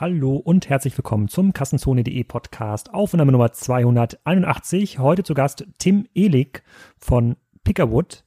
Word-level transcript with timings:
Hallo 0.00 0.36
und 0.36 0.68
herzlich 0.68 0.96
willkommen 0.96 1.26
zum 1.26 1.52
Kassenzone.de 1.52 2.22
Podcast, 2.22 2.94
Aufnahme 2.94 3.32
Nummer 3.32 3.50
281. 3.50 5.00
Heute 5.00 5.24
zu 5.24 5.34
Gast 5.34 5.66
Tim 5.78 6.06
Ehlig 6.14 6.62
von 6.98 7.34
Pickerwood. 7.64 8.22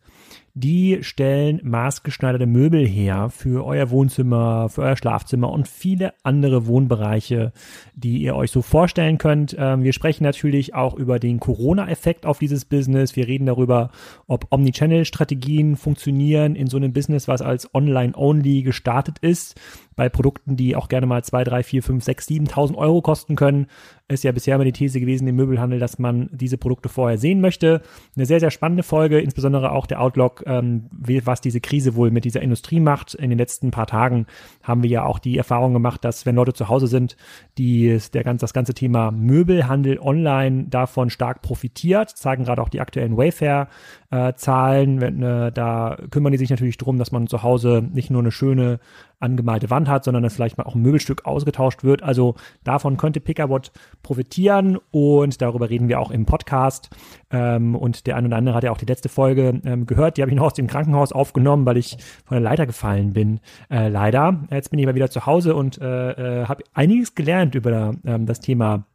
Die 0.53 0.97
stellen 1.01 1.62
maßgeschneiderte 1.63 2.46
Möbel 2.46 2.85
her 2.85 3.29
für 3.29 3.65
euer 3.65 3.89
Wohnzimmer, 3.89 4.67
für 4.67 4.81
euer 4.81 4.97
Schlafzimmer 4.97 5.49
und 5.49 5.65
viele 5.65 6.13
andere 6.23 6.67
Wohnbereiche, 6.67 7.53
die 7.94 8.17
ihr 8.17 8.35
euch 8.35 8.51
so 8.51 8.62
vorstellen 8.62 9.17
könnt. 9.17 9.56
Ähm, 9.58 9.83
wir 9.83 9.94
sprechen 9.94 10.26
natürlich 10.26 10.76
auch 10.76 10.96
über 10.96 11.19
den 11.19 11.40
Corona-Effekt 11.40 12.26
auf 12.26 12.40
dieses 12.40 12.65
Business. 12.65 13.15
Wir 13.15 13.28
reden 13.28 13.46
darüber, 13.46 13.92
ob 14.28 14.47
Omnichannel-Strategien 14.51 15.78
funktionieren 15.78 16.55
in 16.55 16.67
so 16.67 16.76
einem 16.76 16.91
Business, 16.91 17.30
was 17.30 17.41
als 17.41 17.73
Online-Only 17.73 18.63
gestartet 18.63 19.20
ist 19.20 19.58
bei 19.95 20.09
Produkten, 20.09 20.55
die 20.55 20.76
auch 20.76 20.88
gerne 20.88 21.05
mal 21.05 21.23
2, 21.23 21.44
3, 21.44 21.63
4, 21.63 21.84
5, 21.84 22.04
6, 22.04 22.27
7.000 22.27 22.76
Euro 22.76 23.02
kosten 23.02 23.36
können. 23.36 23.68
Ist 24.08 24.23
ja 24.23 24.31
bisher 24.31 24.55
immer 24.55 24.66
die 24.66 24.72
These 24.72 25.00
gewesen 25.00 25.27
im 25.27 25.36
Möbelhandel, 25.36 25.80
dass 25.80 26.00
man 26.00 26.30
diese 26.34 26.58
Produkte 26.58 26.90
vorher 26.90 27.17
sehen 27.17 27.40
möchte. 27.40 27.81
Eine 28.16 28.26
sehr, 28.26 28.40
sehr 28.40 28.52
spannende 28.52 28.84
Folge, 28.84 29.20
insbesondere 29.20 29.72
auch 29.72 29.86
der 29.86 30.02
Outlook, 30.02 30.44
ähm, 30.45 30.90
was 30.91 31.40
diese 31.40 31.62
Krise 31.62 31.95
wohl 31.95 32.12
mit 32.12 32.26
dieser 32.26 32.41
Industrie 32.41 32.80
macht. 32.80 33.14
In 33.14 33.30
den 33.30 33.40
letzten 33.40 33.72
paar 33.72 33.88
Tagen 33.88 34.26
haben 34.64 34.84
wir 34.84 34.90
ja 34.90 35.05
auch 35.05 35.20
die 35.20 35.38
Erfahrung 35.38 35.73
gemacht, 35.73 36.03
dass 36.03 36.26
wenn 36.26 36.36
Leute 36.36 36.53
zu 36.53 36.67
Hause 36.67 36.88
sind, 36.88 37.16
die, 37.58 37.98
der 38.14 38.23
ganz, 38.23 38.42
das 38.42 38.53
ganze 38.53 38.73
Thema 38.73 39.12
Möbelhandel 39.12 40.00
online 40.00 40.66
davon 40.66 41.09
stark 41.09 41.42
profitiert, 41.42 42.09
zeigen 42.09 42.44
gerade 42.44 42.62
auch 42.62 42.70
die 42.70 42.81
aktuellen 42.81 43.17
Wayfair-Zahlen. 43.17 45.02
Äh, 45.02 45.52
da 45.52 45.98
kümmern 46.09 46.31
die 46.31 46.38
sich 46.38 46.50
natürlich 46.50 46.78
darum, 46.78 46.98
dass 46.98 47.12
man 47.12 47.28
zu 47.28 47.44
Hause 47.44 47.84
nicht 47.94 48.09
nur 48.09 48.22
eine 48.22 48.31
schöne 48.31 48.80
angemalte 49.21 49.70
Wand 49.70 49.88
hat, 49.88 50.03
sondern 50.03 50.23
dass 50.23 50.34
vielleicht 50.34 50.57
mal 50.57 50.66
auch 50.66 50.75
ein 50.75 50.81
Möbelstück 50.81 51.25
ausgetauscht 51.25 51.83
wird. 51.83 52.03
Also 52.03 52.36
davon 52.64 52.97
könnte 52.97 53.19
Pickerwatt 53.19 53.72
profitieren 54.03 54.78
und 54.91 55.41
darüber 55.41 55.69
reden 55.69 55.88
wir 55.88 56.00
auch 56.00 56.11
im 56.11 56.25
Podcast. 56.25 56.89
Ähm, 57.31 57.75
und 57.75 58.08
der 58.08 58.17
ein 58.17 58.25
oder 58.25 58.38
andere 58.38 58.55
hat 58.55 58.63
ja 58.63 58.72
auch 58.72 58.78
die 58.78 58.86
letzte 58.86 59.09
Folge 59.09 59.61
ähm, 59.66 59.86
gehört. 59.86 60.17
Die 60.17 60.22
habe 60.22 60.31
ich 60.31 60.38
noch 60.38 60.45
aus 60.45 60.53
dem 60.53 60.67
Krankenhaus 60.67 61.11
aufgenommen, 61.11 61.66
weil 61.66 61.78
ich 61.78 61.97
von 62.25 62.36
der 62.36 62.41
Leiter 62.41 62.66
gefallen 62.66 63.13
bin. 63.13 63.39
Äh, 63.69 63.89
leider. 63.89 64.44
Jetzt 64.50 64.69
bin 64.72 64.80
ich 64.80 64.86
aber 64.86 64.95
wieder 64.95 65.09
zu 65.09 65.25
Hause 65.25 65.56
und 65.56 65.80
äh, 65.80 66.41
äh, 66.41 66.45
habe 66.45 66.63
einiges 66.73 67.16
gelernt 67.16 67.56
über 67.56 67.94
ähm, 68.06 68.25
das 68.25 68.39
Thema 68.39 68.85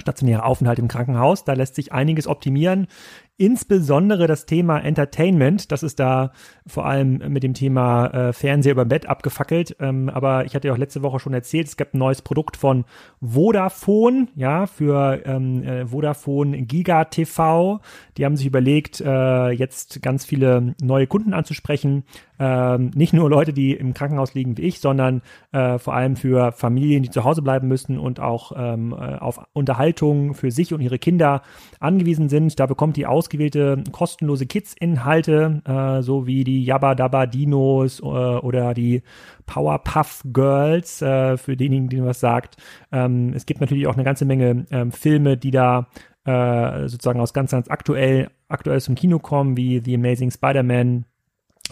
stationärer 0.00 0.44
Aufenthalt 0.44 0.78
im 0.78 0.88
Krankenhaus. 0.88 1.44
Da 1.44 1.54
lässt 1.54 1.74
sich 1.74 1.92
einiges 1.92 2.26
optimieren. 2.26 2.86
Insbesondere 3.40 4.26
das 4.26 4.46
Thema 4.46 4.80
Entertainment, 4.80 5.70
das 5.70 5.84
ist 5.84 6.00
da 6.00 6.32
vor 6.66 6.86
allem 6.86 7.18
mit 7.28 7.44
dem 7.44 7.54
Thema 7.54 8.08
äh, 8.08 8.32
Fernseher 8.32 8.72
über 8.72 8.84
Bett 8.84 9.06
abgefackelt. 9.06 9.76
Ähm, 9.78 10.08
aber 10.08 10.44
ich 10.44 10.56
hatte 10.56 10.66
ja 10.66 10.74
auch 10.74 10.78
letzte 10.78 11.02
Woche 11.02 11.20
schon 11.20 11.34
erzählt, 11.34 11.68
es 11.68 11.76
gibt 11.76 11.94
ein 11.94 11.98
neues 11.98 12.20
Produkt 12.20 12.56
von 12.56 12.84
Vodafone, 13.20 14.26
ja, 14.34 14.66
für 14.66 15.24
ähm, 15.24 15.62
äh, 15.62 15.86
Vodafone 15.86 16.62
Giga 16.62 17.04
TV. 17.04 17.80
Die 18.16 18.24
haben 18.24 18.36
sich 18.36 18.46
überlegt, 18.46 19.00
äh, 19.00 19.50
jetzt 19.50 20.02
ganz 20.02 20.24
viele 20.24 20.74
neue 20.82 21.06
Kunden 21.06 21.32
anzusprechen. 21.32 22.02
Ähm, 22.40 22.90
nicht 22.94 23.12
nur 23.12 23.30
Leute, 23.30 23.52
die 23.52 23.72
im 23.72 23.94
Krankenhaus 23.94 24.34
liegen 24.34 24.56
wie 24.56 24.62
ich, 24.62 24.80
sondern 24.80 25.22
äh, 25.52 25.78
vor 25.78 25.94
allem 25.94 26.16
für 26.16 26.50
Familien, 26.50 27.04
die 27.04 27.10
zu 27.10 27.22
Hause 27.22 27.42
bleiben 27.42 27.68
müssen 27.68 27.98
und 27.98 28.18
auch 28.18 28.52
ähm, 28.56 28.92
äh, 28.92 29.16
auf 29.16 29.40
Unterhaltung 29.52 30.34
für 30.34 30.50
sich 30.50 30.74
und 30.74 30.80
ihre 30.80 30.98
Kinder 30.98 31.42
angewiesen 31.78 32.28
sind. 32.28 32.58
Da 32.58 32.66
bekommt 32.66 32.96
die 32.96 33.06
Aus 33.06 33.27
ausgewählte 33.28 33.84
kostenlose 33.92 34.46
Kids-Inhalte, 34.46 35.60
äh, 35.66 36.02
so 36.02 36.26
wie 36.26 36.44
die 36.44 36.64
Yabba 36.64 36.94
Dabba 36.94 37.26
Dinos 37.26 38.00
äh, 38.00 38.04
oder 38.04 38.72
die 38.72 39.02
Powerpuff 39.44 40.22
Girls, 40.32 41.02
äh, 41.02 41.36
für 41.36 41.56
denjenigen, 41.56 41.90
denen 41.90 42.06
was 42.06 42.20
sagt. 42.20 42.56
Ähm, 42.90 43.32
es 43.34 43.44
gibt 43.44 43.60
natürlich 43.60 43.86
auch 43.86 43.94
eine 43.94 44.04
ganze 44.04 44.24
Menge 44.24 44.64
ähm, 44.70 44.92
Filme, 44.92 45.36
die 45.36 45.50
da 45.50 45.88
äh, 46.24 46.88
sozusagen 46.88 47.20
aus 47.20 47.34
ganz, 47.34 47.50
ganz 47.50 47.68
aktuell, 47.68 48.30
aktuell 48.48 48.80
zum 48.80 48.94
Kino 48.94 49.18
kommen, 49.18 49.58
wie 49.58 49.82
The 49.84 49.94
Amazing 49.96 50.30
Spider-Man, 50.30 51.04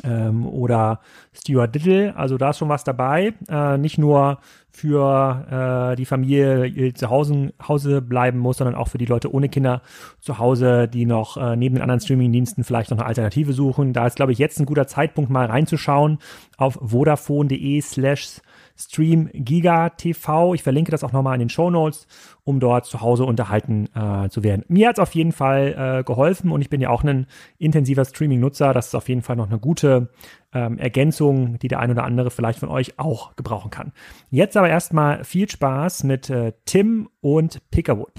ähm, 0.04 0.46
oder 0.46 1.00
Stuart 1.32 1.74
Little. 1.74 2.16
Also 2.16 2.38
da 2.38 2.50
ist 2.50 2.58
schon 2.58 2.68
was 2.68 2.84
dabei. 2.84 3.34
Äh, 3.48 3.78
nicht 3.78 3.98
nur 3.98 4.38
für 4.70 5.92
äh, 5.92 5.96
die 5.96 6.04
Familie, 6.04 6.70
die 6.70 6.92
zu 6.92 7.08
Hause, 7.08 7.54
Hause 7.66 8.02
bleiben 8.02 8.38
muss, 8.38 8.58
sondern 8.58 8.74
auch 8.74 8.88
für 8.88 8.98
die 8.98 9.06
Leute 9.06 9.32
ohne 9.32 9.48
Kinder 9.48 9.80
zu 10.20 10.38
Hause, 10.38 10.86
die 10.86 11.06
noch 11.06 11.38
äh, 11.38 11.56
neben 11.56 11.76
den 11.76 11.82
anderen 11.82 12.00
Streamingdiensten 12.00 12.62
vielleicht 12.62 12.90
noch 12.90 12.98
eine 12.98 13.06
Alternative 13.06 13.54
suchen. 13.54 13.94
Da 13.94 14.06
ist, 14.06 14.16
glaube 14.16 14.32
ich, 14.32 14.38
jetzt 14.38 14.60
ein 14.60 14.66
guter 14.66 14.86
Zeitpunkt, 14.86 15.30
mal 15.30 15.46
reinzuschauen 15.46 16.18
auf 16.58 16.78
vodafone.de 16.82 17.80
slash 17.80 18.40
Stream 18.76 19.30
Giga 19.32 19.90
TV. 19.90 20.54
Ich 20.54 20.62
verlinke 20.62 20.90
das 20.90 21.02
auch 21.04 21.12
nochmal 21.12 21.34
in 21.34 21.40
den 21.40 21.48
Show 21.48 21.70
Notes, 21.70 22.06
um 22.44 22.60
dort 22.60 22.86
zu 22.86 23.00
Hause 23.00 23.24
unterhalten 23.24 23.88
äh, 23.94 24.28
zu 24.28 24.42
werden. 24.42 24.64
Mir 24.68 24.88
hat 24.88 24.98
es 24.98 25.02
auf 25.02 25.14
jeden 25.14 25.32
Fall 25.32 25.74
äh, 26.00 26.04
geholfen 26.04 26.50
und 26.50 26.60
ich 26.60 26.70
bin 26.70 26.80
ja 26.80 26.90
auch 26.90 27.02
ein 27.02 27.26
intensiver 27.58 28.04
Streaming-Nutzer. 28.04 28.72
Das 28.72 28.88
ist 28.88 28.94
auf 28.94 29.08
jeden 29.08 29.22
Fall 29.22 29.36
noch 29.36 29.48
eine 29.48 29.58
gute 29.58 30.10
ähm, 30.52 30.78
Ergänzung, 30.78 31.58
die 31.58 31.68
der 31.68 31.80
ein 31.80 31.90
oder 31.90 32.04
andere 32.04 32.30
vielleicht 32.30 32.58
von 32.58 32.68
euch 32.68 32.98
auch 32.98 33.34
gebrauchen 33.36 33.70
kann. 33.70 33.92
Jetzt 34.30 34.56
aber 34.56 34.68
erstmal 34.68 35.24
viel 35.24 35.48
Spaß 35.48 36.04
mit 36.04 36.30
äh, 36.30 36.52
Tim 36.64 37.08
und 37.20 37.70
Pickerwood. 37.70 38.12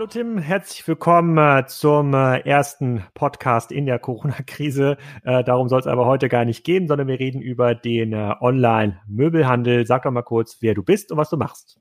Hallo 0.00 0.08
Tim, 0.08 0.38
herzlich 0.38 0.88
willkommen 0.88 1.36
äh, 1.36 1.66
zum 1.66 2.14
äh, 2.14 2.38
ersten 2.38 3.04
Podcast 3.12 3.70
in 3.70 3.84
der 3.84 3.98
Corona-Krise. 3.98 4.96
Äh, 5.24 5.44
darum 5.44 5.68
soll 5.68 5.80
es 5.80 5.86
aber 5.86 6.06
heute 6.06 6.30
gar 6.30 6.46
nicht 6.46 6.64
gehen, 6.64 6.88
sondern 6.88 7.06
wir 7.06 7.18
reden 7.18 7.42
über 7.42 7.74
den 7.74 8.14
Online-Möbelhandel. 8.14 9.86
Sag 9.86 10.04
doch 10.04 10.10
mal 10.10 10.22
kurz, 10.22 10.56
wer 10.62 10.72
du 10.72 10.82
bist 10.82 11.12
und 11.12 11.18
was 11.18 11.28
du 11.28 11.36
machst. 11.36 11.78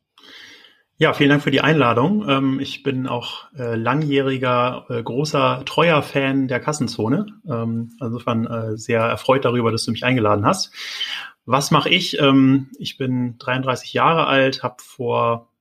Ja, 0.97 1.13
vielen 1.13 1.29
Dank 1.29 1.43
für 1.43 1.51
die 1.51 1.61
Einladung. 1.61 2.27
Ähm, 2.27 2.59
ich 2.59 2.83
bin 2.83 3.07
auch 3.07 3.53
äh, 3.57 3.75
langjähriger, 3.75 4.85
äh, 4.89 5.01
großer, 5.01 5.63
treuer 5.63 6.01
Fan 6.01 6.49
der 6.49 6.59
Kassenzone. 6.59 7.25
Ähm, 7.49 7.93
insofern 8.01 8.75
sehr 8.77 8.99
erfreut 8.99 9.45
darüber, 9.45 9.71
dass 9.71 9.85
du 9.85 9.91
mich 9.91 10.03
eingeladen 10.03 10.45
hast. 10.45 10.73
Was 11.45 11.71
mache 11.71 11.87
ich? 11.87 12.19
Ähm, 12.19 12.69
ich 12.79 12.97
bin 12.97 13.37
33 13.37 13.93
Jahre 13.93 14.27
alt, 14.27 14.61
habe 14.61 14.75
vor 14.79 15.53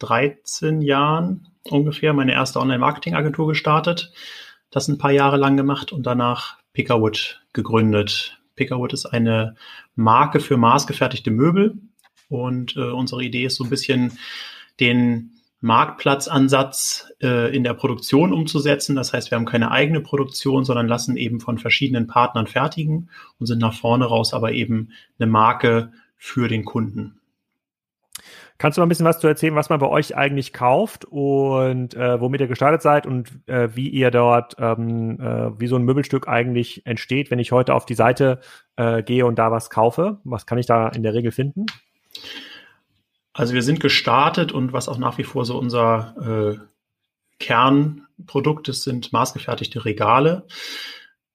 13 0.00 0.82
Jahren 0.82 1.46
ungefähr 1.68 2.12
meine 2.12 2.32
erste 2.32 2.60
Online-Marketing-Agentur 2.60 3.48
gestartet, 3.48 4.12
das 4.70 4.88
ein 4.88 4.98
paar 4.98 5.12
Jahre 5.12 5.36
lang 5.36 5.56
gemacht 5.56 5.92
und 5.92 6.06
danach 6.06 6.58
Pickerwood 6.72 7.42
gegründet. 7.52 8.40
Pickerwood 8.56 8.92
ist 8.92 9.06
eine 9.06 9.56
Marke 9.94 10.40
für 10.40 10.56
maßgefertigte 10.56 11.30
Möbel 11.30 11.78
und 12.28 12.76
äh, 12.76 12.90
unsere 12.90 13.22
Idee 13.22 13.44
ist 13.44 13.56
so 13.56 13.64
ein 13.64 13.70
bisschen 13.70 14.18
den 14.80 15.32
Marktplatzansatz 15.60 17.12
äh, 17.22 17.54
in 17.54 17.62
der 17.62 17.74
Produktion 17.74 18.32
umzusetzen. 18.32 18.96
Das 18.96 19.12
heißt, 19.12 19.30
wir 19.30 19.36
haben 19.36 19.46
keine 19.46 19.70
eigene 19.70 20.00
Produktion, 20.00 20.64
sondern 20.64 20.88
lassen 20.88 21.16
eben 21.16 21.38
von 21.38 21.58
verschiedenen 21.58 22.08
Partnern 22.08 22.48
fertigen 22.48 23.10
und 23.38 23.46
sind 23.46 23.60
nach 23.60 23.74
vorne 23.74 24.06
raus 24.06 24.34
aber 24.34 24.52
eben 24.52 24.90
eine 25.18 25.30
Marke 25.30 25.92
für 26.16 26.48
den 26.48 26.64
Kunden. 26.64 27.20
Kannst 28.62 28.78
du 28.78 28.80
mal 28.80 28.86
ein 28.86 28.90
bisschen 28.90 29.06
was 29.06 29.18
zu 29.18 29.26
erzählen, 29.26 29.56
was 29.56 29.70
man 29.70 29.80
bei 29.80 29.88
euch 29.88 30.16
eigentlich 30.16 30.52
kauft 30.52 31.04
und 31.04 31.94
äh, 31.94 32.20
womit 32.20 32.42
ihr 32.42 32.46
gestartet 32.46 32.80
seid 32.80 33.08
und 33.08 33.28
äh, 33.48 33.74
wie 33.74 33.88
ihr 33.88 34.12
dort, 34.12 34.54
ähm, 34.60 35.18
äh, 35.18 35.58
wie 35.58 35.66
so 35.66 35.74
ein 35.74 35.82
Möbelstück 35.82 36.28
eigentlich 36.28 36.86
entsteht, 36.86 37.32
wenn 37.32 37.40
ich 37.40 37.50
heute 37.50 37.74
auf 37.74 37.86
die 37.86 37.96
Seite 37.96 38.38
äh, 38.76 39.02
gehe 39.02 39.26
und 39.26 39.36
da 39.40 39.50
was 39.50 39.68
kaufe? 39.68 40.20
Was 40.22 40.46
kann 40.46 40.58
ich 40.58 40.66
da 40.66 40.86
in 40.90 41.02
der 41.02 41.12
Regel 41.12 41.32
finden? 41.32 41.66
Also 43.32 43.52
wir 43.52 43.62
sind 43.62 43.80
gestartet 43.80 44.52
und 44.52 44.72
was 44.72 44.88
auch 44.88 44.98
nach 44.98 45.18
wie 45.18 45.24
vor 45.24 45.44
so 45.44 45.58
unser 45.58 46.54
äh, 46.54 46.64
Kernprodukt 47.40 48.68
ist, 48.68 48.84
sind 48.84 49.12
maßgefertigte 49.12 49.84
Regale. 49.84 50.46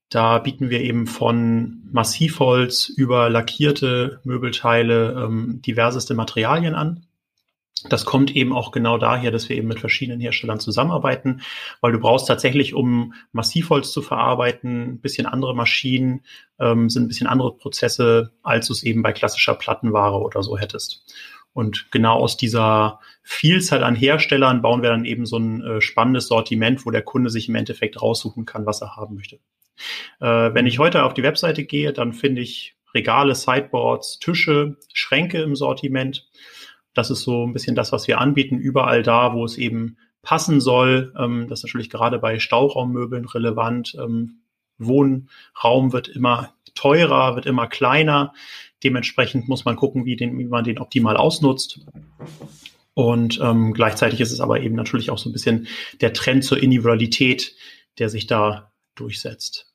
Da 0.08 0.40
bieten 0.40 0.70
wir 0.70 0.80
eben 0.80 1.08
von 1.08 1.82
Massivholz 1.92 2.88
über 2.88 3.30
lackierte 3.30 4.22
Möbelteile 4.24 5.26
ähm, 5.26 5.62
diverseste 5.62 6.14
Materialien 6.14 6.74
an. 6.74 7.04
Das 7.90 8.06
kommt 8.06 8.36
eben 8.36 8.54
auch 8.54 8.72
genau 8.72 8.98
daher, 8.98 9.32
dass 9.32 9.50
wir 9.50 9.58
eben 9.58 9.68
mit 9.68 9.80
verschiedenen 9.80 10.20
Herstellern 10.20 10.60
zusammenarbeiten, 10.60 11.42
weil 11.82 11.92
du 11.92 12.00
brauchst 12.00 12.28
tatsächlich, 12.28 12.74
um 12.74 13.14
Massivholz 13.32 13.92
zu 13.92 14.02
verarbeiten, 14.02 14.94
ein 14.94 15.02
bisschen 15.02 15.26
andere 15.26 15.56
Maschinen, 15.56 16.22
ähm, 16.60 16.90
sind 16.90 17.04
ein 17.04 17.08
bisschen 17.08 17.28
andere 17.28 17.56
Prozesse, 17.56 18.32
als 18.44 18.68
du 18.68 18.74
es 18.74 18.84
eben 18.84 19.02
bei 19.02 19.14
klassischer 19.14 19.56
Plattenware 19.56 20.20
oder 20.20 20.44
so 20.44 20.58
hättest. 20.58 21.04
Und 21.54 21.92
genau 21.92 22.20
aus 22.20 22.38
dieser 22.38 23.00
Vielzahl 23.24 23.84
an 23.84 23.96
Herstellern 23.96 24.62
bauen 24.62 24.84
wir 24.84 24.90
dann 24.90 25.06
eben 25.06 25.26
so 25.26 25.38
ein 25.38 25.64
äh, 25.64 25.82
spannendes 25.82 26.28
Sortiment, 26.28 26.86
wo 26.86 26.92
der 26.92 27.02
Kunde 27.02 27.32
sich 27.32 27.50
im 27.50 27.56
Endeffekt 27.56 28.00
raussuchen 28.00 28.46
kann, 28.46 28.68
was 28.68 28.82
er 28.82 28.96
haben 28.96 29.16
möchte. 29.16 29.40
Äh, 30.20 30.54
wenn 30.54 30.68
ich 30.68 30.80
heute 30.80 31.04
auf 31.04 31.16
die 31.16 31.24
Webseite 31.24 31.64
gehe, 31.64 31.94
dann 31.94 32.14
finde 32.14 32.42
ich 32.42 32.76
Regale, 32.94 33.36
Sideboards, 33.36 34.20
Tische, 34.20 34.78
Schränke 34.94 35.42
im 35.42 35.56
Sortiment. 35.56 36.28
Das 36.98 37.12
ist 37.12 37.22
so 37.22 37.46
ein 37.46 37.54
bisschen 37.54 37.76
das, 37.76 37.92
was 37.92 38.08
wir 38.08 38.20
anbieten, 38.20 38.58
überall 38.58 39.04
da, 39.04 39.34
wo 39.34 39.46
es 39.46 39.58
eben 39.58 39.98
passen 40.24 40.60
soll. 40.60 41.14
Ähm, 41.18 41.48
das 41.48 41.60
ist 41.60 41.66
natürlich 41.66 41.92
gerade 41.92 42.18
bei 42.18 42.40
Stauraummöbeln 42.40 43.26
relevant. 43.26 43.96
Ähm, 44.02 44.42
Wohnraum 44.80 45.94
wird 45.94 46.08
immer 46.08 46.54
teurer, 46.74 47.36
wird 47.36 47.46
immer 47.46 47.68
kleiner. 47.68 48.34
Dementsprechend 48.84 49.48
muss 49.48 49.64
man 49.64 49.76
gucken, 49.76 50.06
wie, 50.06 50.16
den, 50.16 50.40
wie 50.40 50.46
man 50.46 50.64
den 50.64 50.80
optimal 50.80 51.18
ausnutzt. 51.18 51.82
Und 52.96 53.40
ähm, 53.44 53.74
gleichzeitig 53.74 54.20
ist 54.20 54.32
es 54.32 54.40
aber 54.40 54.60
eben 54.62 54.74
natürlich 54.74 55.12
auch 55.12 55.20
so 55.20 55.30
ein 55.30 55.34
bisschen 55.34 55.68
der 56.02 56.14
Trend 56.14 56.44
zur 56.44 56.62
Individualität, 56.62 57.56
der 58.00 58.10
sich 58.10 58.26
da 58.26 58.72
durchsetzt. 58.96 59.72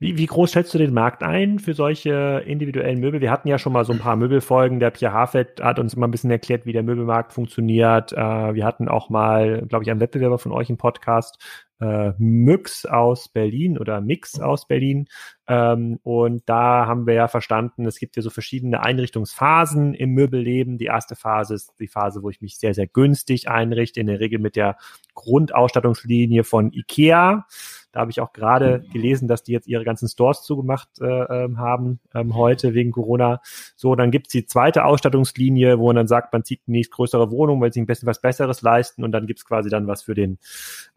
Wie, 0.00 0.18
wie 0.18 0.26
groß 0.26 0.50
schätzt 0.50 0.74
du 0.74 0.78
den 0.78 0.92
Markt 0.92 1.22
ein 1.22 1.58
für 1.58 1.72
solche 1.72 2.42
individuellen 2.46 3.00
Möbel? 3.00 3.20
Wir 3.20 3.30
hatten 3.30 3.48
ja 3.48 3.58
schon 3.58 3.72
mal 3.72 3.84
so 3.84 3.92
ein 3.92 4.00
paar 4.00 4.16
Möbelfolgen. 4.16 4.80
Der 4.80 4.90
Pierre 4.90 5.12
Hafett 5.14 5.60
hat 5.62 5.78
uns 5.78 5.94
mal 5.96 6.08
ein 6.08 6.10
bisschen 6.10 6.30
erklärt, 6.30 6.66
wie 6.66 6.72
der 6.72 6.82
Möbelmarkt 6.82 7.32
funktioniert. 7.32 8.12
Äh, 8.12 8.16
wir 8.54 8.64
hatten 8.64 8.88
auch 8.88 9.08
mal, 9.08 9.64
glaube 9.68 9.84
ich, 9.84 9.90
einen 9.90 10.00
Wettbewerber 10.00 10.38
von 10.38 10.52
euch 10.52 10.68
im 10.68 10.76
Podcast, 10.76 11.38
äh, 11.84 12.12
Myx 12.18 12.86
aus 12.86 13.28
Berlin 13.28 13.78
oder 13.78 14.00
Mix 14.00 14.40
aus 14.40 14.66
Berlin. 14.66 15.06
Ähm, 15.46 15.98
und 16.02 16.42
da 16.46 16.86
haben 16.86 17.06
wir 17.06 17.14
ja 17.14 17.28
verstanden, 17.28 17.84
es 17.86 17.98
gibt 17.98 18.16
ja 18.16 18.22
so 18.22 18.30
verschiedene 18.30 18.82
Einrichtungsphasen 18.82 19.92
im 19.94 20.10
Möbelleben. 20.10 20.78
Die 20.78 20.86
erste 20.86 21.16
Phase 21.16 21.54
ist 21.54 21.74
die 21.78 21.88
Phase, 21.88 22.22
wo 22.22 22.30
ich 22.30 22.40
mich 22.40 22.56
sehr, 22.56 22.72
sehr 22.72 22.86
günstig 22.86 23.48
einrichte, 23.48 24.00
in 24.00 24.06
der 24.06 24.20
Regel 24.20 24.38
mit 24.38 24.56
der 24.56 24.76
Grundausstattungslinie 25.14 26.44
von 26.44 26.72
IKEA. 26.72 27.46
Da 27.94 28.00
habe 28.00 28.10
ich 28.10 28.20
auch 28.20 28.32
gerade 28.32 28.78
mhm. 28.78 28.92
gelesen, 28.92 29.28
dass 29.28 29.44
die 29.44 29.52
jetzt 29.52 29.68
ihre 29.68 29.84
ganzen 29.84 30.08
Stores 30.08 30.42
zugemacht 30.42 30.88
äh, 31.00 31.04
ähm, 31.06 31.58
haben 31.58 32.00
ähm, 32.12 32.34
heute 32.34 32.74
wegen 32.74 32.90
Corona. 32.90 33.40
So, 33.76 33.94
dann 33.94 34.10
gibt's 34.10 34.32
die 34.32 34.46
zweite 34.46 34.84
Ausstattungslinie, 34.84 35.78
wo 35.78 35.86
man 35.86 35.96
dann 35.96 36.08
sagt, 36.08 36.32
man 36.32 36.42
zieht 36.42 36.62
die 36.66 36.72
nächstgrößere 36.72 37.30
Wohnung, 37.30 37.60
weil 37.60 37.72
sie 37.72 37.80
ein 37.80 37.86
bisschen 37.86 38.08
was 38.08 38.20
Besseres 38.20 38.62
leisten 38.62 39.04
und 39.04 39.12
dann 39.12 39.28
gibt's 39.28 39.44
quasi 39.44 39.70
dann 39.70 39.86
was 39.86 40.02
für 40.02 40.14
den 40.14 40.38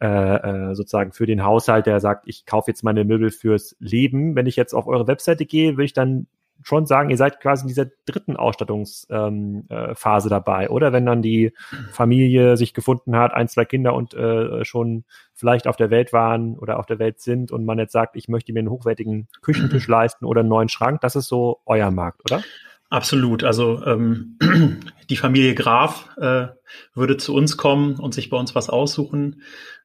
äh, 0.01 0.07
äh, 0.07 0.75
sozusagen 0.77 1.11
für 1.11 1.25
den 1.25 1.43
Haushalt, 1.43 1.85
der 1.85 1.99
sagt, 1.99 2.23
ich 2.27 2.45
kaufe 2.45 2.71
jetzt 2.71 2.83
meine 2.83 3.03
Möbel 3.03 3.31
fürs 3.31 3.75
Leben. 3.79 4.35
Wenn 4.35 4.45
ich 4.45 4.55
jetzt 4.55 4.73
auf 4.73 4.87
eure 4.87 5.07
Webseite 5.07 5.45
gehe, 5.45 5.73
würde 5.73 5.85
ich 5.85 5.93
dann 5.93 6.27
schon 6.63 6.85
sagen, 6.85 7.09
ihr 7.09 7.17
seid 7.17 7.39
quasi 7.39 7.63
in 7.63 7.67
dieser 7.67 7.87
dritten 8.05 8.35
Ausstattungsphase 8.35 9.07
ähm, 9.09 9.65
äh, 9.69 10.29
dabei, 10.29 10.69
oder? 10.69 10.91
Wenn 10.91 11.05
dann 11.05 11.21
die 11.21 11.53
Familie 11.91 12.57
sich 12.57 12.73
gefunden 12.73 13.15
hat, 13.15 13.33
ein, 13.33 13.47
zwei 13.47 13.65
Kinder 13.65 13.93
und 13.93 14.13
äh, 14.13 14.65
schon 14.65 15.03
vielleicht 15.33 15.67
auf 15.67 15.77
der 15.77 15.89
Welt 15.89 16.13
waren 16.13 16.57
oder 16.57 16.79
auf 16.79 16.85
der 16.85 16.99
Welt 16.99 17.19
sind 17.19 17.51
und 17.51 17.65
man 17.65 17.77
jetzt 17.77 17.93
sagt, 17.93 18.15
ich 18.15 18.27
möchte 18.27 18.53
mir 18.53 18.59
einen 18.59 18.69
hochwertigen 18.69 19.27
Küchentisch 19.41 19.87
leisten 19.87 20.25
oder 20.25 20.41
einen 20.41 20.49
neuen 20.49 20.69
Schrank, 20.69 21.01
das 21.01 21.15
ist 21.15 21.27
so 21.27 21.59
euer 21.65 21.91
Markt, 21.91 22.21
oder? 22.29 22.41
Absolut. 22.89 23.43
Also 23.43 23.83
ähm, 23.85 24.37
die 25.09 25.17
Familie 25.17 25.55
Graf 25.55 26.09
äh, 26.17 26.47
würde 26.93 27.17
zu 27.17 27.33
uns 27.35 27.57
kommen 27.57 27.95
und 27.95 28.13
sich 28.13 28.29
bei 28.29 28.37
uns 28.37 28.55
was 28.55 28.69
aussuchen. 28.69 29.41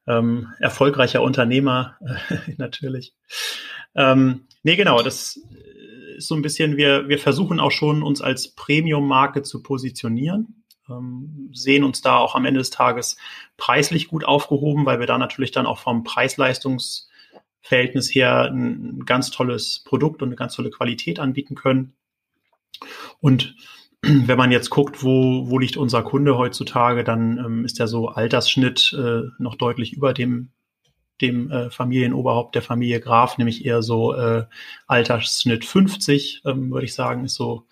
Ähm, 0.06 0.48
erfolgreicher 0.58 1.22
Unternehmer 1.22 1.96
äh, 2.00 2.54
natürlich. 2.56 3.14
Ähm, 3.94 4.46
nee, 4.62 4.76
genau, 4.76 5.02
das 5.02 5.38
ist 6.16 6.28
so 6.28 6.34
ein 6.34 6.42
bisschen, 6.42 6.76
wir, 6.76 7.08
wir 7.08 7.18
versuchen 7.18 7.58
auch 7.60 7.70
schon, 7.70 8.02
uns 8.02 8.20
als 8.20 8.54
Premium-Marke 8.54 9.42
zu 9.42 9.62
positionieren. 9.62 10.64
Ähm, 10.88 11.50
sehen 11.52 11.84
uns 11.84 12.02
da 12.02 12.16
auch 12.16 12.34
am 12.34 12.44
Ende 12.44 12.58
des 12.58 12.70
Tages 12.70 13.16
preislich 13.56 14.08
gut 14.08 14.24
aufgehoben, 14.24 14.84
weil 14.86 14.98
wir 15.00 15.06
da 15.06 15.18
natürlich 15.18 15.52
dann 15.52 15.66
auch 15.66 15.78
vom 15.78 16.02
Preis-Leistungs-Verhältnis 16.04 18.14
her 18.14 18.50
ein 18.50 19.04
ganz 19.06 19.30
tolles 19.30 19.82
Produkt 19.84 20.22
und 20.22 20.28
eine 20.28 20.36
ganz 20.36 20.54
tolle 20.54 20.70
Qualität 20.70 21.20
anbieten 21.20 21.54
können. 21.54 21.94
Und 23.20 23.54
wenn 24.02 24.38
man 24.38 24.50
jetzt 24.52 24.70
guckt, 24.70 25.02
wo, 25.02 25.48
wo 25.48 25.58
liegt 25.58 25.76
unser 25.76 26.02
Kunde 26.02 26.36
heutzutage, 26.36 27.04
dann 27.04 27.38
ähm, 27.38 27.64
ist 27.64 27.78
der 27.78 27.88
so 27.88 28.08
Altersschnitt 28.08 28.96
äh, 28.98 29.22
noch 29.38 29.54
deutlich 29.54 29.92
über 29.92 30.12
dem 30.12 30.50
dem 31.20 31.50
äh, 31.50 31.70
Familienoberhaupt 31.70 32.54
der 32.54 32.62
Familie 32.62 33.00
Graf, 33.00 33.38
nämlich 33.38 33.64
eher 33.64 33.82
so 33.82 34.14
äh, 34.14 34.44
Altersschnitt 34.86 35.64
50, 35.64 36.42
ähm, 36.44 36.70
würde 36.70 36.84
ich 36.84 36.94
sagen, 36.94 37.24
ist 37.24 37.34
so 37.34 37.66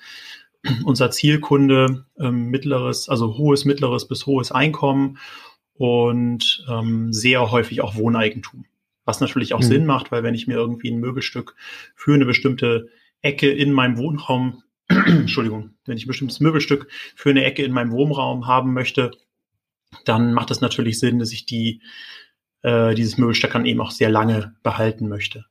unser 0.85 1.11
Zielkunde, 1.11 2.07
ähm, 2.19 2.47
mittleres, 2.47 3.09
also 3.09 3.37
hohes, 3.37 3.65
mittleres 3.65 4.07
bis 4.07 4.27
hohes 4.27 4.53
Einkommen 4.53 5.19
und 5.75 6.65
ähm, 6.69 7.13
sehr 7.13 7.51
häufig 7.51 7.81
auch 7.81 7.97
Wohneigentum. 7.97 8.67
Was 9.05 9.21
natürlich 9.21 9.55
auch 9.55 9.61
mhm. 9.61 9.65
Sinn 9.65 9.87
macht, 9.87 10.13
weil 10.13 10.23
wenn 10.23 10.35
ich 10.35 10.47
mir 10.47 10.55
irgendwie 10.55 10.91
ein 10.91 11.01
Möbelstück 11.01 11.57
für 11.97 12.15
eine 12.15 12.27
bestimmte 12.27 12.89
Ecke 13.23 13.51
in 13.51 13.73
meinem 13.73 13.99
Wohnraum, 13.99 14.63
Entschuldigung, 14.89 15.71
wenn 15.91 15.99
ich 15.99 16.07
ein 16.07 16.09
bestimmtes 16.09 16.41
Möbelstück 16.41 16.89
für 17.15 17.31
eine 17.31 17.45
Ecke 17.45 17.63
in 17.63 17.73
meinem 17.73 17.93
Wohnraum 17.93 18.47
haben 18.47 18.73
möchte, 18.73 19.11
dann 20.05 20.33
macht 20.33 20.51
es 20.51 20.61
natürlich 20.61 20.99
Sinn, 20.99 21.19
dass 21.19 21.33
ich 21.33 21.45
die 21.45 21.83
äh, 22.63 22.95
dieses 22.95 23.19
Möbelstück 23.19 23.53
dann 23.53 23.67
eben 23.67 23.81
auch 23.81 23.91
sehr 23.91 24.11
lange 24.11 24.55
behalten 24.63 25.09
möchte. 25.09 25.45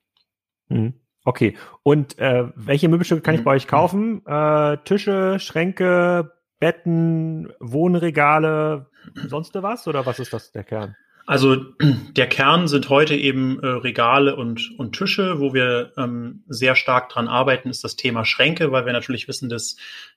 Mhm. 0.69 0.93
Okay. 1.25 1.57
Und 1.83 2.17
äh, 2.17 2.47
welche 2.55 2.87
Möbelstücke 2.87 3.21
kann 3.21 3.35
ich 3.35 3.43
bei 3.43 3.51
euch 3.51 3.65
mhm. 3.65 3.69
kaufen? 3.69 4.25
Äh, 4.25 4.77
Tische, 4.85 5.39
Schränke, 5.39 6.31
Betten, 6.59 7.51
Wohnregale, 7.59 8.89
sonst 9.27 9.53
was? 9.55 9.87
Oder 9.87 10.05
was 10.05 10.19
ist 10.19 10.33
das 10.33 10.51
der 10.51 10.63
Kern? 10.63 10.95
Also 11.29 11.55
der 12.15 12.25
Kern 12.25 12.67
sind 12.67 12.89
heute 12.89 13.13
eben 13.13 13.59
äh, 13.59 13.67
Regale 13.67 14.35
und, 14.35 14.71
und 14.79 14.93
Tische, 14.97 15.39
wo 15.39 15.53
wir 15.53 15.93
ähm, 15.95 16.43
sehr 16.47 16.75
stark 16.75 17.09
dran 17.09 17.27
arbeiten, 17.27 17.69
ist 17.69 17.83
das 17.83 17.95
Thema 17.95 18.25
Schränke, 18.25 18.71
weil 18.71 18.87
wir 18.87 18.93
natürlich 18.93 19.27
wissen, 19.27 19.47
dass 19.47 19.75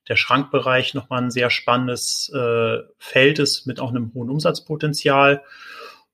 der 0.09 0.17
Schrankbereich 0.17 0.95
nochmal 0.95 1.25
ein 1.25 1.31
sehr 1.31 1.51
spannendes 1.51 2.33
äh, 2.35 2.79
Feld 2.97 3.39
ist 3.41 3.67
mit 3.67 3.79
auch 3.79 3.91
einem 3.91 4.15
hohen 4.15 4.31
Umsatzpotenzial. 4.31 5.43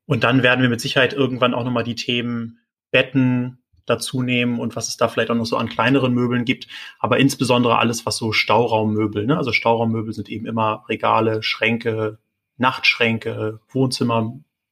Und 0.06 0.24
dann 0.24 0.42
werden 0.42 0.62
wir 0.62 0.68
mit 0.68 0.80
Sicherheit 0.80 1.12
irgendwann 1.12 1.54
auch 1.54 1.62
nochmal 1.62 1.84
die 1.84 1.94
Themen 1.94 2.58
Betten 2.90 3.62
dazu 3.86 4.22
nehmen 4.22 4.58
und 4.58 4.74
was 4.74 4.88
es 4.88 4.96
da 4.96 5.06
vielleicht 5.06 5.30
auch 5.30 5.36
noch 5.36 5.46
so 5.46 5.58
an 5.58 5.68
kleineren 5.68 6.12
Möbeln 6.12 6.44
gibt. 6.44 6.66
Aber 6.98 7.20
insbesondere 7.20 7.78
alles, 7.78 8.04
was 8.04 8.16
so 8.16 8.32
Stauraummöbel, 8.32 9.26
ne? 9.26 9.36
also 9.36 9.52
Stauraummöbel 9.52 10.12
sind 10.12 10.28
eben 10.28 10.46
immer 10.46 10.84
Regale, 10.88 11.44
Schränke, 11.44 12.18
Nachtschränke, 12.56 13.60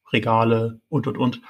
Wohnzimmerregale 0.07 0.79
und, 0.89 1.07
und, 1.07 1.17
und. 1.17 1.41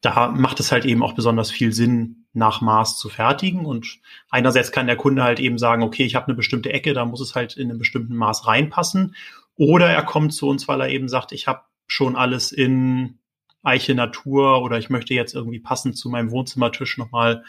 Da 0.00 0.28
macht 0.28 0.60
es 0.60 0.72
halt 0.72 0.84
eben 0.84 1.02
auch 1.02 1.14
besonders 1.14 1.50
viel 1.50 1.72
Sinn, 1.72 2.26
nach 2.32 2.60
Maß 2.60 2.98
zu 2.98 3.08
fertigen. 3.08 3.64
Und 3.64 3.98
einerseits 4.30 4.70
kann 4.70 4.86
der 4.86 4.96
Kunde 4.96 5.22
halt 5.22 5.40
eben 5.40 5.58
sagen, 5.58 5.82
okay, 5.82 6.04
ich 6.04 6.14
habe 6.14 6.26
eine 6.26 6.34
bestimmte 6.34 6.72
Ecke, 6.72 6.92
da 6.92 7.04
muss 7.04 7.20
es 7.20 7.34
halt 7.34 7.56
in 7.56 7.70
einem 7.70 7.78
bestimmten 7.78 8.14
Maß 8.14 8.46
reinpassen. 8.46 9.14
Oder 9.56 9.88
er 9.88 10.02
kommt 10.02 10.34
zu 10.34 10.48
uns, 10.48 10.68
weil 10.68 10.80
er 10.82 10.90
eben 10.90 11.08
sagt, 11.08 11.32
ich 11.32 11.46
habe 11.48 11.62
schon 11.86 12.14
alles 12.14 12.52
in 12.52 13.18
Eiche 13.62 13.94
Natur 13.94 14.62
oder 14.62 14.78
ich 14.78 14.90
möchte 14.90 15.14
jetzt 15.14 15.34
irgendwie 15.34 15.60
passend 15.60 15.96
zu 15.96 16.10
meinem 16.10 16.30
Wohnzimmertisch 16.30 16.98
nochmal 16.98 17.42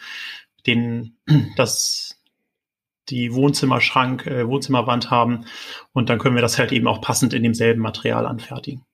den, 0.66 1.18
das, 1.56 2.20
die 3.10 3.34
Wohnzimmerschrank, 3.34 4.26
äh, 4.26 4.48
Wohnzimmerwand 4.48 5.10
haben 5.10 5.44
und 5.92 6.08
dann 6.08 6.18
können 6.18 6.34
wir 6.34 6.42
das 6.42 6.58
halt 6.58 6.72
eben 6.72 6.88
auch 6.88 7.02
passend 7.02 7.34
in 7.34 7.42
demselben 7.42 7.82
Material 7.82 8.26
anfertigen. 8.26 8.87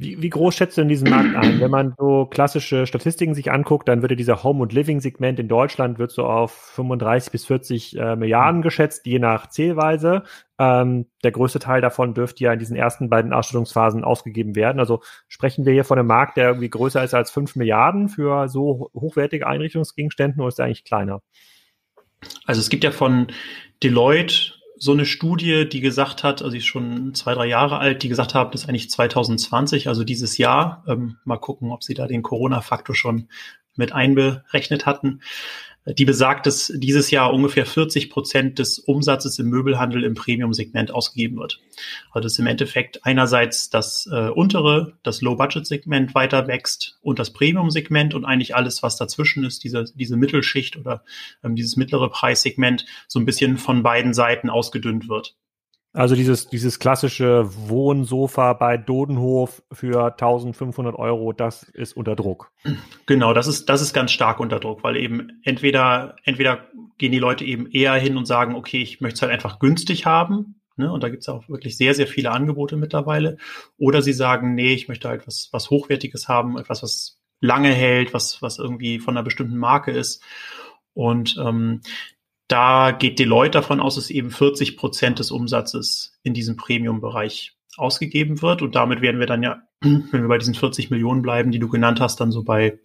Wie, 0.00 0.22
wie 0.22 0.30
groß 0.30 0.54
schätzt 0.54 0.78
du 0.78 0.82
in 0.82 0.88
diesen 0.88 1.10
Markt 1.10 1.34
ein? 1.34 1.60
Wenn 1.60 1.72
man 1.72 1.92
so 1.98 2.24
klassische 2.26 2.86
Statistiken 2.86 3.34
sich 3.34 3.50
anguckt, 3.50 3.88
dann 3.88 4.00
würde 4.00 4.14
dieser 4.14 4.44
Home- 4.44 4.62
und 4.62 4.72
Living-Segment 4.72 5.40
in 5.40 5.48
Deutschland 5.48 5.98
wird 5.98 6.12
so 6.12 6.24
auf 6.24 6.52
35 6.52 7.32
bis 7.32 7.46
40 7.46 7.98
äh, 7.98 8.14
Milliarden 8.14 8.62
geschätzt, 8.62 9.06
je 9.06 9.18
nach 9.18 9.48
Zählweise. 9.48 10.22
Ähm, 10.56 11.06
der 11.24 11.32
größte 11.32 11.58
Teil 11.58 11.80
davon 11.80 12.14
dürfte 12.14 12.44
ja 12.44 12.52
in 12.52 12.60
diesen 12.60 12.76
ersten 12.76 13.10
beiden 13.10 13.32
Ausstattungsphasen 13.32 14.04
ausgegeben 14.04 14.54
werden. 14.54 14.78
Also 14.78 15.02
sprechen 15.26 15.66
wir 15.66 15.72
hier 15.72 15.84
von 15.84 15.98
einem 15.98 16.06
Markt, 16.06 16.36
der 16.36 16.46
irgendwie 16.46 16.70
größer 16.70 17.02
ist 17.02 17.14
als 17.14 17.32
5 17.32 17.56
Milliarden 17.56 18.08
für 18.08 18.48
so 18.48 18.92
hochwertige 18.94 19.48
Einrichtungsgegenstände 19.48 20.38
oder 20.38 20.48
ist 20.48 20.60
der 20.60 20.66
eigentlich 20.66 20.84
kleiner? 20.84 21.22
Also 22.44 22.60
es 22.60 22.70
gibt 22.70 22.84
ja 22.84 22.92
von 22.92 23.26
Deloitte 23.82 24.57
so 24.78 24.92
eine 24.92 25.06
Studie, 25.06 25.68
die 25.68 25.80
gesagt 25.80 26.24
hat, 26.24 26.42
also 26.42 26.52
die 26.52 26.58
ist 26.58 26.66
schon 26.66 27.14
zwei, 27.14 27.34
drei 27.34 27.46
Jahre 27.46 27.78
alt, 27.78 28.02
die 28.02 28.08
gesagt 28.08 28.34
hat, 28.34 28.54
das 28.54 28.62
ist 28.62 28.68
eigentlich 28.68 28.90
2020, 28.90 29.88
also 29.88 30.04
dieses 30.04 30.38
Jahr. 30.38 30.84
Ähm, 30.86 31.18
mal 31.24 31.38
gucken, 31.38 31.70
ob 31.70 31.82
sie 31.82 31.94
da 31.94 32.06
den 32.06 32.22
Corona-Faktor 32.22 32.94
schon 32.94 33.28
mit 33.76 33.92
einberechnet 33.92 34.86
hatten 34.86 35.20
die 35.94 36.04
besagt, 36.04 36.46
dass 36.46 36.72
dieses 36.74 37.10
Jahr 37.10 37.32
ungefähr 37.32 37.64
40 37.64 38.10
Prozent 38.10 38.58
des 38.58 38.78
Umsatzes 38.78 39.38
im 39.38 39.48
Möbelhandel 39.48 40.04
im 40.04 40.14
Premium-Segment 40.14 40.90
ausgegeben 40.90 41.38
wird. 41.38 41.60
Also 42.10 42.24
das 42.24 42.32
ist 42.32 42.38
im 42.38 42.46
Endeffekt 42.46 43.04
einerseits 43.06 43.70
das 43.70 44.08
äh, 44.12 44.28
untere, 44.28 44.98
das 45.02 45.22
Low-Budget-Segment 45.22 46.14
weiter 46.14 46.46
wächst 46.46 46.98
und 47.00 47.18
das 47.18 47.32
Premium-Segment 47.32 48.14
und 48.14 48.24
eigentlich 48.24 48.54
alles, 48.54 48.82
was 48.82 48.96
dazwischen 48.96 49.44
ist, 49.44 49.64
diese, 49.64 49.84
diese 49.94 50.16
Mittelschicht 50.16 50.76
oder 50.76 51.04
ähm, 51.42 51.54
dieses 51.54 51.76
mittlere 51.76 52.10
Preissegment 52.10 52.84
so 53.06 53.18
ein 53.18 53.26
bisschen 53.26 53.56
von 53.56 53.82
beiden 53.82 54.12
Seiten 54.12 54.50
ausgedünnt 54.50 55.08
wird. 55.08 55.36
Also 55.92 56.14
dieses, 56.14 56.48
dieses 56.48 56.78
klassische 56.78 57.48
Wohnsofa 57.68 58.52
bei 58.52 58.76
Dodenhof 58.76 59.62
für 59.72 60.12
1500 60.12 60.94
Euro, 60.94 61.32
das 61.32 61.62
ist 61.62 61.96
unter 61.96 62.14
Druck. 62.14 62.52
Genau, 63.06 63.32
das 63.32 63.46
ist, 63.46 63.68
das 63.68 63.80
ist 63.80 63.94
ganz 63.94 64.12
stark 64.12 64.38
unter 64.38 64.60
Druck, 64.60 64.84
weil 64.84 64.96
eben 64.96 65.40
entweder, 65.44 66.16
entweder 66.24 66.66
gehen 66.98 67.12
die 67.12 67.18
Leute 67.18 67.44
eben 67.44 67.70
eher 67.70 67.94
hin 67.94 68.16
und 68.16 68.26
sagen, 68.26 68.54
okay, 68.54 68.82
ich 68.82 69.00
möchte 69.00 69.16
es 69.16 69.22
halt 69.22 69.32
einfach 69.32 69.58
günstig 69.58 70.04
haben. 70.04 70.60
Ne, 70.76 70.92
und 70.92 71.02
da 71.02 71.08
gibt 71.08 71.22
es 71.22 71.28
auch 71.28 71.48
wirklich 71.48 71.76
sehr, 71.76 71.92
sehr 71.92 72.06
viele 72.06 72.30
Angebote 72.30 72.76
mittlerweile. 72.76 73.36
Oder 73.78 74.00
sie 74.00 74.12
sagen, 74.12 74.54
nee, 74.54 74.74
ich 74.74 74.86
möchte 74.86 75.08
halt 75.08 75.26
was, 75.26 75.48
was 75.50 75.70
Hochwertiges 75.70 76.28
haben, 76.28 76.56
etwas, 76.56 76.84
was 76.84 77.20
lange 77.40 77.72
hält, 77.72 78.14
was, 78.14 78.42
was 78.42 78.58
irgendwie 78.58 79.00
von 79.00 79.16
einer 79.16 79.24
bestimmten 79.24 79.56
Marke 79.56 79.90
ist. 79.90 80.22
Und 80.94 81.36
ähm, 81.44 81.80
da 82.48 82.92
geht 82.92 83.18
Deloitte 83.18 83.52
davon 83.52 83.80
aus, 83.80 83.96
dass 83.96 84.10
eben 84.10 84.30
40 84.30 84.76
Prozent 84.76 85.18
des 85.18 85.30
Umsatzes 85.30 86.18
in 86.22 86.34
diesem 86.34 86.56
Premium-Bereich 86.56 87.56
ausgegeben 87.76 88.42
wird. 88.42 88.62
Und 88.62 88.74
damit 88.74 89.02
werden 89.02 89.20
wir 89.20 89.26
dann 89.26 89.42
ja, 89.42 89.62
wenn 89.80 90.10
wir 90.12 90.28
bei 90.28 90.38
diesen 90.38 90.54
40 90.54 90.90
Millionen 90.90 91.22
bleiben, 91.22 91.50
die 91.50 91.58
du 91.58 91.68
genannt 91.68 92.00
hast, 92.00 92.20
dann 92.20 92.32
so 92.32 92.42
bei 92.42 92.78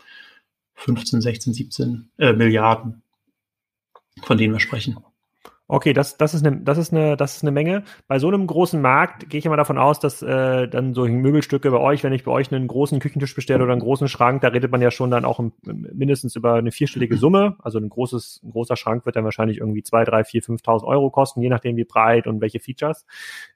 15, 0.75 1.21
16, 1.21 1.53
17 1.53 2.09
äh, 2.17 2.33
Milliarden, 2.33 3.03
von 4.21 4.37
denen 4.37 4.53
wir 4.53 4.59
sprechen. 4.59 4.97
Okay, 5.73 5.91
das, 5.93 6.17
das, 6.17 6.35
ist 6.35 6.45
eine, 6.45 6.57
das, 6.61 6.77
ist 6.77 6.93
eine, 6.93 7.17
das 7.17 7.37
ist 7.37 7.41
eine 7.41 7.49
Menge. 7.49 7.83
Bei 8.07 8.19
so 8.19 8.27
einem 8.27 8.45
großen 8.45 8.79
Markt 8.79 9.27
gehe 9.31 9.39
ich 9.39 9.45
immer 9.47 9.57
davon 9.57 9.79
aus, 9.79 9.99
dass 9.99 10.21
äh, 10.21 10.67
dann 10.67 10.93
so 10.93 11.07
Möbelstücke 11.07 11.71
bei 11.71 11.79
euch, 11.79 12.03
wenn 12.03 12.13
ich 12.13 12.23
bei 12.23 12.31
euch 12.31 12.53
einen 12.53 12.67
großen 12.67 12.99
Küchentisch 12.99 13.33
bestelle 13.33 13.63
oder 13.63 13.71
einen 13.71 13.81
großen 13.81 14.07
Schrank, 14.07 14.41
da 14.41 14.49
redet 14.49 14.71
man 14.71 14.83
ja 14.83 14.91
schon 14.91 15.09
dann 15.09 15.25
auch 15.25 15.39
im, 15.39 15.51
mindestens 15.63 16.35
über 16.35 16.53
eine 16.53 16.71
vierstellige 16.71 17.17
Summe. 17.17 17.55
Also 17.57 17.79
ein, 17.79 17.89
großes, 17.89 18.41
ein 18.43 18.51
großer 18.51 18.75
Schrank 18.75 19.07
wird 19.07 19.15
dann 19.15 19.23
wahrscheinlich 19.23 19.57
irgendwie 19.57 19.81
zwei, 19.81 20.03
drei, 20.03 20.23
vier, 20.23 20.43
5.000 20.43 20.83
Euro 20.83 21.09
kosten, 21.09 21.41
je 21.41 21.49
nachdem 21.49 21.75
wie 21.75 21.85
breit 21.85 22.27
und 22.27 22.39
welche 22.39 22.59
Features. 22.59 23.07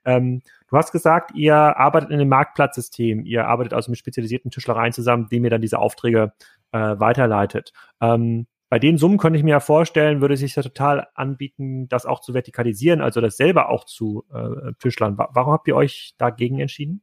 Ähm, 0.04 0.42
du 0.68 0.76
hast 0.76 0.90
gesagt, 0.90 1.36
ihr 1.36 1.54
arbeitet 1.54 2.10
in 2.10 2.16
einem 2.16 2.30
Marktplatzsystem. 2.30 3.26
Ihr 3.26 3.46
arbeitet 3.46 3.74
also 3.74 3.92
mit 3.92 3.98
spezialisierten 4.00 4.50
Tischlereien 4.50 4.92
zusammen, 4.92 5.28
dem 5.28 5.44
ihr 5.44 5.50
dann 5.50 5.62
diese 5.62 5.78
Aufträge 5.78 6.32
äh, 6.72 6.78
weiterleitet. 6.98 7.72
Ähm, 8.00 8.48
bei 8.68 8.78
den 8.78 8.98
Summen 8.98 9.18
könnte 9.18 9.38
ich 9.38 9.44
mir 9.44 9.52
ja 9.52 9.60
vorstellen, 9.60 10.20
würde 10.20 10.36
sich 10.36 10.54
ja 10.54 10.62
total 10.62 11.08
anbieten, 11.14 11.88
das 11.88 12.04
auch 12.04 12.20
zu 12.20 12.34
vertikalisieren, 12.34 13.00
also 13.00 13.20
das 13.20 13.36
selber 13.36 13.70
auch 13.70 13.84
zu 13.84 14.24
äh, 14.32 14.72
Tischlern. 14.78 15.16
Warum 15.16 15.52
habt 15.52 15.68
ihr 15.68 15.76
euch 15.76 16.14
dagegen 16.18 16.60
entschieden? 16.60 17.02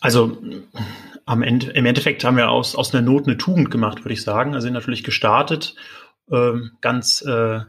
Also 0.00 0.36
am 1.24 1.42
Ende, 1.42 1.70
im 1.70 1.86
Endeffekt 1.86 2.24
haben 2.24 2.36
wir 2.36 2.50
aus, 2.50 2.74
aus 2.74 2.94
einer 2.94 3.02
Not 3.02 3.26
eine 3.26 3.38
Tugend 3.38 3.70
gemacht, 3.70 4.04
würde 4.04 4.12
ich 4.12 4.22
sagen. 4.22 4.54
Also 4.54 4.64
sind 4.66 4.74
natürlich 4.74 5.04
gestartet, 5.04 5.76
äh, 6.30 6.52
ganz, 6.80 7.22
äh, 7.22 7.60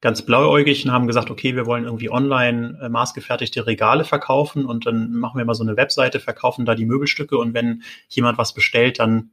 ganz 0.00 0.22
blauäugig 0.22 0.84
und 0.84 0.92
haben 0.92 1.06
gesagt, 1.06 1.30
okay, 1.30 1.54
wir 1.54 1.66
wollen 1.66 1.84
irgendwie 1.84 2.10
online 2.10 2.78
äh, 2.82 2.88
maßgefertigte 2.88 3.66
Regale 3.66 4.04
verkaufen 4.04 4.66
und 4.66 4.86
dann 4.86 5.12
machen 5.12 5.38
wir 5.38 5.44
mal 5.44 5.54
so 5.54 5.62
eine 5.62 5.76
Webseite, 5.76 6.20
verkaufen 6.20 6.64
da 6.64 6.74
die 6.74 6.86
Möbelstücke 6.86 7.38
und 7.38 7.54
wenn 7.54 7.82
jemand 8.08 8.36
was 8.36 8.52
bestellt, 8.52 8.98
dann 8.98 9.30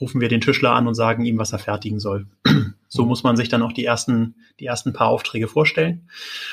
rufen 0.00 0.20
wir 0.20 0.28
den 0.28 0.40
Tischler 0.40 0.72
an 0.72 0.86
und 0.86 0.94
sagen 0.94 1.24
ihm, 1.24 1.38
was 1.38 1.52
er 1.52 1.58
fertigen 1.58 2.00
soll. 2.00 2.26
so 2.88 3.04
muss 3.04 3.22
man 3.22 3.36
sich 3.36 3.48
dann 3.48 3.62
auch 3.62 3.72
die 3.72 3.84
ersten, 3.84 4.36
die 4.60 4.66
ersten 4.66 4.92
paar 4.92 5.08
Aufträge 5.08 5.48
vorstellen. 5.48 6.08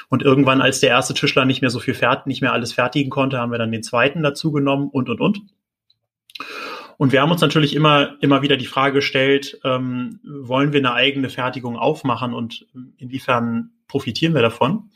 Und 0.10 0.24
irgendwann, 0.24 0.62
als 0.62 0.80
der 0.80 0.90
erste 0.90 1.14
Tischler 1.14 1.46
nicht 1.46 1.62
mehr 1.62 1.70
so 1.70 1.80
viel 1.80 1.94
fährt, 1.94 2.28
nicht 2.28 2.42
mehr 2.42 2.54
alles 2.54 2.74
fertigen 2.74 3.10
konnte, 3.10 3.38
haben 3.38 3.52
wir 3.52 3.60
dann 3.60 3.72
den 3.72 3.84
zweiten 3.84 4.24
dazu 4.24 4.52
genommen 4.52 4.90
und, 4.90 5.10
und, 5.10 5.22
und. 5.22 5.42
Und 6.98 7.12
wir 7.12 7.22
haben 7.22 7.32
uns 7.32 7.42
natürlich 7.42 7.76
immer, 7.76 8.16
immer 8.22 8.42
wieder 8.42 8.58
die 8.58 8.66
Frage 8.66 8.96
gestellt, 8.96 9.60
ähm, 9.64 10.20
wollen 10.24 10.72
wir 10.72 10.80
eine 10.80 10.94
eigene 10.94 11.30
Fertigung 11.30 11.78
aufmachen 11.78 12.34
und 12.34 12.66
inwiefern 12.98 13.72
profitieren 13.88 14.34
wir 14.34 14.42
davon? 14.42 14.92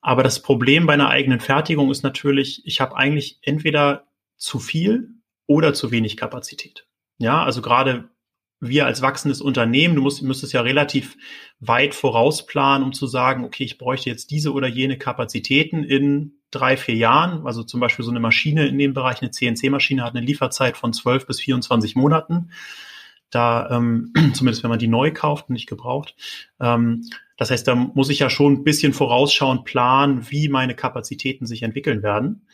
Aber 0.00 0.22
das 0.22 0.40
Problem 0.40 0.86
bei 0.86 0.94
einer 0.94 1.08
eigenen 1.08 1.40
Fertigung 1.40 1.90
ist 1.90 2.04
natürlich, 2.04 2.62
ich 2.64 2.80
habe 2.80 2.96
eigentlich 2.96 3.38
entweder 3.42 4.04
zu 4.36 4.60
viel 4.60 5.10
oder 5.46 5.74
zu 5.74 5.90
wenig 5.90 6.16
Kapazität. 6.16 6.86
Ja, 7.18 7.42
also 7.42 7.62
gerade 7.62 8.08
wir 8.60 8.86
als 8.86 9.02
wachsendes 9.02 9.40
Unternehmen, 9.40 9.94
du 9.94 10.02
musst, 10.02 10.22
müsstest 10.22 10.52
ja 10.52 10.62
relativ 10.62 11.16
weit 11.60 11.94
vorausplanen, 11.94 12.86
um 12.86 12.92
zu 12.92 13.06
sagen, 13.06 13.44
okay, 13.44 13.64
ich 13.64 13.78
bräuchte 13.78 14.08
jetzt 14.08 14.30
diese 14.30 14.52
oder 14.52 14.66
jene 14.66 14.96
Kapazitäten 14.98 15.84
in 15.84 16.38
drei, 16.50 16.76
vier 16.76 16.94
Jahren. 16.94 17.46
Also 17.46 17.62
zum 17.64 17.80
Beispiel 17.80 18.04
so 18.04 18.10
eine 18.10 18.20
Maschine 18.20 18.66
in 18.66 18.78
dem 18.78 18.94
Bereich, 18.94 19.20
eine 19.20 19.30
CNC-Maschine 19.30 20.02
hat 20.02 20.14
eine 20.14 20.24
Lieferzeit 20.24 20.76
von 20.76 20.92
12 20.92 21.26
bis 21.26 21.40
24 21.40 21.96
Monaten. 21.96 22.50
Da, 23.30 23.68
ähm, 23.70 24.12
zumindest 24.34 24.62
wenn 24.62 24.70
man 24.70 24.78
die 24.78 24.88
neu 24.88 25.12
kauft 25.12 25.48
und 25.48 25.54
nicht 25.54 25.68
gebraucht. 25.68 26.14
Ähm, 26.58 27.02
das 27.36 27.50
heißt, 27.50 27.68
da 27.68 27.74
muss 27.74 28.08
ich 28.08 28.20
ja 28.20 28.30
schon 28.30 28.54
ein 28.54 28.64
bisschen 28.64 28.94
vorausschauend 28.94 29.64
planen, 29.64 30.30
wie 30.30 30.48
meine 30.48 30.74
Kapazitäten 30.74 31.46
sich 31.46 31.62
entwickeln 31.62 32.02
werden. 32.02 32.46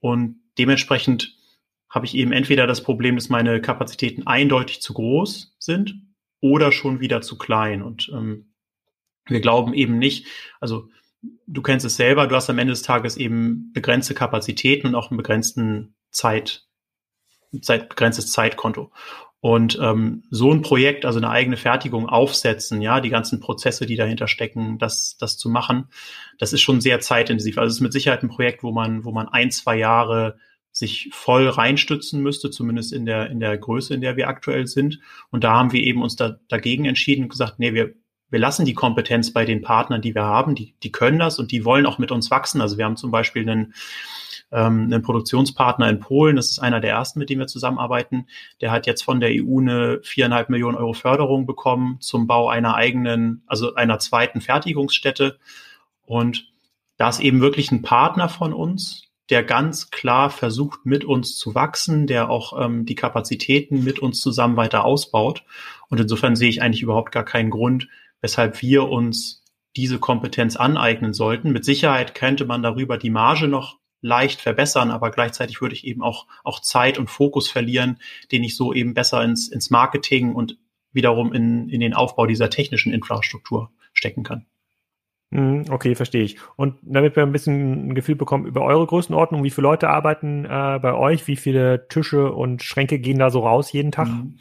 Und 0.00 0.40
dementsprechend 0.58 1.36
habe 1.94 2.06
ich 2.06 2.16
eben 2.16 2.32
entweder 2.32 2.66
das 2.66 2.82
Problem, 2.82 3.14
dass 3.14 3.28
meine 3.28 3.60
Kapazitäten 3.60 4.26
eindeutig 4.26 4.82
zu 4.82 4.94
groß 4.94 5.54
sind 5.60 5.94
oder 6.40 6.72
schon 6.72 6.98
wieder 6.98 7.20
zu 7.20 7.38
klein. 7.38 7.82
Und 7.82 8.10
ähm, 8.12 8.52
wir 9.26 9.40
glauben 9.40 9.74
eben 9.74 9.98
nicht, 9.98 10.26
also 10.60 10.88
du 11.46 11.62
kennst 11.62 11.86
es 11.86 11.96
selber, 11.96 12.26
du 12.26 12.34
hast 12.34 12.50
am 12.50 12.58
Ende 12.58 12.72
des 12.72 12.82
Tages 12.82 13.16
eben 13.16 13.70
begrenzte 13.72 14.12
Kapazitäten 14.12 14.88
und 14.88 14.94
auch 14.96 15.10
einen 15.10 15.18
begrenzten 15.18 15.94
Zeit, 16.10 16.66
Zeit 17.60 17.88
begrenztes 17.88 18.32
Zeitkonto. 18.32 18.90
Und 19.38 19.78
ähm, 19.80 20.24
so 20.30 20.50
ein 20.50 20.62
Projekt, 20.62 21.04
also 21.04 21.20
eine 21.20 21.30
eigene 21.30 21.56
Fertigung 21.56 22.08
aufsetzen, 22.08 22.82
ja, 22.82 23.00
die 23.00 23.10
ganzen 23.10 23.38
Prozesse, 23.38 23.86
die 23.86 23.94
dahinter 23.94 24.26
stecken, 24.26 24.78
das, 24.78 25.16
das 25.18 25.36
zu 25.36 25.48
machen, 25.48 25.88
das 26.38 26.52
ist 26.52 26.62
schon 26.62 26.80
sehr 26.80 26.98
zeitintensiv. 26.98 27.58
Also 27.58 27.68
es 27.68 27.74
ist 27.74 27.82
mit 27.82 27.92
Sicherheit 27.92 28.24
ein 28.24 28.30
Projekt, 28.30 28.64
wo 28.64 28.72
man, 28.72 29.04
wo 29.04 29.12
man 29.12 29.28
ein, 29.28 29.52
zwei 29.52 29.76
Jahre 29.76 30.38
sich 30.74 31.08
voll 31.12 31.48
reinstützen 31.48 32.20
müsste, 32.20 32.50
zumindest 32.50 32.92
in 32.92 33.06
der, 33.06 33.30
in 33.30 33.38
der 33.38 33.56
Größe, 33.56 33.94
in 33.94 34.00
der 34.00 34.16
wir 34.16 34.26
aktuell 34.26 34.66
sind. 34.66 34.98
Und 35.30 35.44
da 35.44 35.54
haben 35.54 35.72
wir 35.72 35.80
eben 35.80 36.02
uns 36.02 36.16
da, 36.16 36.36
dagegen 36.48 36.84
entschieden 36.84 37.22
und 37.22 37.28
gesagt, 37.28 37.60
nee, 37.60 37.74
wir, 37.74 37.94
wir 38.28 38.40
lassen 38.40 38.64
die 38.64 38.74
Kompetenz 38.74 39.32
bei 39.32 39.44
den 39.44 39.62
Partnern, 39.62 40.02
die 40.02 40.16
wir 40.16 40.24
haben, 40.24 40.56
die, 40.56 40.74
die 40.82 40.90
können 40.90 41.20
das 41.20 41.38
und 41.38 41.52
die 41.52 41.64
wollen 41.64 41.86
auch 41.86 41.98
mit 41.98 42.10
uns 42.10 42.28
wachsen. 42.32 42.60
Also 42.60 42.76
wir 42.76 42.86
haben 42.86 42.96
zum 42.96 43.12
Beispiel 43.12 43.42
einen, 43.42 43.72
ähm, 44.50 44.86
einen 44.86 45.02
Produktionspartner 45.02 45.88
in 45.88 46.00
Polen, 46.00 46.34
das 46.34 46.50
ist 46.50 46.58
einer 46.58 46.80
der 46.80 46.90
ersten, 46.90 47.20
mit 47.20 47.30
dem 47.30 47.38
wir 47.38 47.46
zusammenarbeiten. 47.46 48.26
Der 48.60 48.72
hat 48.72 48.88
jetzt 48.88 49.04
von 49.04 49.20
der 49.20 49.30
EU 49.30 49.60
eine 49.60 50.00
viereinhalb 50.02 50.50
Millionen 50.50 50.76
Euro 50.76 50.92
Förderung 50.92 51.46
bekommen 51.46 51.98
zum 52.00 52.26
Bau 52.26 52.48
einer 52.48 52.74
eigenen, 52.74 53.44
also 53.46 53.76
einer 53.76 54.00
zweiten 54.00 54.40
Fertigungsstätte. 54.40 55.38
Und 56.04 56.52
da 56.96 57.10
ist 57.10 57.20
eben 57.20 57.40
wirklich 57.40 57.70
ein 57.70 57.82
Partner 57.82 58.28
von 58.28 58.52
uns, 58.52 59.03
der 59.30 59.42
ganz 59.42 59.90
klar 59.90 60.30
versucht, 60.30 60.84
mit 60.84 61.04
uns 61.04 61.36
zu 61.36 61.54
wachsen, 61.54 62.06
der 62.06 62.28
auch 62.30 62.62
ähm, 62.62 62.84
die 62.84 62.94
Kapazitäten 62.94 63.82
mit 63.82 63.98
uns 63.98 64.20
zusammen 64.20 64.56
weiter 64.56 64.84
ausbaut. 64.84 65.44
Und 65.88 66.00
insofern 66.00 66.36
sehe 66.36 66.50
ich 66.50 66.62
eigentlich 66.62 66.82
überhaupt 66.82 67.12
gar 67.12 67.24
keinen 67.24 67.50
Grund, 67.50 67.88
weshalb 68.20 68.60
wir 68.62 68.88
uns 68.88 69.42
diese 69.76 69.98
Kompetenz 69.98 70.56
aneignen 70.56 71.14
sollten. 71.14 71.52
Mit 71.52 71.64
Sicherheit 71.64 72.14
könnte 72.14 72.44
man 72.44 72.62
darüber 72.62 72.98
die 72.98 73.10
Marge 73.10 73.48
noch 73.48 73.78
leicht 74.02 74.40
verbessern, 74.40 74.90
aber 74.90 75.10
gleichzeitig 75.10 75.62
würde 75.62 75.74
ich 75.74 75.86
eben 75.86 76.02
auch, 76.02 76.26
auch 76.44 76.60
Zeit 76.60 76.98
und 76.98 77.08
Fokus 77.08 77.50
verlieren, 77.50 77.98
den 78.30 78.44
ich 78.44 78.54
so 78.54 78.74
eben 78.74 78.92
besser 78.92 79.24
ins, 79.24 79.48
ins 79.48 79.70
Marketing 79.70 80.34
und 80.34 80.58
wiederum 80.92 81.32
in, 81.32 81.70
in 81.70 81.80
den 81.80 81.94
Aufbau 81.94 82.26
dieser 82.26 82.50
technischen 82.50 82.92
Infrastruktur 82.92 83.72
stecken 83.94 84.22
kann. 84.22 84.46
Mhm, 85.34 85.64
okay, 85.70 85.96
verstehe 85.96 86.22
ich. 86.22 86.36
Und 86.54 86.76
damit 86.82 87.16
wir 87.16 87.24
ein 87.24 87.32
bisschen 87.32 87.88
ein 87.88 87.94
Gefühl 87.96 88.14
bekommen 88.14 88.46
über 88.46 88.62
eure 88.62 88.86
Größenordnung, 88.86 89.42
wie 89.42 89.50
viele 89.50 89.64
Leute 89.64 89.88
arbeiten 89.88 90.44
äh, 90.44 90.78
bei 90.80 90.94
euch, 90.94 91.26
wie 91.26 91.34
viele 91.34 91.88
Tische 91.88 92.32
und 92.32 92.62
Schränke 92.62 93.00
gehen 93.00 93.18
da 93.18 93.30
so 93.30 93.40
raus 93.40 93.72
jeden 93.72 93.90
Tag? 93.90 94.06
Mhm. 94.06 94.38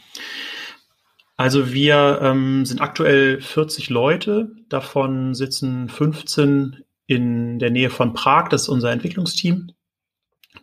Also 1.36 1.74
wir 1.74 2.20
ähm, 2.22 2.64
sind 2.66 2.80
aktuell 2.80 3.42
40 3.42 3.90
Leute, 3.90 4.52
davon 4.70 5.34
sitzen 5.34 5.90
15 5.90 6.84
in 7.08 7.58
der 7.58 7.72
Nähe 7.72 7.90
von 7.90 8.14
Prag, 8.14 8.50
das 8.50 8.64
ist 8.64 8.70
unser 8.70 8.92
Entwicklungsteam. 8.92 9.72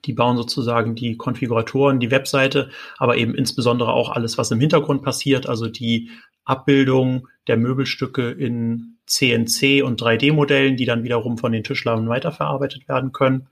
Die 0.05 0.13
bauen 0.13 0.37
sozusagen 0.37 0.95
die 0.95 1.17
Konfiguratoren, 1.17 1.99
die 1.99 2.13
Webseite, 2.13 2.71
aber 2.99 3.17
eben 3.17 3.35
insbesondere 3.35 3.93
auch 3.93 4.11
alles, 4.11 4.39
was 4.39 4.53
im 4.53 4.61
Hintergrund 4.61 5.03
passiert, 5.03 5.49
also 5.49 5.67
die 5.67 6.11
Abbildung 6.45 7.27
der 7.49 7.57
Möbelstücke 7.57 8.31
in 8.31 9.00
CNC 9.11 9.83
und 9.83 10.01
3D-Modellen, 10.01 10.77
die 10.77 10.85
dann 10.85 11.03
wiederum 11.03 11.37
von 11.37 11.53
den 11.53 11.65
Tischlern 11.65 12.09
weiterverarbeitet 12.09 12.89
werden 12.89 13.13
können. 13.13 13.49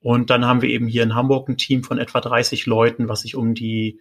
Und 0.00 0.30
dann 0.30 0.44
haben 0.44 0.62
wir 0.62 0.70
eben 0.70 0.86
hier 0.86 1.02
in 1.02 1.14
Hamburg 1.14 1.48
ein 1.48 1.58
Team 1.58 1.84
von 1.84 1.98
etwa 1.98 2.20
30 2.20 2.66
Leuten, 2.66 3.08
was 3.08 3.22
sich 3.22 3.36
um 3.36 3.54
die 3.54 4.00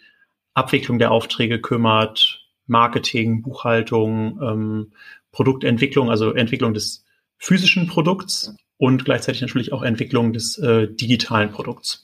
Abwicklung 0.53 0.97
der 0.97 1.11
Aufträge 1.11 1.59
kümmert, 1.59 2.45
Marketing, 2.67 3.41
Buchhaltung, 3.41 4.39
ähm, 4.41 4.91
Produktentwicklung, 5.31 6.09
also 6.09 6.33
Entwicklung 6.33 6.73
des 6.73 7.05
physischen 7.37 7.87
Produkts 7.87 8.55
und 8.77 9.05
gleichzeitig 9.05 9.41
natürlich 9.41 9.73
auch 9.73 9.83
Entwicklung 9.83 10.33
des 10.33 10.57
äh, 10.57 10.87
digitalen 10.87 11.51
Produkts. 11.51 12.03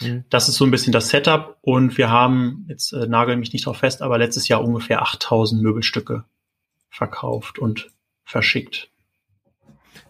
Mhm. 0.00 0.24
Das 0.28 0.48
ist 0.48 0.56
so 0.56 0.64
ein 0.64 0.70
bisschen 0.70 0.92
das 0.92 1.08
Setup 1.08 1.56
und 1.62 1.96
wir 1.98 2.10
haben, 2.10 2.66
jetzt 2.68 2.92
äh, 2.92 3.06
nagel 3.06 3.36
mich 3.36 3.52
nicht 3.52 3.66
drauf 3.66 3.78
fest, 3.78 4.02
aber 4.02 4.18
letztes 4.18 4.48
Jahr 4.48 4.62
ungefähr 4.62 5.02
8000 5.02 5.62
Möbelstücke 5.62 6.24
verkauft 6.90 7.58
und 7.58 7.90
verschickt. 8.30 8.90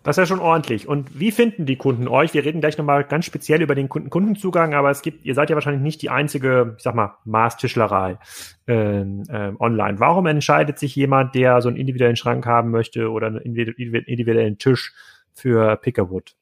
Das 0.03 0.17
ist 0.17 0.23
ja 0.23 0.27
schon 0.27 0.41
ordentlich. 0.41 0.89
Und 0.89 1.19
wie 1.19 1.31
finden 1.31 1.67
die 1.67 1.77
Kunden 1.77 2.09
euch? 2.09 2.33
Wir 2.33 2.45
reden 2.45 2.61
gleich 2.61 2.79
nochmal 2.79 3.05
ganz 3.05 3.27
speziell 3.27 3.61
über 3.61 3.75
den 3.75 3.91
Kunden-Kundenzugang, 3.91 4.73
aber 4.73 4.91
es 4.91 5.03
gibt, 5.03 5.27
ihr 5.27 5.35
seid 5.35 5.50
ja 5.50 5.57
wahrscheinlich 5.57 5.83
nicht 5.83 6.00
die 6.00 6.09
einzige, 6.09 6.75
ich 6.79 6.83
sag 6.83 6.95
mal, 6.95 7.19
Maßtischlerei 7.25 8.19
äh, 8.67 9.00
äh, 9.00 9.53
online. 9.59 10.00
Warum 10.00 10.27
entscheidet 10.27 10.79
sich 10.79 10.97
jemand, 10.97 11.35
der 11.35 11.61
so 11.61 11.69
einen 11.69 11.77
individuellen 11.77 12.17
Schrank 12.17 12.47
haben 12.47 12.71
möchte 12.71 13.11
oder 13.11 13.27
einen 13.27 13.41
individuellen 13.41 14.57
Tisch 14.57 14.95
für 15.35 15.77
Pickerwood? 15.77 16.35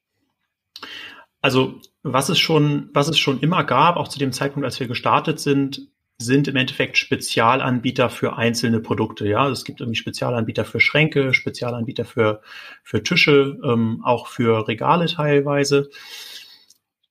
Also, 1.41 1.81
was 2.03 2.29
es 2.29 2.39
schon, 2.39 2.89
was 2.93 3.09
es 3.09 3.19
schon 3.19 3.41
immer 3.41 3.65
gab, 3.65 3.97
auch 3.97 4.07
zu 4.07 4.19
dem 4.19 4.31
Zeitpunkt, 4.31 4.65
als 4.65 4.79
wir 4.79 4.87
gestartet 4.87 5.39
sind, 5.39 5.89
sind 6.21 6.49
im 6.49 6.57
Endeffekt 6.57 6.97
Spezialanbieter 6.97 8.09
für 8.09 8.37
einzelne 8.37 8.81
Produkte. 8.81 9.27
Ja, 9.27 9.49
es 9.49 9.63
gibt 9.63 9.79
irgendwie 9.79 9.97
Spezialanbieter 9.97 10.65
für 10.65 10.81
Schränke, 10.81 11.33
Spezialanbieter 11.33 12.03
für, 12.03 12.41
für 12.83 13.01
Tische, 13.01 13.57
ähm, 13.63 14.01
auch 14.03 14.27
für 14.27 14.67
Regale 14.67 15.05
teilweise. 15.05 15.89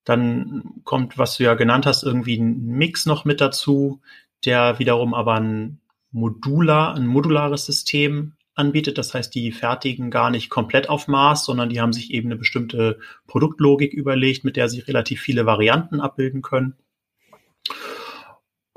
Dann 0.04 0.82
kommt, 0.84 1.16
was 1.16 1.36
du 1.36 1.44
ja 1.44 1.54
genannt 1.54 1.86
hast, 1.86 2.02
irgendwie 2.02 2.38
ein 2.38 2.66
Mix 2.66 3.06
noch 3.06 3.24
mit 3.24 3.40
dazu, 3.40 4.02
der 4.44 4.78
wiederum 4.78 5.14
aber 5.14 5.34
ein 5.34 5.80
modular, 6.10 6.94
ein 6.94 7.06
modulares 7.06 7.64
System 7.64 8.34
anbietet. 8.54 8.98
Das 8.98 9.14
heißt, 9.14 9.34
die 9.34 9.52
fertigen 9.52 10.10
gar 10.10 10.30
nicht 10.30 10.50
komplett 10.50 10.90
auf 10.90 11.08
Maß, 11.08 11.46
sondern 11.46 11.70
die 11.70 11.80
haben 11.80 11.92
sich 11.94 12.12
eben 12.12 12.28
eine 12.28 12.36
bestimmte 12.36 12.98
Produktlogik 13.26 13.94
überlegt, 13.94 14.44
mit 14.44 14.56
der 14.56 14.68
sie 14.68 14.80
relativ 14.80 15.20
viele 15.20 15.46
Varianten 15.46 16.00
abbilden 16.00 16.42
können. 16.42 16.74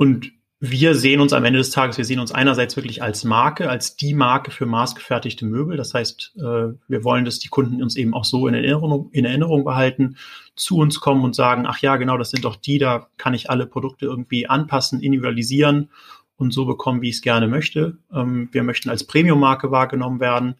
Und 0.02 0.32
wir 0.60 0.96
sehen 0.96 1.22
uns 1.22 1.32
am 1.32 1.46
Ende 1.46 1.60
des 1.60 1.70
Tages, 1.70 2.00
wir 2.00 2.06
sehen 2.06 2.20
uns 2.20 2.32
einerseits 2.32 2.76
wirklich 2.76 3.04
als 3.04 3.24
Marke, 3.24 3.70
als 3.70 3.98
die 3.98 4.16
Marke 4.16 4.50
für 4.50 4.66
maßgefertigte 4.66 5.46
Möbel. 5.46 5.78
Das 5.78 5.94
heißt, 5.94 6.38
äh, 6.38 6.74
wir 6.88 7.04
wollen, 7.04 7.24
dass 7.24 7.38
die 7.38 7.50
Kunden 7.50 7.84
uns 7.84 7.96
eben 7.96 8.16
auch 8.16 8.26
so 8.26 8.48
in 8.48 8.56
Erinnerung, 8.56 9.12
in 9.12 9.26
Erinnerung 9.26 9.64
behalten, 9.64 10.18
zu 10.56 10.78
uns 10.78 11.02
kommen 11.02 11.24
und 11.24 11.36
sagen, 11.36 11.68
ach 11.68 11.78
ja, 11.84 11.98
genau, 11.98 12.18
das 12.18 12.32
sind 12.32 12.46
doch 12.46 12.56
die, 12.56 12.80
da 12.80 13.10
kann 13.18 13.36
ich 13.36 13.52
alle 13.52 13.68
Produkte 13.68 14.08
irgendwie 14.08 14.48
anpassen, 14.48 15.02
individualisieren 15.02 15.92
und 16.36 16.52
so 16.52 16.66
bekommen, 16.66 17.04
wie 17.04 17.10
ich 17.10 17.18
es 17.18 17.22
gerne 17.22 17.48
möchte. 17.48 18.00
Ähm, 18.12 18.50
wir 18.52 18.64
möchten 18.64 18.90
als 18.90 19.06
Premium-Marke 19.06 19.70
wahrgenommen 19.70 20.20
werden, 20.20 20.56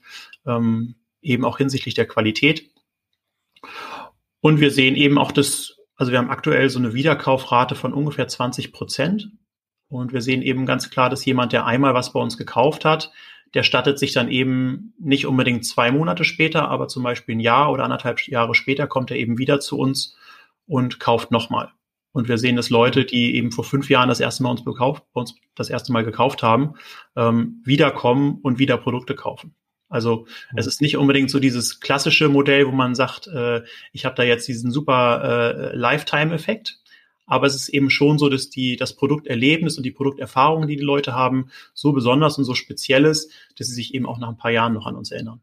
ähm, 0.46 0.94
eben 1.24 1.46
auch 1.46 1.58
hinsichtlich 1.58 1.96
der 1.96 2.06
Qualität. 2.06 2.70
Und 4.40 4.60
wir 4.60 4.70
sehen 4.70 4.96
eben 4.96 5.18
auch 5.18 5.32
das, 5.32 5.71
also 6.02 6.12
wir 6.12 6.18
haben 6.18 6.32
aktuell 6.32 6.68
so 6.68 6.80
eine 6.80 6.96
Wiederkaufrate 6.96 7.76
von 7.76 7.94
ungefähr 7.94 8.28
20 8.28 8.74
Prozent. 8.74 9.30
Und 9.88 10.14
wir 10.14 10.22
sehen 10.22 10.42
eben 10.42 10.66
ganz 10.66 10.90
klar, 10.90 11.12
dass 11.12 11.24
jemand, 11.26 11.54
der 11.54 11.68
einmal 11.68 11.94
was 11.94 12.12
bei 12.12 12.20
uns 12.20 12.40
gekauft 12.40 12.86
hat, 12.86 13.12
der 13.54 13.62
stattet 13.62 14.00
sich 14.00 14.12
dann 14.12 14.28
eben 14.28 14.96
nicht 14.98 15.28
unbedingt 15.28 15.64
zwei 15.64 15.92
Monate 15.92 16.24
später, 16.24 16.70
aber 16.70 16.88
zum 16.88 17.04
Beispiel 17.04 17.36
ein 17.36 17.40
Jahr 17.40 17.72
oder 17.72 17.84
anderthalb 17.84 18.20
Jahre 18.28 18.56
später 18.56 18.88
kommt 18.88 19.12
er 19.12 19.18
eben 19.18 19.38
wieder 19.38 19.60
zu 19.60 19.78
uns 19.78 20.18
und 20.66 21.00
kauft 21.00 21.30
nochmal. 21.30 21.72
Und 22.14 22.28
wir 22.28 22.40
sehen, 22.40 22.56
dass 22.56 22.72
Leute, 22.72 23.06
die 23.06 23.36
eben 23.36 23.52
vor 23.52 23.64
fünf 23.64 23.88
Jahren 23.88 24.10
das 24.10 24.22
erste 24.22 24.42
Mal 24.42 24.50
uns, 24.50 24.64
bekauft, 24.64 25.04
uns 25.14 25.36
das 25.54 25.70
erste 25.70 25.94
Mal 25.94 26.04
gekauft 26.04 26.42
haben, 26.42 26.74
ähm, 27.16 27.62
wiederkommen 27.64 28.40
und 28.42 28.58
wieder 28.58 28.78
Produkte 28.78 29.14
kaufen. 29.14 29.54
Also 29.92 30.26
mhm. 30.52 30.58
es 30.58 30.66
ist 30.66 30.82
nicht 30.82 30.98
unbedingt 30.98 31.30
so 31.30 31.40
dieses 31.40 31.80
klassische 31.80 32.30
Modell, 32.30 32.66
wo 32.66 32.72
man 32.72 32.96
sagt, 32.96 33.28
äh, 33.28 33.62
ich 33.92 34.06
habe 34.06 34.16
da 34.16 34.24
jetzt 34.24 34.48
diesen 34.48 34.72
super 34.72 35.72
äh, 35.74 35.76
Lifetime-Effekt, 35.76 36.80
aber 37.28 37.46
es 37.46 37.56
ist 37.56 37.70
eben 37.70 37.90
schon 37.90 38.18
so, 38.18 38.30
dass 38.30 38.50
die 38.50 38.78
das 38.78 38.96
Produkterlebnis 38.96 39.78
und 39.78 39.84
die 39.84 39.92
Produkterfahrung, 39.92 40.68
die 40.68 40.78
die 40.78 40.84
Leute 40.84 41.14
haben, 41.14 41.52
so 41.74 41.92
besonders 41.92 42.38
und 42.38 42.46
so 42.46 42.56
speziell 42.56 43.06
ist, 43.06 43.32
dass 43.58 43.68
sie 43.68 43.76
sich 43.76 43.94
eben 43.94 44.06
auch 44.06 44.18
nach 44.18 44.30
ein 44.30 44.38
paar 44.38 44.52
Jahren 44.52 44.74
noch 44.74 44.86
an 44.86 44.96
uns 44.96 45.12
erinnern. 45.12 45.42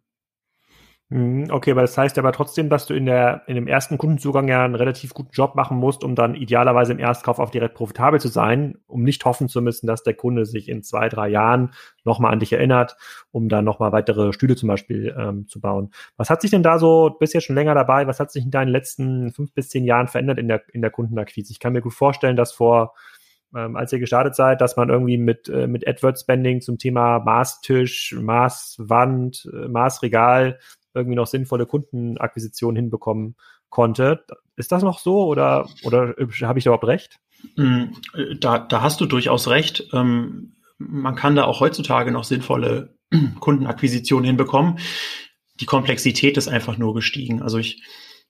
Mhm, 1.10 1.46
okay, 1.50 1.70
aber 1.70 1.80
das 1.80 1.96
heißt 1.96 2.18
aber 2.18 2.32
trotzdem, 2.32 2.68
dass 2.68 2.84
du 2.84 2.92
in 2.92 3.06
der 3.06 3.42
in 3.46 3.54
dem 3.54 3.66
ersten 3.66 3.96
Kundenzugang 3.96 4.46
ja 4.46 4.62
einen 4.62 4.74
relativ 4.74 5.14
guten 5.14 5.30
Job 5.32 5.54
machen 5.54 5.78
musst, 5.78 6.04
um 6.04 6.14
dann 6.14 6.34
idealerweise 6.34 6.92
im 6.92 6.98
Erstkauf 6.98 7.38
auch 7.38 7.48
direkt 7.48 7.76
profitabel 7.76 8.20
zu 8.20 8.28
sein, 8.28 8.76
um 8.86 9.04
nicht 9.04 9.24
hoffen 9.24 9.48
zu 9.48 9.62
müssen, 9.62 9.86
dass 9.86 10.02
der 10.02 10.12
Kunde 10.12 10.44
sich 10.44 10.68
in 10.68 10.82
zwei, 10.82 11.08
drei 11.08 11.28
Jahren 11.30 11.70
nochmal 12.04 12.32
an 12.34 12.40
dich 12.40 12.52
erinnert, 12.52 12.96
um 13.30 13.48
dann 13.48 13.64
nochmal 13.64 13.90
weitere 13.92 14.34
Stühle 14.34 14.54
zum 14.54 14.68
Beispiel 14.68 15.14
ähm, 15.18 15.48
zu 15.48 15.62
bauen. 15.62 15.92
Was 16.18 16.28
hat 16.28 16.42
sich 16.42 16.50
denn 16.50 16.62
da 16.62 16.78
so, 16.78 17.08
du 17.08 17.18
bist 17.18 17.32
ja 17.32 17.40
schon 17.40 17.56
länger 17.56 17.74
dabei, 17.74 18.06
was 18.06 18.20
hat 18.20 18.30
sich 18.30 18.44
in 18.44 18.50
deinen 18.50 18.68
letzten 18.68 19.32
fünf 19.32 19.54
bis 19.54 19.70
zehn 19.70 19.84
Jahren 19.86 20.08
verändert 20.08 20.38
in 20.38 20.48
der, 20.48 20.62
in 20.74 20.82
der 20.82 20.90
Kundenakquise? 20.90 21.52
Ich 21.52 21.58
kann 21.58 21.72
mir 21.72 21.80
gut 21.80 21.94
vorstellen, 21.94 22.36
dass 22.36 22.52
vor 22.52 22.92
ähm, 23.56 23.76
als 23.76 23.92
ihr 23.92 23.98
gestartet 23.98 24.34
seid, 24.34 24.60
dass 24.60 24.76
man 24.76 24.90
irgendwie 24.90 25.16
mit, 25.16 25.48
äh, 25.48 25.66
mit 25.66 25.86
AdWords-Spending 25.86 26.60
zum 26.60 26.76
Thema 26.78 27.18
Maßtisch, 27.20 28.14
Maßwand, 28.20 29.48
äh, 29.52 29.68
Maßregal 29.68 30.58
irgendwie 30.94 31.16
noch 31.16 31.26
sinnvolle 31.26 31.66
Kundenakquisition 31.66 32.76
hinbekommen 32.76 33.36
konnte. 33.68 34.24
Ist 34.56 34.72
das 34.72 34.82
noch 34.82 34.98
so 34.98 35.26
oder, 35.26 35.68
oder 35.84 36.14
habe 36.42 36.58
ich 36.58 36.66
überhaupt 36.66 36.86
recht? 36.86 37.18
Mm, 37.56 37.84
da, 38.40 38.58
da 38.58 38.82
hast 38.82 39.00
du 39.00 39.06
durchaus 39.06 39.48
recht. 39.48 39.88
Ähm, 39.92 40.56
man 40.78 41.14
kann 41.14 41.36
da 41.36 41.44
auch 41.44 41.60
heutzutage 41.60 42.10
noch 42.10 42.24
sinnvolle 42.24 42.96
Kundenakquisition 43.40 44.24
hinbekommen. 44.24 44.78
Die 45.60 45.66
Komplexität 45.66 46.36
ist 46.36 46.48
einfach 46.48 46.78
nur 46.78 46.94
gestiegen. 46.94 47.42
Also 47.42 47.58
ich, 47.58 47.82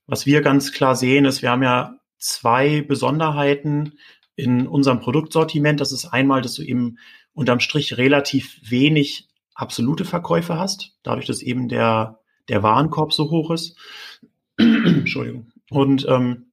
was 0.07 0.27
wir 0.27 0.40
ganz 0.40 0.73
klar 0.73 0.97
sehen, 0.97 1.25
ist, 1.25 1.42
wir 1.42 1.51
haben 1.51 1.62
ja 1.62 1.99
zwei 2.18 2.83
Besonderheiten 2.83 3.94
in 4.35 4.66
unserem 4.66 5.01
Produktsortiment. 5.01 5.81
Das 5.81 5.92
ist 5.92 6.07
einmal, 6.07 6.42
dass 6.42 6.55
du 6.55 6.62
eben 6.62 6.99
unterm 7.33 7.61
Strich 7.61 7.99
relativ 7.99 8.59
wenig 8.62 9.29
absolute 9.55 10.05
Verkäufe 10.05 10.59
hast, 10.59 10.92
dadurch, 11.03 11.27
dass 11.27 11.42
eben 11.42 11.68
der 11.68 12.17
der 12.48 12.62
Warenkorb 12.62 13.12
so 13.12 13.30
hoch 13.30 13.50
ist. 13.50 13.76
Entschuldigung. 14.58 15.52
Und, 15.70 16.06
ähm, 16.08 16.52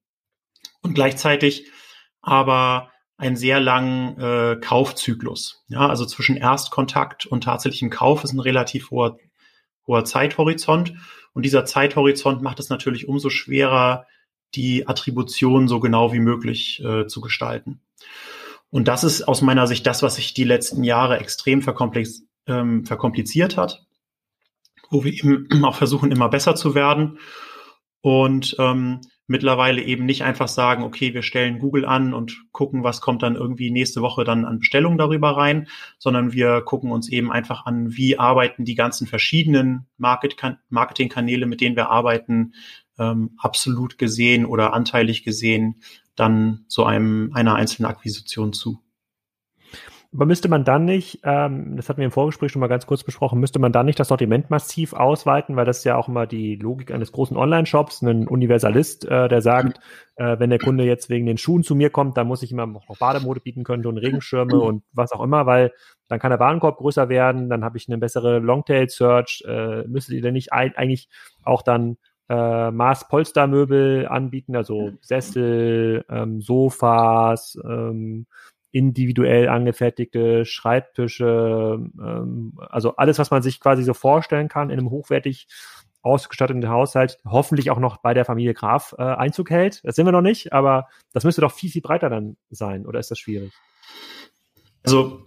und 0.82 0.94
gleichzeitig 0.94 1.72
aber 2.22 2.92
einen 3.18 3.38
sehr 3.38 3.60
langen 3.60 4.20
äh, 4.20 4.58
Kaufzyklus. 4.60 5.64
Ja, 5.68 5.88
also 5.88 6.06
zwischen 6.06 6.36
Erstkontakt 6.36 7.26
und 7.26 7.44
tatsächlichem 7.44 7.90
Kauf 7.90 8.24
ist 8.24 8.34
ein 8.34 8.40
relativ 8.40 8.92
hoher, 8.92 9.18
hoher 9.88 10.04
Zeithorizont. 10.04 10.94
Und 11.34 11.44
dieser 11.44 11.66
Zeithorizont 11.66 12.42
macht 12.42 12.60
es 12.60 12.70
natürlich 12.70 13.08
umso 13.08 13.30
schwerer, 13.30 14.06
die 14.54 14.88
Attribution 14.88 15.68
so 15.68 15.80
genau 15.80 16.14
wie 16.14 16.20
möglich 16.20 16.84
äh, 16.84 17.08
zu 17.08 17.22
gestalten. 17.22 17.82
Und 18.70 18.88
das 18.88 19.04
ist 19.04 19.24
aus 19.24 19.42
meiner 19.42 19.68
Sicht 19.68 19.86
das, 19.88 20.04
was 20.04 20.16
sich 20.16 20.34
die 20.34 20.44
letzten 20.44 20.84
Jahre 20.84 21.20
extrem 21.20 21.62
verkomplex, 21.62 22.24
ähm, 22.48 22.86
verkompliziert 22.86 23.58
hat 23.58 23.85
wo 24.90 25.04
wir 25.04 25.14
eben 25.14 25.66
auch 25.66 25.76
versuchen, 25.76 26.12
immer 26.12 26.30
besser 26.30 26.56
zu 26.56 26.76
werden 26.76 27.20
und 28.02 28.56
ähm, 28.60 29.02
mittlerweile 29.28 29.82
eben 29.82 30.06
nicht 30.06 30.24
einfach 30.24 30.48
sagen, 30.48 30.84
okay, 30.84 31.14
wir 31.14 31.24
stellen 31.24 31.60
Google 31.60 31.86
an 31.86 32.14
und 32.14 32.46
gucken, 32.52 32.84
was 32.84 33.02
kommt 33.02 33.24
dann 33.24 33.36
irgendwie 33.36 33.72
nächste 33.72 34.02
Woche 34.02 34.24
dann 34.24 34.46
an 34.46 34.60
Bestellungen 34.60 34.98
darüber 34.98 35.36
rein, 35.36 35.68
sondern 35.98 36.32
wir 36.32 36.62
gucken 36.62 36.92
uns 36.92 37.10
eben 37.10 37.32
einfach 37.32 37.66
an, 37.66 37.96
wie 37.96 38.20
arbeiten 38.20 38.66
die 38.66 38.76
ganzen 38.76 39.08
verschiedenen 39.08 39.88
Market 39.98 40.36
Marketingkanäle, 40.70 41.48
mit 41.48 41.62
denen 41.62 41.76
wir 41.76 41.90
arbeiten, 41.90 42.54
ähm, 43.00 43.32
absolut 43.38 43.98
gesehen 43.98 44.46
oder 44.46 44.74
anteilig 44.74 45.24
gesehen 45.24 45.82
dann 46.16 46.66
so 46.68 46.86
einem 46.86 47.32
einer 47.34 47.56
einzelnen 47.56 47.90
Akquisition 47.90 48.54
zu. 48.54 48.80
Müsste 50.18 50.48
man 50.48 50.64
dann 50.64 50.86
nicht, 50.86 51.20
ähm, 51.24 51.76
das 51.76 51.90
hatten 51.90 52.00
wir 52.00 52.06
im 52.06 52.12
Vorgespräch 52.12 52.50
schon 52.50 52.62
mal 52.62 52.68
ganz 52.68 52.86
kurz 52.86 53.04
besprochen, 53.04 53.40
müsste 53.42 53.60
man 53.60 53.74
dann 53.74 53.86
nicht 53.86 54.00
das 54.00 54.08
Sortiment 54.08 54.50
massiv 54.50 54.94
ausweiten, 54.94 55.58
weil 55.58 55.66
das 55.66 55.80
ist 55.80 55.84
ja 55.84 55.98
auch 55.98 56.08
immer 56.08 56.26
die 56.26 56.56
Logik 56.56 56.92
eines 56.92 57.12
großen 57.12 57.36
Online-Shops, 57.36 58.02
ein 58.02 58.26
Universalist, 58.26 59.04
äh, 59.06 59.28
der 59.28 59.42
sagt, 59.42 59.82
äh, 60.16 60.40
wenn 60.40 60.50
der 60.50 60.60
Kunde 60.60 60.86
jetzt 60.86 61.10
wegen 61.10 61.26
den 61.26 61.38
Schuhen 61.38 61.64
zu 61.64 61.76
mir 61.76 61.90
kommt, 61.90 62.16
dann 62.16 62.28
muss 62.28 62.44
ich 62.44 62.52
ihm 62.52 62.58
noch 62.58 62.98
Bademode 62.98 63.42
bieten 63.42 63.66
können 63.66 63.86
und 63.86 63.98
Regenschirme 63.98 64.58
und 64.58 64.84
was 64.94 65.12
auch 65.12 65.22
immer, 65.22 65.46
weil 65.46 65.74
dann 66.08 66.20
kann 66.20 66.30
der 66.30 66.40
Warenkorb 66.40 66.78
größer 66.78 67.10
werden, 67.10 67.50
dann 67.50 67.66
habe 67.66 67.78
ich 67.78 67.90
eine 67.90 67.98
bessere 67.98 68.40
Longtail-Search, 68.40 69.44
äh, 69.46 69.84
müsstet 69.88 70.16
ihr 70.16 70.22
denn 70.22 70.34
nicht 70.36 70.54
ein, 70.54 70.78
eigentlich 70.78 71.10
auch 71.44 71.62
dann 71.62 71.98
äh, 72.30 72.72
Maß-Polstermöbel 72.72 74.08
anbieten, 74.08 74.56
also 74.56 74.92
Sessel, 75.02 76.06
ähm, 76.10 76.42
Sofas, 76.42 77.58
ähm, 77.64 78.28
individuell 78.76 79.48
angefertigte 79.48 80.44
Schreibtische, 80.44 81.80
ähm, 81.98 82.60
also 82.70 82.98
alles, 82.98 83.18
was 83.20 83.32
man 83.32 83.42
sich 83.42 83.62
quasi 83.62 83.84
so 83.84 83.94
vorstellen 83.94 84.50
kann 84.50 84.70
in 84.70 84.78
einem 84.78 84.90
hochwertig 84.90 85.48
ausgestatteten 86.02 86.68
Haushalt, 86.68 87.18
hoffentlich 87.26 87.72
auch 87.72 87.80
noch 87.80 87.98
bei 87.98 88.14
der 88.14 88.26
Familie 88.26 88.54
Graf 88.54 88.94
äh, 88.98 89.02
Einzug 89.02 89.50
hält. 89.50 89.80
Das 89.86 89.96
sind 89.96 90.06
wir 90.06 90.12
noch 90.12 90.22
nicht, 90.22 90.52
aber 90.52 90.90
das 91.14 91.24
müsste 91.24 91.40
doch 91.40 91.54
viel, 91.54 91.72
viel 91.72 91.82
breiter 91.82 92.10
dann 92.10 92.36
sein, 92.50 92.86
oder 92.86 93.00
ist 93.00 93.10
das 93.10 93.18
schwierig? 93.18 93.54
Also 94.84 95.26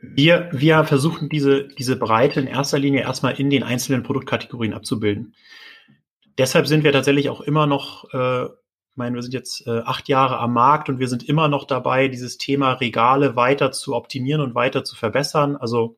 wir, 0.00 0.48
wir 0.52 0.82
versuchen 0.82 1.28
diese, 1.28 1.68
diese 1.68 1.96
Breite 1.96 2.40
in 2.40 2.48
erster 2.48 2.80
Linie 2.80 3.02
erstmal 3.02 3.38
in 3.38 3.48
den 3.48 3.62
einzelnen 3.62 4.02
Produktkategorien 4.02 4.74
abzubilden. 4.74 5.36
Deshalb 6.36 6.66
sind 6.66 6.82
wir 6.82 6.90
tatsächlich 6.90 7.28
auch 7.28 7.42
immer 7.42 7.68
noch 7.68 8.12
äh, 8.12 8.48
ich 8.90 8.96
meine, 8.96 9.14
wir 9.14 9.22
sind 9.22 9.34
jetzt 9.34 9.66
äh, 9.66 9.80
acht 9.80 10.08
Jahre 10.08 10.38
am 10.38 10.52
Markt 10.52 10.88
und 10.88 10.98
wir 10.98 11.06
sind 11.08 11.22
immer 11.22 11.46
noch 11.46 11.64
dabei, 11.64 12.08
dieses 12.08 12.38
Thema 12.38 12.72
Regale 12.72 13.36
weiter 13.36 13.70
zu 13.70 13.94
optimieren 13.94 14.40
und 14.40 14.56
weiter 14.56 14.82
zu 14.82 14.96
verbessern. 14.96 15.56
Also 15.56 15.96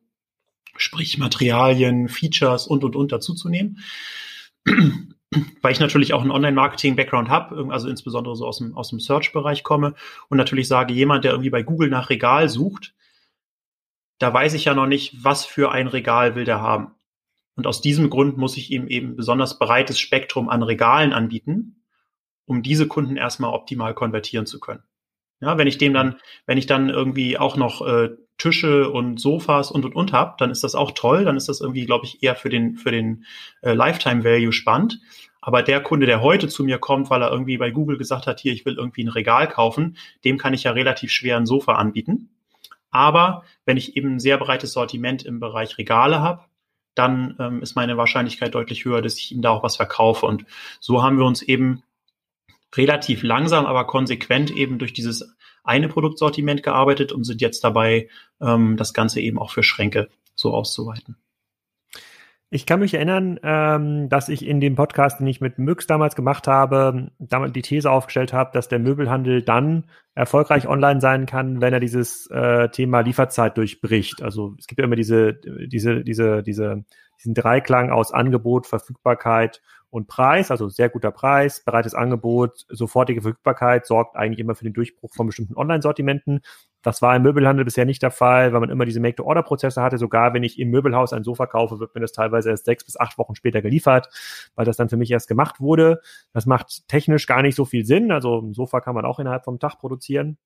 sprich 0.77 1.17
Materialien, 1.17 2.07
Features 2.07 2.67
und 2.67 2.83
und 2.83 2.95
und 2.95 3.11
dazuzunehmen. 3.11 3.79
Weil 5.63 5.71
ich 5.71 5.79
natürlich 5.79 6.13
auch 6.13 6.21
einen 6.21 6.29
Online-Marketing-Background 6.29 7.29
habe, 7.29 7.67
also 7.71 7.89
insbesondere 7.89 8.35
so 8.35 8.45
aus 8.45 8.59
dem, 8.59 8.75
aus 8.77 8.89
dem 8.89 8.99
Search-Bereich 8.99 9.63
komme 9.63 9.95
und 10.29 10.37
natürlich 10.37 10.67
sage, 10.67 10.93
jemand, 10.93 11.23
der 11.23 11.31
irgendwie 11.31 11.49
bei 11.49 11.63
Google 11.63 11.89
nach 11.89 12.11
Regal 12.11 12.49
sucht, 12.49 12.93
da 14.19 14.31
weiß 14.31 14.53
ich 14.53 14.65
ja 14.65 14.75
noch 14.75 14.85
nicht, 14.85 15.23
was 15.23 15.43
für 15.43 15.71
ein 15.71 15.87
Regal 15.87 16.35
will 16.35 16.45
der 16.45 16.61
haben. 16.61 16.91
Und 17.55 17.65
aus 17.65 17.81
diesem 17.81 18.11
Grund 18.11 18.37
muss 18.37 18.57
ich 18.57 18.69
ihm 18.71 18.87
eben 18.87 19.15
besonders 19.15 19.57
breites 19.57 19.99
Spektrum 19.99 20.49
an 20.49 20.61
Regalen 20.61 21.13
anbieten, 21.13 21.82
um 22.45 22.63
diese 22.63 22.87
Kunden 22.87 23.17
erstmal 23.17 23.53
optimal 23.53 23.93
konvertieren 23.93 24.45
zu 24.45 24.59
können. 24.59 24.83
Ja, 25.41 25.57
wenn 25.57 25.67
ich 25.67 25.77
dem 25.77 25.93
dann, 25.93 26.15
wenn 26.45 26.57
ich 26.57 26.67
dann 26.67 26.89
irgendwie 26.89 27.37
auch 27.37 27.57
noch 27.57 27.85
äh, 27.85 28.11
Tische 28.37 28.89
und 28.89 29.19
Sofas 29.19 29.71
und 29.71 29.85
und 29.85 29.95
und 29.95 30.13
hab, 30.13 30.37
dann 30.37 30.51
ist 30.51 30.63
das 30.63 30.75
auch 30.75 30.91
toll. 30.91 31.25
Dann 31.25 31.37
ist 31.37 31.49
das 31.49 31.61
irgendwie, 31.61 31.85
glaube 31.85 32.05
ich, 32.05 32.23
eher 32.23 32.35
für 32.35 32.49
den 32.49 32.75
für 32.75 32.91
den 32.91 33.25
äh, 33.61 33.73
Lifetime 33.73 34.23
Value 34.23 34.53
spannend. 34.53 34.99
Aber 35.41 35.61
der 35.61 35.81
Kunde, 35.81 36.05
der 36.05 36.21
heute 36.21 36.47
zu 36.47 36.63
mir 36.63 36.77
kommt, 36.77 37.09
weil 37.09 37.21
er 37.21 37.29
irgendwie 37.29 37.57
bei 37.57 37.71
Google 37.71 37.97
gesagt 37.97 38.27
hat, 38.27 38.39
hier, 38.39 38.53
ich 38.53 38.65
will 38.65 38.75
irgendwie 38.75 39.03
ein 39.03 39.09
Regal 39.09 39.49
kaufen, 39.49 39.97
dem 40.23 40.37
kann 40.37 40.53
ich 40.53 40.63
ja 40.63 40.71
relativ 40.71 41.11
schwer 41.11 41.35
ein 41.35 41.45
Sofa 41.45 41.73
anbieten. 41.73 42.29
Aber 42.91 43.43
wenn 43.65 43.75
ich 43.75 43.97
eben 43.97 44.15
ein 44.15 44.19
sehr 44.21 44.37
breites 44.37 44.71
Sortiment 44.71 45.23
im 45.23 45.41
Bereich 45.41 45.77
Regale 45.77 46.21
habe, 46.21 46.45
dann 46.95 47.35
ähm, 47.39 47.61
ist 47.61 47.75
meine 47.75 47.97
Wahrscheinlichkeit 47.97 48.55
deutlich 48.55 48.85
höher, 48.85 49.01
dass 49.01 49.17
ich 49.17 49.33
ihm 49.33 49.41
da 49.41 49.49
auch 49.49 49.63
was 49.63 49.75
verkaufe. 49.75 50.25
Und 50.25 50.45
so 50.79 51.03
haben 51.03 51.17
wir 51.17 51.25
uns 51.25 51.41
eben 51.41 51.83
relativ 52.75 53.23
langsam, 53.23 53.65
aber 53.65 53.85
konsequent 53.85 54.51
eben 54.51 54.79
durch 54.79 54.93
dieses 54.93 55.35
eine 55.63 55.87
Produktsortiment 55.87 56.63
gearbeitet 56.63 57.11
und 57.11 57.23
sind 57.23 57.41
jetzt 57.41 57.63
dabei, 57.63 58.09
ähm, 58.41 58.77
das 58.77 58.93
Ganze 58.93 59.21
eben 59.21 59.39
auch 59.39 59.51
für 59.51 59.63
Schränke 59.63 60.09
so 60.35 60.53
auszuweiten. 60.53 61.17
Ich 62.49 62.67
kann 62.67 62.81
mich 62.81 62.93
erinnern, 62.93 63.39
ähm, 63.41 64.09
dass 64.09 64.29
ich 64.29 64.45
in 64.45 64.61
dem 64.61 64.75
Podcast, 64.75 65.19
den 65.19 65.25
ich 65.25 65.41
mit 65.41 65.57
Müx 65.57 65.87
damals 65.87 66.15
gemacht 66.15 66.47
habe, 66.47 67.09
damals 67.17 67.53
die 67.53 67.63
These 67.63 67.89
aufgestellt 67.89 68.31
habe, 68.31 68.51
dass 68.53 68.67
der 68.67 68.77
Möbelhandel 68.77 69.41
dann 69.41 69.85
erfolgreich 70.13 70.67
online 70.67 71.01
sein 71.01 71.25
kann, 71.25 71.61
wenn 71.61 71.73
er 71.73 71.79
dieses 71.79 72.27
äh, 72.29 72.69
Thema 72.69 72.99
Lieferzeit 72.99 73.57
durchbricht. 73.57 74.21
Also 74.21 74.53
es 74.59 74.67
gibt 74.67 74.77
ja 74.77 74.85
immer 74.85 74.95
diese, 74.95 75.33
diese, 75.33 76.03
diese, 76.03 76.43
diese, 76.43 76.85
diesen 77.17 77.33
Dreiklang 77.33 77.89
aus 77.89 78.13
Angebot, 78.13 78.67
Verfügbarkeit 78.67 79.59
und 79.93 80.07
Preis, 80.07 80.49
also 80.49 80.69
sehr 80.69 80.89
guter 80.89 81.11
Preis, 81.11 81.63
breites 81.63 81.93
Angebot, 81.93 82.65
sofortige 82.67 83.21
Verfügbarkeit 83.21 83.85
sorgt 83.85 84.15
eigentlich 84.15 84.39
immer 84.39 84.55
für 84.55 84.63
den 84.63 84.73
Durchbruch 84.73 85.13
von 85.13 85.27
bestimmten 85.27 85.55
Online-Sortimenten. 85.55 86.41
Das 86.81 87.03
war 87.03 87.15
im 87.15 87.21
Möbelhandel 87.21 87.63
bisher 87.63 87.85
nicht 87.85 88.01
der 88.01 88.09
Fall, 88.09 88.53
weil 88.53 88.59
man 88.59 88.71
immer 88.71 88.85
diese 88.85 88.99
Make-to-Order-Prozesse 88.99 89.83
hatte. 89.83 89.99
Sogar 89.99 90.33
wenn 90.33 90.41
ich 90.41 90.57
im 90.57 90.71
Möbelhaus 90.71 91.13
ein 91.13 91.23
Sofa 91.23 91.45
kaufe, 91.45 91.79
wird 91.79 91.93
mir 91.93 92.01
das 92.01 92.11
teilweise 92.11 92.49
erst 92.49 92.65
sechs 92.65 92.83
bis 92.83 92.99
acht 92.99 93.19
Wochen 93.19 93.35
später 93.35 93.61
geliefert, 93.61 94.09
weil 94.55 94.65
das 94.65 94.77
dann 94.77 94.89
für 94.89 94.97
mich 94.97 95.11
erst 95.11 95.27
gemacht 95.27 95.59
wurde. 95.59 96.01
Das 96.33 96.47
macht 96.47 96.87
technisch 96.87 97.27
gar 97.27 97.43
nicht 97.43 97.55
so 97.55 97.63
viel 97.63 97.85
Sinn. 97.85 98.11
Also 98.11 98.39
ein 98.39 98.53
Sofa 98.53 98.81
kann 98.81 98.95
man 98.95 99.05
auch 99.05 99.19
innerhalb 99.19 99.43
vom 99.43 99.59
Tag 99.59 99.77
produzieren 99.77 100.39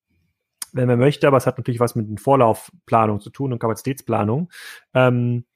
wenn 0.74 0.86
man 0.86 0.98
möchte, 0.98 1.26
aber 1.26 1.38
es 1.38 1.46
hat 1.46 1.56
natürlich 1.56 1.80
was 1.80 1.94
mit 1.94 2.20
Vorlaufplanung 2.20 3.20
zu 3.20 3.30
tun 3.30 3.54
und 3.54 3.58
Kapazitätsplanung. 3.58 4.50
Ähm, 4.92 5.46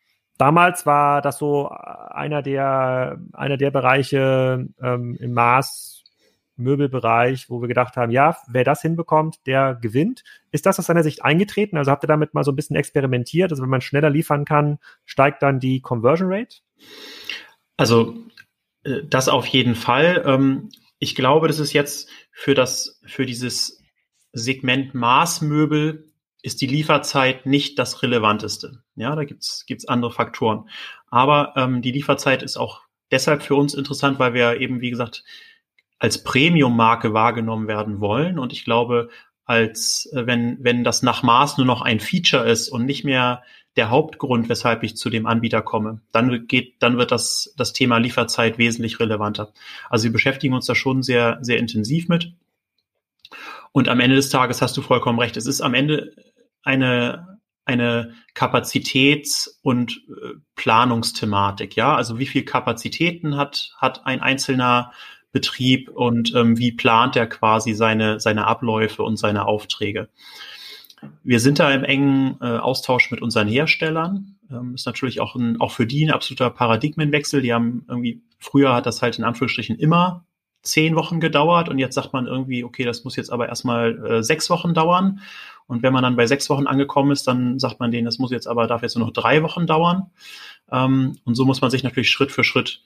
damals 0.43 0.87
war 0.87 1.23
das 1.23 1.39
so 1.39 1.69
einer 1.69 2.43
der, 2.43 3.21
einer 3.33 3.57
der 3.57 3.71
Bereiche 3.71 4.67
ähm, 4.83 5.17
im 5.21 5.35
Maß, 5.35 6.03
Möbelbereich, 6.57 7.49
wo 7.49 7.61
wir 7.61 7.69
gedacht 7.69 7.97
haben, 7.97 8.11
ja, 8.11 8.37
wer 8.49 8.65
das 8.65 8.83
hinbekommt, 8.83 9.47
der 9.47 9.79
gewinnt. 9.81 10.25
Ist 10.51 10.67
das 10.67 10.81
aus 10.81 10.87
seiner 10.87 11.05
Sicht 11.05 11.25
eingetreten? 11.25 11.77
Also 11.77 11.93
habt 11.93 12.03
ihr 12.03 12.09
damit 12.09 12.35
mal 12.35 12.43
so 12.43 12.51
ein 12.51 12.57
bisschen 12.57 12.75
experimentiert? 12.75 13.53
Also 13.53 13.63
wenn 13.63 13.71
man 13.71 13.81
schneller 13.83 14.11
liefern 14.11 14.45
kann, 14.45 14.79
steigt 15.05 15.45
dann 15.45 15.61
die 15.61 15.81
Conversion 15.81 16.29
Rate? 16.29 16.57
Also 17.77 18.17
äh, 18.83 19.03
das 19.09 19.29
auf 19.29 19.47
jeden 19.47 19.77
Fall. 19.77 20.25
Ähm, 20.27 20.71
ich 20.99 21.15
glaube, 21.15 21.47
das 21.47 21.61
ist 21.61 21.73
jetzt 21.73 22.11
für 22.33 22.55
das, 22.55 23.01
für 23.07 23.27
dieses 23.27 23.81
Segment 24.33 24.93
Maßmöbel 24.93 26.12
ist 26.43 26.61
die 26.61 26.67
Lieferzeit 26.67 27.47
nicht 27.47 27.79
das 27.79 28.03
Relevanteste. 28.03 28.83
Ja, 28.97 29.15
da 29.15 29.25
gibt's 29.25 29.65
gibt's 29.67 29.87
andere 29.87 30.11
Faktoren. 30.11 30.69
Aber 31.11 31.55
ähm, 31.57 31.83
die 31.83 31.93
Lieferzeit 31.93 32.43
ist 32.43 32.57
auch 32.57 32.83
deshalb 33.11 33.43
für 33.43 33.55
uns 33.55 33.75
interessant, 33.75 34.19
weil 34.19 34.35
wir 34.35 34.61
eben, 34.61 34.81
wie 34.81 34.91
gesagt, 34.91 35.25
als 35.99 36.25
Premium-Marke 36.25 37.15
wahrgenommen 37.15 37.69
werden 37.69 38.01
wollen. 38.01 38.41
Und 38.41 38.53
ich 38.53 38.65
glaube, 38.65 39.09
als 39.45 40.11
äh, 40.13 40.27
wenn, 40.27 40.59
wenn 40.61 40.83
das 40.83 41.03
nach 41.03 41.23
Maß 41.23 41.59
nur 41.59 41.67
noch 41.67 41.83
ein 41.83 42.01
Feature 42.01 42.49
ist 42.49 42.69
und 42.69 42.85
nicht 42.85 43.05
mehr 43.05 43.43
der 43.77 43.89
Hauptgrund, 43.89 44.49
weshalb 44.49 44.83
ich 44.83 44.97
zu 44.97 45.11
dem 45.11 45.27
Anbieter 45.27 45.63
komme, 45.63 46.01
dann 46.11 46.47
geht, 46.47 46.83
dann 46.83 46.99
wird 46.99 47.11
das, 47.11 47.55
das 47.57 47.73
Thema 47.73 47.99
Lieferzeit 47.99 48.59
wesentlich 48.59 49.01
relevanter. 49.01 49.53
Also 49.89 50.05
wir 50.05 50.13
beschäftigen 50.13 50.55
uns 50.55 50.67
da 50.67 50.75
schon 50.75 51.03
sehr, 51.03 51.39
sehr 51.41 51.59
intensiv 51.59 52.09
mit. 52.09 52.33
Und 53.73 53.89
am 53.89 54.01
Ende 54.01 54.17
des 54.17 54.29
Tages 54.29 54.61
hast 54.61 54.77
du 54.77 54.83
vollkommen 54.83 55.19
recht. 55.19 55.37
Es 55.37 55.47
ist 55.47 55.63
am 55.63 55.73
Ende 55.73 56.15
eine, 56.63 57.39
eine 57.65 58.15
Kapazitäts- 58.35 59.59
und 59.63 60.03
äh, 60.09 60.35
Planungsthematik, 60.57 61.77
ja. 61.77 61.95
Also 61.95 62.19
wie 62.19 62.27
viel 62.27 62.45
Kapazitäten 62.45 63.37
hat, 63.37 63.75
hat 63.79 64.07
ein 64.07 64.21
einzelner 64.21 64.93
Betrieb 65.33 65.89
und 65.89 66.35
ähm, 66.35 66.59
wie 66.59 66.73
plant 66.73 67.17
er 67.17 67.27
quasi 67.27 67.73
seine, 67.73 68.21
seine 68.21 68.47
Abläufe 68.47 69.03
und 69.03 69.17
seine 69.17 69.47
Aufträge. 69.47 70.09
Wir 71.25 71.41
sind 71.41 71.59
da 71.59 71.73
im 71.73 71.85
engen 71.85 72.37
äh, 72.41 72.59
Austausch 72.59 73.11
mit 73.11 73.23
unseren 73.23 73.49
Herstellern. 73.49 74.37
Ähm, 74.51 74.75
ist 74.75 74.87
natürlich 74.87 75.21
auch, 75.21 75.35
ein, 75.35 75.61
auch 75.61 75.73
für 75.73 75.87
die 75.87 76.05
ein 76.05 76.13
absoluter 76.13 76.51
Paradigmenwechsel. 76.51 77.43
Die 77.43 77.53
haben 77.53 77.85
irgendwie, 77.89 78.23
früher 78.39 78.75
hat 78.75 78.87
das 78.87 79.03
halt 79.03 79.19
in 79.19 79.25
Anführungsstrichen 79.25 79.79
immer 79.79 80.25
zehn 80.63 80.97
Wochen 80.97 81.21
gedauert 81.21 81.69
und 81.69 81.79
jetzt 81.79 81.95
sagt 81.95 82.13
man 82.13 82.27
irgendwie, 82.27 82.65
okay, 82.65 82.85
das 82.85 83.05
muss 83.05 83.17
jetzt 83.17 83.31
aber 83.31 83.49
erstmal 83.49 84.05
äh, 84.05 84.23
sechs 84.23 84.49
Wochen 84.51 84.75
dauern. 84.75 85.21
Und 85.67 85.83
wenn 85.83 85.93
man 85.93 86.03
dann 86.03 86.17
bei 86.17 86.27
sechs 86.27 86.51
Wochen 86.51 86.67
angekommen 86.67 87.13
ist, 87.13 87.27
dann 87.27 87.59
sagt 87.59 87.81
man 87.81 87.91
denen, 87.91 88.05
das 88.05 88.19
muss 88.19 88.31
jetzt 88.31 88.47
aber, 88.47 88.67
darf 88.67 88.83
jetzt 88.83 88.97
nur 88.97 89.07
noch 89.07 89.13
drei 89.13 89.43
Wochen 89.43 89.67
dauern. 89.67 90.11
Ähm, 90.71 91.19
und 91.25 91.35
so 91.35 91.45
muss 91.45 91.61
man 91.61 91.71
sich 91.71 91.83
natürlich 91.83 92.11
Schritt 92.11 92.33
für 92.33 92.45
Schritt 92.45 92.83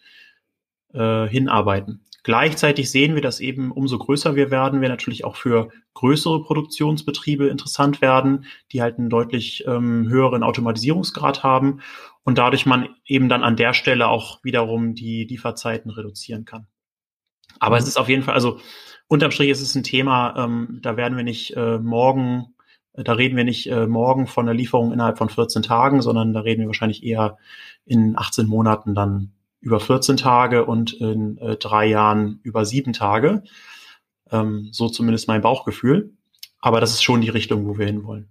äh, 0.92 1.26
hinarbeiten. 1.26 2.02
Gleichzeitig 2.22 2.90
sehen 2.90 3.14
wir, 3.14 3.22
dass 3.22 3.38
eben 3.38 3.70
umso 3.70 3.98
größer 3.98 4.34
wir 4.34 4.50
werden, 4.50 4.80
wir 4.80 4.88
natürlich 4.88 5.24
auch 5.24 5.36
für 5.36 5.68
größere 5.94 6.42
Produktionsbetriebe 6.42 7.46
interessant 7.46 8.00
werden, 8.00 8.46
die 8.72 8.82
halt 8.82 8.98
einen 8.98 9.10
deutlich 9.10 9.64
ähm, 9.68 10.08
höheren 10.08 10.42
Automatisierungsgrad 10.42 11.44
haben 11.44 11.82
und 12.24 12.38
dadurch 12.38 12.66
man 12.66 12.88
eben 13.06 13.28
dann 13.28 13.44
an 13.44 13.54
der 13.54 13.74
Stelle 13.74 14.08
auch 14.08 14.42
wiederum 14.42 14.96
die 14.96 15.22
Lieferzeiten 15.24 15.90
reduzieren 15.92 16.44
kann. 16.44 16.66
Aber 17.60 17.76
es 17.76 17.86
ist 17.86 17.98
auf 17.98 18.08
jeden 18.08 18.22
Fall, 18.22 18.34
also 18.34 18.58
unterm 19.08 19.30
Strich 19.30 19.50
ist 19.50 19.62
es 19.62 19.74
ein 19.74 19.82
Thema, 19.82 20.34
ähm, 20.36 20.80
da 20.82 20.96
werden 20.96 21.16
wir 21.16 21.24
nicht 21.24 21.56
äh, 21.56 21.78
morgen 21.78 22.54
da 23.04 23.12
reden 23.12 23.36
wir 23.36 23.44
nicht 23.44 23.66
äh, 23.70 23.86
morgen 23.86 24.26
von 24.26 24.46
der 24.46 24.54
Lieferung 24.54 24.92
innerhalb 24.92 25.18
von 25.18 25.28
14 25.28 25.62
Tagen, 25.62 26.00
sondern 26.00 26.32
da 26.32 26.40
reden 26.40 26.62
wir 26.62 26.68
wahrscheinlich 26.68 27.04
eher 27.04 27.36
in 27.84 28.16
18 28.16 28.46
Monaten 28.46 28.94
dann 28.94 29.32
über 29.60 29.80
14 29.80 30.16
Tage 30.16 30.64
und 30.64 30.94
in 30.94 31.38
äh, 31.38 31.56
drei 31.56 31.86
Jahren 31.86 32.40
über 32.42 32.64
sieben 32.64 32.92
Tage. 32.92 33.42
Ähm, 34.30 34.68
so 34.72 34.88
zumindest 34.88 35.28
mein 35.28 35.42
Bauchgefühl. 35.42 36.14
Aber 36.60 36.80
das 36.80 36.92
ist 36.92 37.02
schon 37.02 37.20
die 37.20 37.28
Richtung, 37.28 37.66
wo 37.66 37.78
wir 37.78 37.86
hinwollen. 37.86 38.30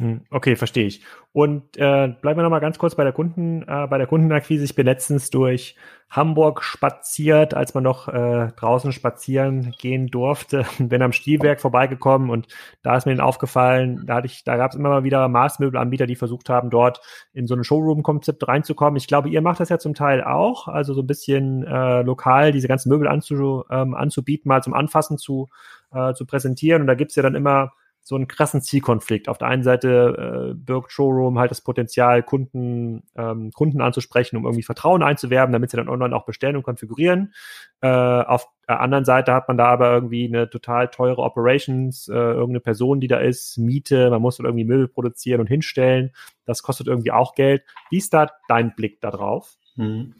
Hm, 0.00 0.20
okay, 0.30 0.54
verstehe 0.54 0.86
ich. 0.86 1.02
Und 1.32 1.76
äh, 1.76 2.14
bleiben 2.20 2.38
wir 2.38 2.44
noch 2.44 2.50
mal 2.50 2.60
ganz 2.60 2.78
kurz 2.78 2.94
bei 2.94 3.02
der 3.02 3.12
Kunden, 3.12 3.62
äh, 3.62 3.88
bei 3.88 3.98
der 3.98 4.06
Kundenakquise. 4.06 4.62
Ich 4.62 4.76
bin 4.76 4.86
letztens 4.86 5.30
durch 5.30 5.74
Hamburg 6.08 6.62
spaziert, 6.62 7.52
als 7.52 7.74
man 7.74 7.82
noch 7.82 8.06
äh, 8.06 8.52
draußen 8.54 8.92
spazieren 8.92 9.74
gehen 9.80 10.06
durfte. 10.06 10.64
Bin 10.78 11.02
am 11.02 11.10
Stilwerk 11.10 11.60
vorbeigekommen 11.60 12.30
und 12.30 12.46
da 12.82 12.96
ist 12.96 13.06
mir 13.06 13.16
dann 13.16 13.26
aufgefallen, 13.26 14.04
da 14.06 14.16
hatte 14.16 14.26
ich, 14.26 14.44
da 14.44 14.56
gab 14.56 14.70
es 14.70 14.76
immer 14.76 14.88
mal 14.88 15.02
wieder 15.04 15.26
Maßmöbelanbieter, 15.28 16.06
die 16.06 16.16
versucht 16.16 16.48
haben, 16.48 16.70
dort 16.70 17.00
in 17.32 17.48
so 17.48 17.56
ein 17.56 17.64
Showroom-Konzept 17.64 18.46
reinzukommen. 18.46 18.96
Ich 18.96 19.08
glaube, 19.08 19.28
ihr 19.30 19.42
macht 19.42 19.58
das 19.58 19.68
ja 19.68 19.80
zum 19.80 19.94
Teil 19.94 20.22
auch, 20.22 20.68
also 20.68 20.94
so 20.94 21.02
ein 21.02 21.08
bisschen 21.08 21.64
äh, 21.64 22.02
lokal 22.02 22.52
diese 22.52 22.68
ganzen 22.68 22.88
Möbel 22.88 23.08
anzu, 23.08 23.64
ähm, 23.68 23.94
anzubieten, 23.94 24.48
mal 24.48 24.62
zum 24.62 24.74
Anfassen 24.74 25.18
zu, 25.18 25.48
äh, 25.90 26.14
zu 26.14 26.24
präsentieren. 26.24 26.82
Und 26.82 26.86
da 26.86 26.94
gibt's 26.94 27.16
ja 27.16 27.22
dann 27.24 27.34
immer 27.34 27.72
so 28.08 28.14
einen 28.14 28.26
krassen 28.26 28.62
Zielkonflikt. 28.62 29.28
Auf 29.28 29.36
der 29.36 29.48
einen 29.48 29.62
Seite 29.62 30.52
äh, 30.52 30.54
birgt 30.54 30.92
Showroom 30.92 31.38
halt 31.38 31.50
das 31.50 31.60
Potenzial, 31.60 32.22
Kunden, 32.22 33.02
ähm, 33.14 33.52
Kunden 33.52 33.82
anzusprechen, 33.82 34.38
um 34.38 34.46
irgendwie 34.46 34.62
Vertrauen 34.62 35.02
einzuwerben, 35.02 35.52
damit 35.52 35.70
sie 35.70 35.76
dann 35.76 35.90
online 35.90 36.16
auch 36.16 36.24
bestellen 36.24 36.56
und 36.56 36.62
konfigurieren. 36.62 37.34
Äh, 37.82 37.88
auf 37.88 38.48
der 38.66 38.80
anderen 38.80 39.04
Seite 39.04 39.34
hat 39.34 39.46
man 39.48 39.58
da 39.58 39.66
aber 39.66 39.92
irgendwie 39.92 40.26
eine 40.26 40.48
total 40.48 40.88
teure 40.88 41.20
Operations, 41.20 42.08
äh, 42.08 42.14
irgendeine 42.14 42.60
Person, 42.60 42.98
die 43.00 43.08
da 43.08 43.18
ist, 43.18 43.58
Miete, 43.58 44.08
man 44.08 44.22
muss 44.22 44.38
dann 44.38 44.46
irgendwie 44.46 44.64
Möbel 44.64 44.88
produzieren 44.88 45.42
und 45.42 45.48
hinstellen. 45.48 46.12
Das 46.46 46.62
kostet 46.62 46.86
irgendwie 46.86 47.12
auch 47.12 47.34
Geld. 47.34 47.62
Wie 47.90 47.98
ist 47.98 48.14
da 48.14 48.30
dein 48.48 48.74
Blick 48.74 49.02
da 49.02 49.10
drauf? 49.10 49.58
Mhm. 49.76 50.14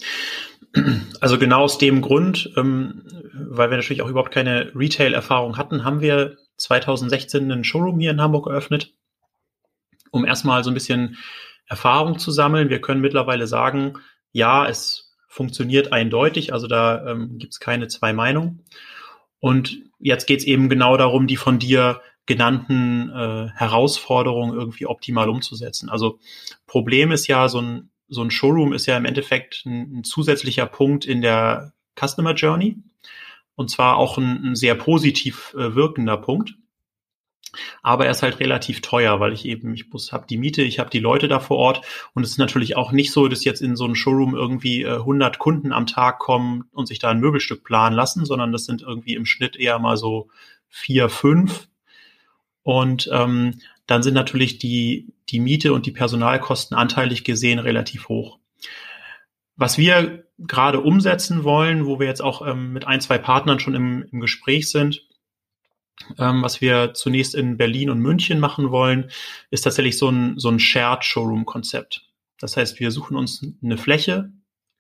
Also 1.23 1.39
genau 1.39 1.63
aus 1.63 1.79
dem 1.79 2.03
Grund, 2.03 2.53
ähm, 2.59 3.03
weil 3.33 3.71
wir 3.71 3.79
natürlich 3.79 4.03
auch 4.03 4.11
überhaupt 4.11 4.31
keine 4.31 4.73
Retail-Erfahrung 4.75 5.57
hatten, 5.57 5.87
haben 5.87 6.03
wir 6.03 6.37
2016 6.59 7.51
einen 7.51 7.65
Showroom 7.65 8.01
hier 8.01 8.11
in 8.11 8.21
Hamburg 8.21 8.47
eröffnet, 8.47 8.93
um 10.11 10.25
erstmal 10.25 10.63
so 10.65 10.71
ein 10.71 10.75
bisschen 10.75 11.17
Erfahrung 11.67 12.19
zu 12.19 12.31
sammeln. 12.31 12.71
Wir 12.71 12.81
können 12.81 13.01
mittlerweile 13.01 13.47
sagen, 13.47 13.99
ja, 14.33 14.67
es 14.67 15.17
funktioniert 15.29 15.93
eindeutig, 15.93 16.53
also 16.53 16.67
da 16.67 17.07
ähm, 17.07 17.39
gibt 17.39 17.53
es 17.53 17.61
keine 17.61 17.89
zwei 17.89 18.13
Meinungen. 18.13 18.65
Und 19.41 19.79
jetzt 19.99 20.27
geht 20.27 20.41
es 20.41 20.47
eben 20.47 20.69
genau 20.69 20.97
darum, 20.97 21.27
die 21.27 21.37
von 21.37 21.59
dir 21.59 22.01
genannten 22.27 23.11
äh, 23.11 23.49
Herausforderungen 23.55 24.55
irgendwie 24.55 24.87
optimal 24.87 25.29
umzusetzen. 25.29 25.89
Also 25.89 26.19
Problem 26.67 27.13
ist 27.13 27.27
ja, 27.27 27.49
so 27.49 27.61
ein, 27.61 27.91
so 28.09 28.23
ein 28.23 28.31
Showroom 28.31 28.73
ist 28.73 28.87
ja 28.87 28.97
im 28.97 29.05
Endeffekt 29.05 29.65
ein, 29.65 29.99
ein 29.99 30.05
zusätzlicher 30.05 30.67
Punkt 30.67 31.05
in 31.07 31.23
der 31.23 31.73
Customer 31.99 32.35
Journey 32.35 32.83
und 33.59 33.71
zwar 33.71 33.97
auch 33.97 34.19
ein, 34.19 34.51
ein 34.51 34.55
sehr 34.55 34.77
positiv 34.77 35.53
äh, 35.59 35.75
wirkender 35.75 36.17
Punkt. 36.17 36.55
Aber 37.83 38.05
er 38.05 38.13
ist 38.13 38.23
halt 38.23 38.39
relativ 38.39 38.83
teuer, 38.83 39.19
weil 39.19 39.33
ich 39.33 39.45
eben, 39.47 39.75
ich 39.75 39.87
habe 40.13 40.27
die 40.31 40.37
Miete, 40.37 40.63
ich 40.63 40.79
habe 40.79 40.91
die 40.91 41.01
Leute 41.01 41.27
da 41.27 41.41
vor 41.41 41.57
Ort 41.57 41.85
und 42.15 42.23
es 42.23 42.31
ist 42.31 42.39
natürlich 42.39 42.77
auch 42.77 42.93
nicht 42.93 43.11
so, 43.11 43.27
dass 43.27 43.45
jetzt 43.45 43.61
in 43.61 43.75
so 43.75 43.85
einem 43.85 43.97
Showroom 43.97 44.37
irgendwie 44.37 44.83
äh, 44.83 44.99
100 44.99 45.41
Kunden 45.41 45.73
am 45.73 45.87
Tag 45.87 46.21
kommen 46.21 46.67
und 46.71 46.87
sich 46.87 47.01
da 47.01 47.11
ein 47.11 47.19
Möbelstück 47.19 47.65
planen 47.65 47.97
lassen, 47.97 48.25
sondern 48.25 48.53
das 48.53 48.65
sind 48.65 48.83
irgendwie 48.83 49.17
im 49.17 49.27
Schnitt 49.27 49.57
eher 49.57 49.81
mal 49.81 49.97
so 49.97 50.29
vier, 50.69 51.09
fünf. 51.09 51.67
Und 52.63 53.11
ähm, 53.13 53.59
dann 53.89 54.05
sind 54.05 54.15
natürlich 54.15 54.59
die, 54.59 55.09
die 55.31 55.41
Miete 55.41 55.73
und 55.73 55.85
die 55.85 55.91
Personalkosten 55.93 56.77
anteilig 56.77 57.25
gesehen 57.25 57.59
relativ 57.59 58.09
hoch. 58.09 58.39
Was 59.59 59.77
wir 59.77 60.25
gerade 60.39 60.81
umsetzen 60.81 61.43
wollen, 61.43 61.85
wo 61.85 61.99
wir 61.99 62.07
jetzt 62.07 62.23
auch 62.23 62.47
ähm, 62.47 62.73
mit 62.73 62.87
ein, 62.87 63.01
zwei 63.01 63.19
Partnern 63.19 63.59
schon 63.59 63.75
im, 63.75 64.05
im 64.11 64.21
Gespräch 64.21 64.71
sind, 64.71 65.05
ähm, 66.17 66.43
was 66.43 66.61
wir 66.61 66.95
zunächst 66.95 67.35
in 67.35 67.57
Berlin 67.57 67.91
und 67.91 67.99
München 67.99 68.39
machen 68.39 68.71
wollen, 68.71 69.11
ist 69.51 69.63
tatsächlich 69.63 69.99
so 69.99 70.09
ein, 70.09 70.39
so 70.39 70.49
ein 70.49 70.61
Shared 70.61 71.05
Showroom-Konzept. 71.05 72.07
Das 72.39 72.57
heißt, 72.57 72.79
wir 72.79 72.93
suchen 72.93 73.17
uns 73.17 73.45
eine 73.61 73.77
Fläche 73.77 74.31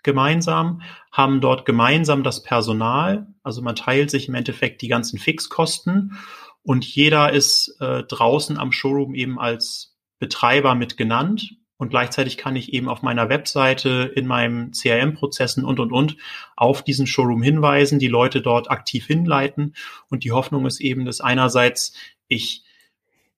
gemeinsam, 0.04 0.82
haben 1.10 1.40
dort 1.40 1.64
gemeinsam 1.64 2.22
das 2.22 2.44
Personal, 2.44 3.26
also 3.42 3.62
man 3.62 3.74
teilt 3.74 4.10
sich 4.10 4.28
im 4.28 4.36
Endeffekt 4.36 4.80
die 4.80 4.88
ganzen 4.88 5.18
Fixkosten 5.18 6.16
und 6.62 6.84
jeder 6.84 7.32
ist 7.32 7.76
äh, 7.80 8.04
draußen 8.04 8.58
am 8.58 8.70
Showroom 8.70 9.16
eben 9.16 9.40
als 9.40 9.96
Betreiber 10.20 10.76
mit 10.76 10.96
genannt 10.96 11.57
und 11.78 11.90
gleichzeitig 11.90 12.36
kann 12.36 12.56
ich 12.56 12.72
eben 12.72 12.88
auf 12.88 13.02
meiner 13.02 13.28
Webseite, 13.28 14.12
in 14.14 14.26
meinem 14.26 14.72
CRM-Prozessen 14.72 15.64
und, 15.64 15.78
und, 15.78 15.92
und 15.92 16.16
auf 16.56 16.82
diesen 16.82 17.06
Showroom 17.06 17.40
hinweisen, 17.40 18.00
die 18.00 18.08
Leute 18.08 18.42
dort 18.42 18.68
aktiv 18.70 19.06
hinleiten. 19.06 19.74
Und 20.10 20.24
die 20.24 20.32
Hoffnung 20.32 20.66
ist 20.66 20.80
eben, 20.80 21.04
dass 21.04 21.20
einerseits 21.20 21.94
ich 22.26 22.64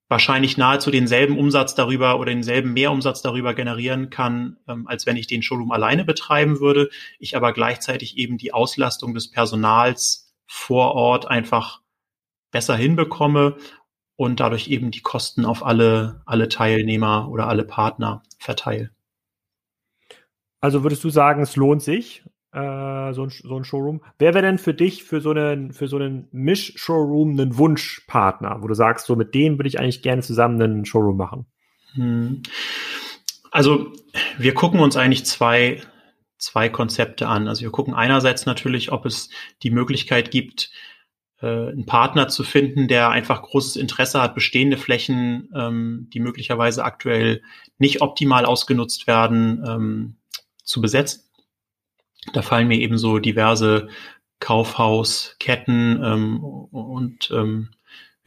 wahrscheinlich 0.09 0.57
nahezu 0.57 0.91
denselben 0.91 1.39
Umsatz 1.39 1.75
darüber 1.75 2.19
oder 2.19 2.33
denselben 2.33 2.73
Mehrumsatz 2.73 3.21
darüber 3.21 3.55
generieren 3.55 4.09
kann, 4.09 4.57
ähm, 4.67 4.89
als 4.89 5.07
wenn 5.07 5.17
ich 5.17 5.27
den 5.27 5.43
Showroom 5.43 5.71
alleine 5.71 6.05
betreiben 6.07 6.61
würde. 6.61 6.89
Ich 7.19 7.37
aber 7.37 7.53
gleichzeitig 7.53 8.17
eben 8.17 8.39
die 8.39 8.55
Auslastung 8.55 9.13
des 9.13 9.31
Personals 9.31 10.35
vor 10.47 10.95
Ort 10.95 11.29
einfach 11.29 11.83
besser 12.51 12.75
hinbekomme 12.75 13.57
und 14.21 14.39
dadurch 14.39 14.69
eben 14.69 14.91
die 14.91 15.01
Kosten 15.01 15.47
auf 15.47 15.65
alle, 15.65 16.21
alle 16.27 16.51
Teilnehmer 16.51 17.31
oder 17.31 17.49
alle 17.49 17.65
Partner 17.65 18.23
verteile. 18.39 18.91
Also 20.61 20.83
würdest 20.83 21.03
du 21.05 21.09
sagen, 21.09 21.41
es 21.41 21.57
lohnt 21.57 21.81
sich, 21.81 22.23
äh, 22.53 23.15
so, 23.15 23.25
ein, 23.25 23.31
so 23.31 23.57
ein 23.57 23.65
Showroom? 23.65 24.03
Wer 24.19 24.35
wäre 24.35 24.45
denn 24.45 24.59
für 24.59 24.75
dich 24.75 25.05
für 25.05 25.23
so 25.23 25.31
einen, 25.31 25.73
für 25.73 25.89
so 25.89 25.97
einen 25.97 26.29
Misch-Showroom 26.33 27.41
ein 27.41 27.57
Wunschpartner, 27.57 28.59
wo 28.61 28.69
du 28.69 28.75
sagst, 28.75 29.07
so 29.07 29.17
mit 29.17 29.35
dem 29.35 29.59
würde 29.59 29.69
ich 29.69 29.81
eigentlich 29.81 30.03
gerne 30.03 30.21
zusammen 30.21 30.61
einen 30.61 30.85
Showroom 30.85 31.17
machen? 31.17 31.47
Hm. 31.95 32.43
Also 33.51 33.91
wir 34.37 34.53
gucken 34.53 34.81
uns 34.81 34.99
eigentlich 34.99 35.25
zwei, 35.25 35.81
zwei 36.37 36.69
Konzepte 36.69 37.27
an. 37.27 37.49
Also 37.49 37.63
wir 37.63 37.71
gucken 37.71 37.95
einerseits 37.95 38.45
natürlich, 38.45 38.93
ob 38.93 39.07
es 39.07 39.31
die 39.63 39.71
Möglichkeit 39.71 40.31
gibt, 40.31 40.71
äh, 41.43 41.47
einen 41.47 41.87
Partner 41.87 42.29
zu 42.29 42.45
finden, 42.45 42.89
der 42.89 43.11
einfach 43.11 43.43
großes 43.43 43.77
Interesse 43.77 44.21
hat, 44.21 44.35
bestehende 44.35 44.77
Flächen, 44.77 45.49
ähm, 45.55 46.09
die 46.13 46.21
möglicherweise 46.21 46.85
aktuell 46.85 47.43
nicht 47.79 48.03
optimal 48.03 48.45
ausgenutzt 48.45 49.07
werden, 49.07 49.65
ähm, 49.67 50.17
zu 50.65 50.81
besetzen. 50.81 51.25
Da 52.33 52.43
fallen 52.43 52.69
mir 52.69 52.79
eben 52.79 52.99
so 52.99 53.19
diverse 53.19 53.89
Kaufhausketten 54.41 56.01
ähm, 56.03 56.41
und 56.43 57.31
ähm, 57.31 57.71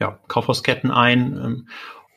ja, 0.00 0.18
Kaufhausketten 0.28 0.90
ein. 0.90 1.36
Ähm, 1.36 1.68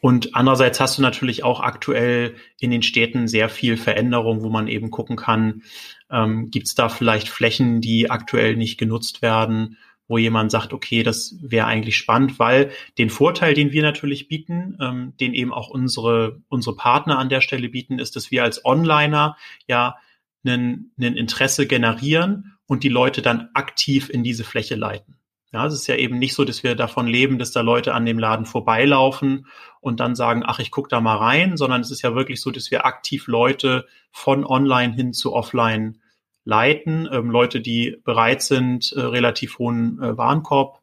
und 0.02 0.36
andererseits 0.36 0.80
hast 0.80 0.98
du 0.98 1.02
natürlich 1.02 1.44
auch 1.44 1.60
aktuell 1.60 2.36
in 2.60 2.72
den 2.72 2.84
Städten 2.84 3.28
sehr 3.28 3.50
viel 3.50 3.78
Veränderung, 3.78 4.44
wo 4.44 4.50
man 4.50 4.68
eben 4.68 4.92
gucken 4.92 5.16
kann, 5.16 5.64
ähm, 6.10 6.50
gibt 6.50 6.68
es 6.68 6.76
da 6.76 6.90
vielleicht 6.90 7.30
Flächen, 7.30 7.82
die 7.82 8.10
aktuell 8.10 8.56
nicht 8.56 8.78
genutzt 8.78 9.22
werden 9.22 9.78
wo 10.08 10.18
jemand 10.18 10.52
sagt, 10.52 10.74
okay, 10.74 11.04
das 11.04 11.36
wäre 11.42 11.68
eigentlich 11.68 11.98
spannend, 11.98 12.40
weil 12.40 12.72
den 12.98 13.10
Vorteil, 13.10 13.54
den 13.54 13.72
wir 13.72 13.82
natürlich 13.82 14.28
bieten, 14.28 14.78
ähm, 14.82 15.14
den 15.20 15.34
eben 15.34 15.54
auch 15.54 15.70
unsere, 15.70 16.42
unsere 16.48 16.76
Partner 16.76 17.20
an 17.20 17.30
der 17.30 17.42
Stelle 17.42 17.70
bieten, 17.70 18.00
ist, 18.00 18.16
dass 18.16 18.32
wir 18.32 18.44
als 18.44 18.64
Onliner 18.64 19.38
ja 19.68 19.98
ein 20.46 20.92
Interesse 20.98 21.68
generieren 21.68 22.58
und 22.68 22.84
die 22.84 22.90
Leute 22.90 23.22
dann 23.22 23.50
aktiv 23.54 24.10
in 24.10 24.24
diese 24.24 24.46
Fläche 24.46 24.76
leiten. 24.76 25.18
Ja, 25.54 25.66
es 25.66 25.74
ist 25.74 25.88
ja 25.88 25.96
eben 25.96 26.20
nicht 26.20 26.36
so, 26.36 26.44
dass 26.44 26.64
wir 26.64 26.76
davon 26.76 27.08
leben, 27.08 27.40
dass 27.40 27.52
da 27.52 27.62
Leute 27.62 27.94
an 27.94 28.06
dem 28.06 28.20
Laden 28.20 28.46
vorbeilaufen 28.46 29.48
und 29.80 30.00
dann 30.00 30.14
sagen, 30.14 30.44
ach, 30.46 30.60
ich 30.60 30.72
gucke 30.72 30.90
da 30.90 31.00
mal 31.00 31.16
rein, 31.16 31.56
sondern 31.56 31.82
es 31.82 31.90
ist 31.90 32.02
ja 32.02 32.16
wirklich 32.16 32.42
so, 32.42 32.52
dass 32.52 32.70
wir 32.70 32.86
aktiv 32.86 33.28
Leute 33.28 33.88
von 34.12 34.46
online 34.46 34.94
hin 34.94 35.14
zu 35.14 35.34
offline 35.34 36.02
leiten. 36.48 37.08
Ähm, 37.12 37.30
Leute, 37.30 37.60
die 37.60 37.98
bereit 38.06 38.42
sind, 38.42 38.94
äh, 38.94 39.02
relativ 39.02 39.60
hohen 39.60 40.02
äh, 40.02 40.18
Warenkorb 40.18 40.82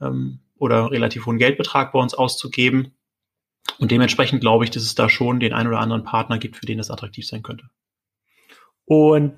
ähm, 0.00 0.40
oder 0.58 0.90
relativ 0.90 1.24
hohen 1.26 1.38
Geldbetrag 1.38 1.92
bei 1.92 1.98
uns 1.98 2.14
auszugeben. 2.14 2.92
Und 3.78 3.90
dementsprechend 3.90 4.42
glaube 4.42 4.64
ich, 4.64 4.70
dass 4.70 4.82
es 4.82 4.94
da 4.94 5.08
schon 5.08 5.40
den 5.40 5.54
einen 5.54 5.68
oder 5.68 5.80
anderen 5.80 6.04
Partner 6.04 6.38
gibt, 6.38 6.56
für 6.56 6.66
den 6.66 6.78
das 6.78 6.90
attraktiv 6.90 7.26
sein 7.26 7.42
könnte. 7.42 7.70
Und 8.88 9.34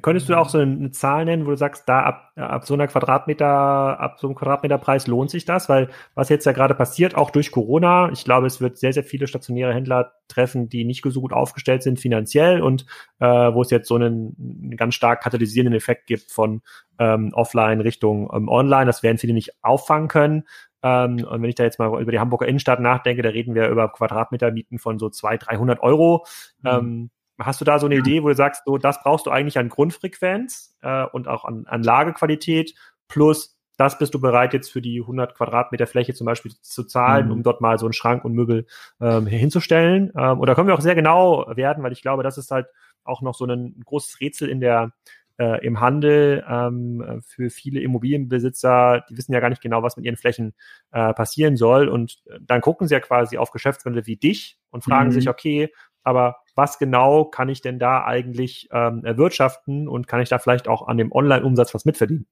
könntest 0.00 0.30
du 0.30 0.34
auch 0.34 0.48
so 0.48 0.56
eine 0.56 0.90
Zahl 0.92 1.26
nennen, 1.26 1.44
wo 1.44 1.50
du 1.50 1.58
sagst, 1.58 1.86
da 1.90 2.04
ab, 2.04 2.32
ab 2.36 2.64
so 2.64 2.72
einer 2.72 2.86
Quadratmeter, 2.86 3.46
ab 3.46 4.18
so 4.18 4.26
einem 4.26 4.34
Quadratmeterpreis 4.34 5.06
lohnt 5.06 5.30
sich 5.30 5.44
das? 5.44 5.68
Weil 5.68 5.90
was 6.14 6.30
jetzt 6.30 6.46
ja 6.46 6.52
gerade 6.52 6.74
passiert, 6.74 7.14
auch 7.14 7.28
durch 7.28 7.50
Corona, 7.50 8.10
ich 8.12 8.24
glaube, 8.24 8.46
es 8.46 8.62
wird 8.62 8.78
sehr, 8.78 8.94
sehr 8.94 9.04
viele 9.04 9.26
stationäre 9.26 9.74
Händler 9.74 10.14
treffen, 10.26 10.70
die 10.70 10.86
nicht 10.86 11.04
so 11.04 11.20
gut 11.20 11.34
aufgestellt 11.34 11.82
sind 11.82 12.00
finanziell 12.00 12.62
und 12.62 12.86
äh, 13.18 13.26
wo 13.26 13.60
es 13.60 13.68
jetzt 13.70 13.88
so 13.88 13.96
einen, 13.96 14.34
einen 14.38 14.76
ganz 14.78 14.94
stark 14.94 15.22
katalysierenden 15.22 15.76
Effekt 15.76 16.06
gibt 16.06 16.32
von 16.32 16.62
ähm, 16.98 17.34
Offline 17.34 17.82
Richtung 17.82 18.30
ähm, 18.32 18.48
Online. 18.48 18.86
Das 18.86 19.02
werden 19.02 19.18
viele 19.18 19.34
nicht 19.34 19.52
auffangen 19.60 20.08
können. 20.08 20.44
Ähm, 20.82 21.26
und 21.28 21.42
wenn 21.42 21.50
ich 21.50 21.56
da 21.56 21.64
jetzt 21.64 21.78
mal 21.78 22.00
über 22.00 22.10
die 22.10 22.20
Hamburger 22.20 22.48
Innenstadt 22.48 22.80
nachdenke, 22.80 23.20
da 23.20 23.28
reden 23.28 23.54
wir 23.54 23.68
über 23.68 23.92
Quadratmetermieten 23.92 24.78
von 24.78 24.98
so 24.98 25.10
200, 25.10 25.46
300 25.46 25.82
Euro. 25.82 26.24
Mhm. 26.62 26.70
Ähm, 26.70 27.10
Hast 27.38 27.60
du 27.60 27.64
da 27.64 27.78
so 27.78 27.86
eine 27.86 27.96
Idee, 27.96 28.22
wo 28.22 28.28
du 28.28 28.34
sagst, 28.34 28.62
so 28.64 28.78
das 28.78 29.02
brauchst 29.02 29.26
du 29.26 29.30
eigentlich 29.30 29.58
an 29.58 29.68
Grundfrequenz 29.68 30.76
äh, 30.82 31.04
und 31.04 31.28
auch 31.28 31.44
an, 31.44 31.66
an 31.66 31.82
Lagequalität 31.82 32.74
plus 33.06 33.58
das 33.78 33.96
bist 33.96 34.12
du 34.12 34.20
bereit 34.20 34.52
jetzt 34.54 34.72
für 34.72 34.82
die 34.82 35.00
100 35.00 35.36
Quadratmeter 35.36 35.86
Fläche 35.86 36.12
zum 36.12 36.24
Beispiel 36.24 36.52
zu 36.60 36.82
zahlen, 36.82 37.26
mhm. 37.26 37.32
um 37.32 37.42
dort 37.44 37.60
mal 37.60 37.78
so 37.78 37.86
einen 37.86 37.92
Schrank 37.92 38.24
und 38.24 38.32
Möbel 38.32 38.66
ähm, 39.00 39.26
hinzustellen. 39.26 40.12
Ähm, 40.16 40.40
und 40.40 40.46
da 40.48 40.56
können 40.56 40.66
wir 40.66 40.74
auch 40.74 40.80
sehr 40.80 40.96
genau 40.96 41.46
werden, 41.54 41.84
weil 41.84 41.92
ich 41.92 42.02
glaube, 42.02 42.24
das 42.24 42.38
ist 42.38 42.50
halt 42.50 42.66
auch 43.04 43.22
noch 43.22 43.34
so 43.34 43.44
ein 43.44 43.80
großes 43.84 44.20
Rätsel 44.20 44.48
in 44.48 44.60
der 44.60 44.92
äh, 45.38 45.64
im 45.64 45.78
Handel 45.80 46.44
ähm, 46.48 47.22
für 47.24 47.50
viele 47.50 47.80
Immobilienbesitzer, 47.80 49.04
die 49.08 49.16
wissen 49.16 49.32
ja 49.32 49.38
gar 49.38 49.48
nicht 49.48 49.62
genau, 49.62 49.84
was 49.84 49.96
mit 49.96 50.04
ihren 50.04 50.16
Flächen 50.16 50.54
äh, 50.90 51.14
passieren 51.14 51.56
soll. 51.56 51.88
Und 51.88 52.18
dann 52.40 52.60
gucken 52.60 52.88
sie 52.88 52.94
ja 52.94 53.00
quasi 53.00 53.38
auf 53.38 53.52
Geschäftsmodelle 53.52 54.06
wie 54.06 54.16
dich 54.16 54.58
und 54.70 54.82
fragen 54.82 55.10
mhm. 55.10 55.12
sich, 55.12 55.28
okay, 55.28 55.72
aber 56.08 56.38
was 56.54 56.78
genau 56.78 57.24
kann 57.24 57.48
ich 57.48 57.60
denn 57.60 57.78
da 57.78 58.02
eigentlich 58.02 58.68
ähm, 58.72 59.04
erwirtschaften 59.04 59.86
und 59.86 60.08
kann 60.08 60.20
ich 60.20 60.28
da 60.28 60.38
vielleicht 60.38 60.66
auch 60.66 60.88
an 60.88 60.96
dem 60.96 61.12
Online-Umsatz 61.12 61.74
was 61.74 61.84
mitverdienen? 61.84 62.26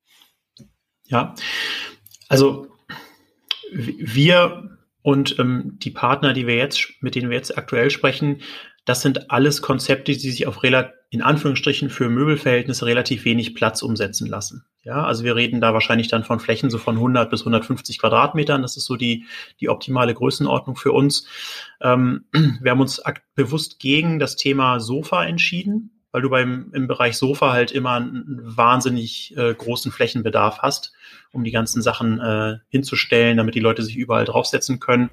Ja, 1.05 1.35
also 2.29 2.67
wir 3.73 4.79
und 5.03 5.39
ähm, 5.39 5.77
die 5.81 5.93
Partner, 5.93 6.33
die 6.33 6.49
wir 6.49 6.57
jetzt, 6.57 6.91
mit 7.01 7.15
denen 7.15 7.31
wir 7.31 7.37
jetzt 7.37 7.57
aktuell 7.57 7.91
sprechen, 7.91 8.41
das 8.87 9.03
sind 9.03 9.31
alles 9.31 9.63
Konzepte, 9.63 10.13
die 10.13 10.31
sich 10.31 10.47
auf 10.47 10.63
in 11.11 11.23
Anführungsstrichen 11.23 11.89
für 11.89 12.09
Möbelverhältnisse 12.09 12.87
relativ 12.87 13.25
wenig 13.25 13.55
Platz 13.55 13.83
umsetzen 13.83 14.27
lassen. 14.27 14.65
Ja, 14.83 15.05
also 15.05 15.25
wir 15.25 15.35
reden 15.35 15.61
da 15.61 15.73
wahrscheinlich 15.75 16.09
dann 16.09 16.25
von 16.25 16.39
Flächen 16.41 16.71
so 16.71 16.79
von 16.79 16.97
100 16.97 17.31
bis 17.31 17.41
150 17.41 17.99
Quadratmetern. 17.99 18.63
Das 18.63 18.77
ist 18.77 18.85
so 18.85 18.97
die, 18.97 19.25
die 19.61 19.69
optimale 19.69 20.15
Größenordnung 20.15 20.77
für 20.77 20.93
uns. 20.93 21.27
Ähm, 21.81 22.25
wir 22.61 22.71
haben 22.71 22.81
uns 22.81 23.03
bewusst 23.35 23.79
gegen 23.79 24.19
das 24.19 24.37
Thema 24.37 24.81
Sofa 24.81 25.25
entschieden, 25.25 25.96
weil 26.17 26.23
du 26.23 26.31
beim, 26.31 26.71
im 26.73 26.87
Bereich 26.87 27.19
Sofa 27.19 27.53
halt 27.53 27.73
immer 27.73 27.97
einen 27.97 28.25
wahnsinnig 28.43 29.37
äh, 29.37 29.53
großen 29.53 29.93
Flächenbedarf 29.93 30.61
hast, 30.61 30.95
um 31.31 31.45
die 31.45 31.51
ganzen 31.51 31.83
Sachen 31.83 32.19
äh, 32.21 32.57
hinzustellen, 32.69 33.37
damit 33.37 33.55
die 33.55 33.61
Leute 33.61 33.83
sich 33.83 33.99
überall 33.99 34.25
draufsetzen 34.25 34.81
können, 34.81 35.11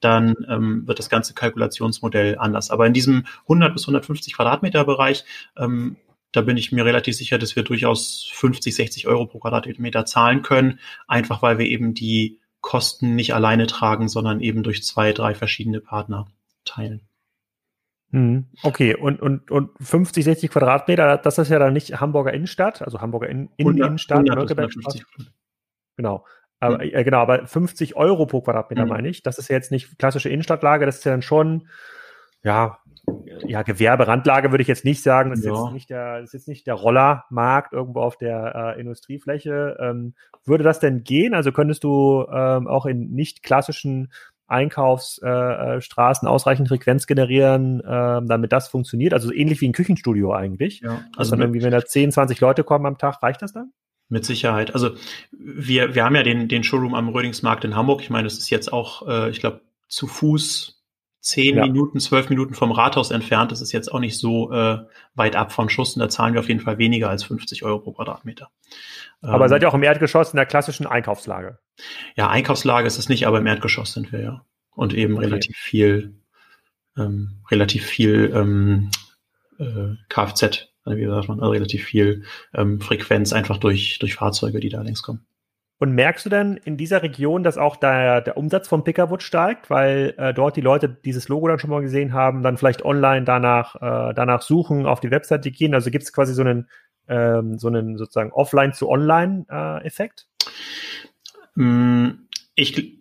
dann 0.00 0.34
ähm, 0.48 0.88
wird 0.88 1.00
das 1.00 1.10
ganze 1.10 1.34
Kalkulationsmodell 1.34 2.38
anders. 2.38 2.70
Aber 2.70 2.86
in 2.86 2.94
diesem 2.94 3.26
100 3.42 3.74
bis 3.74 3.82
150 3.82 4.34
Quadratmeter 4.36 4.86
Bereich 4.86 5.26
ähm, 5.58 5.98
da 6.32 6.40
bin 6.40 6.56
ich 6.56 6.72
mir 6.72 6.86
relativ 6.86 7.14
sicher, 7.14 7.36
dass 7.36 7.54
wir 7.54 7.62
durchaus 7.62 8.30
50, 8.32 8.74
60 8.74 9.06
Euro 9.06 9.26
pro 9.26 9.40
Quadratmeter 9.40 10.06
zahlen 10.06 10.40
können, 10.40 10.78
einfach 11.06 11.42
weil 11.42 11.58
wir 11.58 11.66
eben 11.66 11.92
die 11.92 12.40
Kosten 12.62 13.16
nicht 13.16 13.34
alleine 13.34 13.66
tragen, 13.66 14.08
sondern 14.08 14.40
eben 14.40 14.62
durch 14.62 14.82
zwei, 14.82 15.12
drei 15.12 15.34
verschiedene 15.34 15.80
Partner 15.80 16.26
teilen. 16.64 17.07
Mhm. 18.10 18.46
Okay, 18.62 18.94
und, 18.94 19.20
und, 19.20 19.50
und 19.50 19.70
50, 19.80 20.24
60 20.24 20.50
Quadratmeter, 20.50 21.18
das 21.18 21.38
ist 21.38 21.50
ja 21.50 21.58
dann 21.58 21.72
nicht 21.72 22.00
Hamburger 22.00 22.32
Innenstadt, 22.32 22.82
also 22.82 23.00
Hamburger 23.00 23.28
In 23.28 23.50
In 23.56 23.66
100, 23.66 23.86
Innenstadt, 23.88 24.30
100 24.30 25.08
Genau. 25.96 26.24
Aber, 26.60 26.82
äh, 26.82 27.04
genau, 27.04 27.18
aber 27.18 27.46
50 27.46 27.96
Euro 27.96 28.26
pro 28.26 28.40
Quadratmeter 28.40 28.84
mhm. 28.84 28.88
meine 28.88 29.08
ich. 29.08 29.22
Das 29.22 29.38
ist 29.38 29.48
ja 29.48 29.56
jetzt 29.56 29.70
nicht 29.70 29.98
klassische 29.98 30.28
Innenstadtlage, 30.28 30.86
das 30.86 30.98
ist 30.98 31.04
ja 31.04 31.12
dann 31.12 31.22
schon, 31.22 31.68
ja, 32.42 32.78
ja, 33.46 33.62
Gewerberandlage 33.62 34.50
würde 34.50 34.62
ich 34.62 34.68
jetzt 34.68 34.84
nicht 34.84 35.02
sagen. 35.02 35.30
Das 35.30 35.40
ist, 35.40 35.46
ja. 35.46 35.64
jetzt, 35.64 35.72
nicht 35.72 35.90
der, 35.90 36.20
das 36.20 36.30
ist 36.30 36.32
jetzt 36.34 36.48
nicht 36.48 36.66
der 36.66 36.74
Rollermarkt 36.74 37.72
irgendwo 37.72 38.00
auf 38.00 38.16
der 38.16 38.74
äh, 38.76 38.80
Industriefläche. 38.80 39.76
Ähm, 39.80 40.14
würde 40.44 40.64
das 40.64 40.80
denn 40.80 41.04
gehen? 41.04 41.34
Also 41.34 41.52
könntest 41.52 41.84
du 41.84 42.26
ähm, 42.30 42.66
auch 42.66 42.86
in 42.86 43.10
nicht 43.10 43.42
klassischen 43.42 44.12
Einkaufsstraßen 44.48 46.26
äh, 46.26 46.30
äh 46.30 46.32
ausreichend 46.32 46.68
Frequenz 46.68 47.06
generieren, 47.06 47.80
äh, 47.80 48.20
damit 48.26 48.52
das 48.52 48.68
funktioniert? 48.68 49.12
Also 49.12 49.32
ähnlich 49.32 49.60
wie 49.60 49.68
ein 49.68 49.72
Küchenstudio 49.72 50.32
eigentlich. 50.32 50.80
Ja, 50.80 51.02
also, 51.16 51.32
dann 51.32 51.40
irgendwie, 51.40 51.62
wenn 51.62 51.70
da 51.70 51.84
10, 51.84 52.12
20 52.12 52.40
Leute 52.40 52.64
kommen 52.64 52.86
am 52.86 52.98
Tag, 52.98 53.22
reicht 53.22 53.42
das 53.42 53.52
dann? 53.52 53.72
Mit 54.08 54.24
Sicherheit. 54.24 54.72
Also 54.72 54.92
wir, 55.30 55.94
wir 55.94 56.04
haben 56.04 56.16
ja 56.16 56.22
den, 56.22 56.48
den 56.48 56.64
Showroom 56.64 56.94
am 56.94 57.10
Rödingsmarkt 57.10 57.64
in 57.64 57.76
Hamburg. 57.76 58.00
Ich 58.00 58.10
meine, 58.10 58.24
das 58.24 58.38
ist 58.38 58.48
jetzt 58.48 58.72
auch, 58.72 59.06
äh, 59.06 59.30
ich 59.30 59.40
glaube, 59.40 59.60
zu 59.86 60.06
Fuß 60.06 60.77
zehn 61.20 61.56
ja. 61.56 61.66
Minuten, 61.66 62.00
zwölf 62.00 62.28
Minuten 62.30 62.54
vom 62.54 62.72
Rathaus 62.72 63.10
entfernt. 63.10 63.52
Das 63.52 63.60
ist 63.60 63.72
jetzt 63.72 63.92
auch 63.92 63.98
nicht 63.98 64.18
so 64.18 64.52
äh, 64.52 64.78
weit 65.14 65.36
ab 65.36 65.52
von 65.52 65.68
Schuss 65.68 65.94
und 65.94 66.00
da 66.00 66.08
zahlen 66.08 66.34
wir 66.34 66.40
auf 66.40 66.48
jeden 66.48 66.60
Fall 66.60 66.78
weniger 66.78 67.10
als 67.10 67.24
50 67.24 67.64
Euro 67.64 67.80
pro 67.80 67.92
Quadratmeter. 67.92 68.50
Aber 69.20 69.44
ähm, 69.44 69.48
seid 69.48 69.62
ihr 69.62 69.68
auch 69.68 69.74
im 69.74 69.82
Erdgeschoss 69.82 70.32
in 70.32 70.36
der 70.36 70.46
klassischen 70.46 70.86
Einkaufslage? 70.86 71.58
Ja, 72.16 72.28
Einkaufslage 72.28 72.86
ist 72.86 72.98
es 72.98 73.08
nicht, 73.08 73.26
aber 73.26 73.38
im 73.38 73.46
Erdgeschoss 73.46 73.92
sind 73.92 74.12
wir 74.12 74.20
ja. 74.20 74.44
Und 74.70 74.94
eben 74.94 75.14
okay. 75.14 75.26
relativ 75.26 75.56
viel, 75.56 76.14
ähm, 76.96 77.42
relativ 77.50 77.84
viel 77.84 78.32
ähm, 78.34 78.90
äh, 79.58 79.96
Kfz, 80.08 80.68
wie 80.84 81.06
sagt 81.06 81.28
man, 81.28 81.40
also 81.40 81.50
relativ 81.50 81.84
viel 81.84 82.24
ähm, 82.54 82.80
Frequenz 82.80 83.32
einfach 83.32 83.58
durch, 83.58 83.98
durch 83.98 84.14
Fahrzeuge, 84.14 84.60
die 84.60 84.68
da 84.68 84.82
längs 84.82 85.02
kommen. 85.02 85.26
Und 85.80 85.92
merkst 85.92 86.26
du 86.26 86.30
denn 86.30 86.56
in 86.56 86.76
dieser 86.76 87.02
Region, 87.04 87.44
dass 87.44 87.56
auch 87.56 87.76
der, 87.76 88.20
der 88.20 88.36
Umsatz 88.36 88.66
von 88.66 88.82
Pickerwood 88.82 89.22
steigt, 89.22 89.70
weil 89.70 90.12
äh, 90.18 90.34
dort 90.34 90.56
die 90.56 90.60
Leute 90.60 90.88
dieses 90.88 91.28
Logo 91.28 91.46
dann 91.46 91.60
schon 91.60 91.70
mal 91.70 91.82
gesehen 91.82 92.12
haben, 92.12 92.42
dann 92.42 92.56
vielleicht 92.56 92.84
online 92.84 93.24
danach, 93.24 93.76
äh, 93.76 94.12
danach 94.12 94.42
suchen, 94.42 94.86
auf 94.86 94.98
die 94.98 95.12
Webseite 95.12 95.52
gehen? 95.52 95.74
Also 95.74 95.92
gibt 95.92 96.02
es 96.02 96.12
quasi 96.12 96.34
so 96.34 96.42
einen, 96.42 96.68
ähm, 97.06 97.58
so 97.58 97.68
einen 97.68 97.96
sozusagen 97.96 98.32
Offline-zu-Online-Effekt? 98.32 100.26
Äh, 101.56 101.60
mm, 101.60 102.26
ich, 102.56 102.98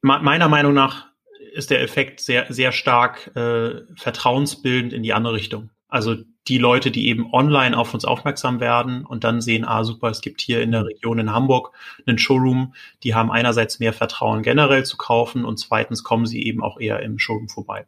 meiner 0.00 0.48
Meinung 0.48 0.74
nach 0.74 1.08
ist 1.54 1.70
der 1.70 1.82
Effekt 1.82 2.20
sehr, 2.20 2.46
sehr 2.50 2.70
stark 2.70 3.34
äh, 3.36 3.82
vertrauensbildend 3.96 4.92
in 4.92 5.02
die 5.02 5.12
andere 5.12 5.34
Richtung. 5.34 5.70
Also 5.92 6.16
die 6.48 6.56
Leute, 6.56 6.90
die 6.90 7.08
eben 7.08 7.34
online 7.34 7.76
auf 7.76 7.92
uns 7.92 8.06
aufmerksam 8.06 8.60
werden 8.60 9.04
und 9.04 9.24
dann 9.24 9.42
sehen, 9.42 9.66
ah 9.66 9.84
super, 9.84 10.08
es 10.08 10.22
gibt 10.22 10.40
hier 10.40 10.62
in 10.62 10.72
der 10.72 10.86
Region 10.86 11.18
in 11.18 11.32
Hamburg 11.32 11.72
einen 12.06 12.16
Showroom, 12.16 12.72
die 13.02 13.14
haben 13.14 13.30
einerseits 13.30 13.78
mehr 13.78 13.92
Vertrauen 13.92 14.42
generell 14.42 14.86
zu 14.86 14.96
kaufen 14.96 15.44
und 15.44 15.58
zweitens 15.58 16.02
kommen 16.02 16.24
sie 16.24 16.46
eben 16.46 16.62
auch 16.62 16.80
eher 16.80 17.00
im 17.00 17.18
Showroom 17.18 17.50
vorbei. 17.50 17.84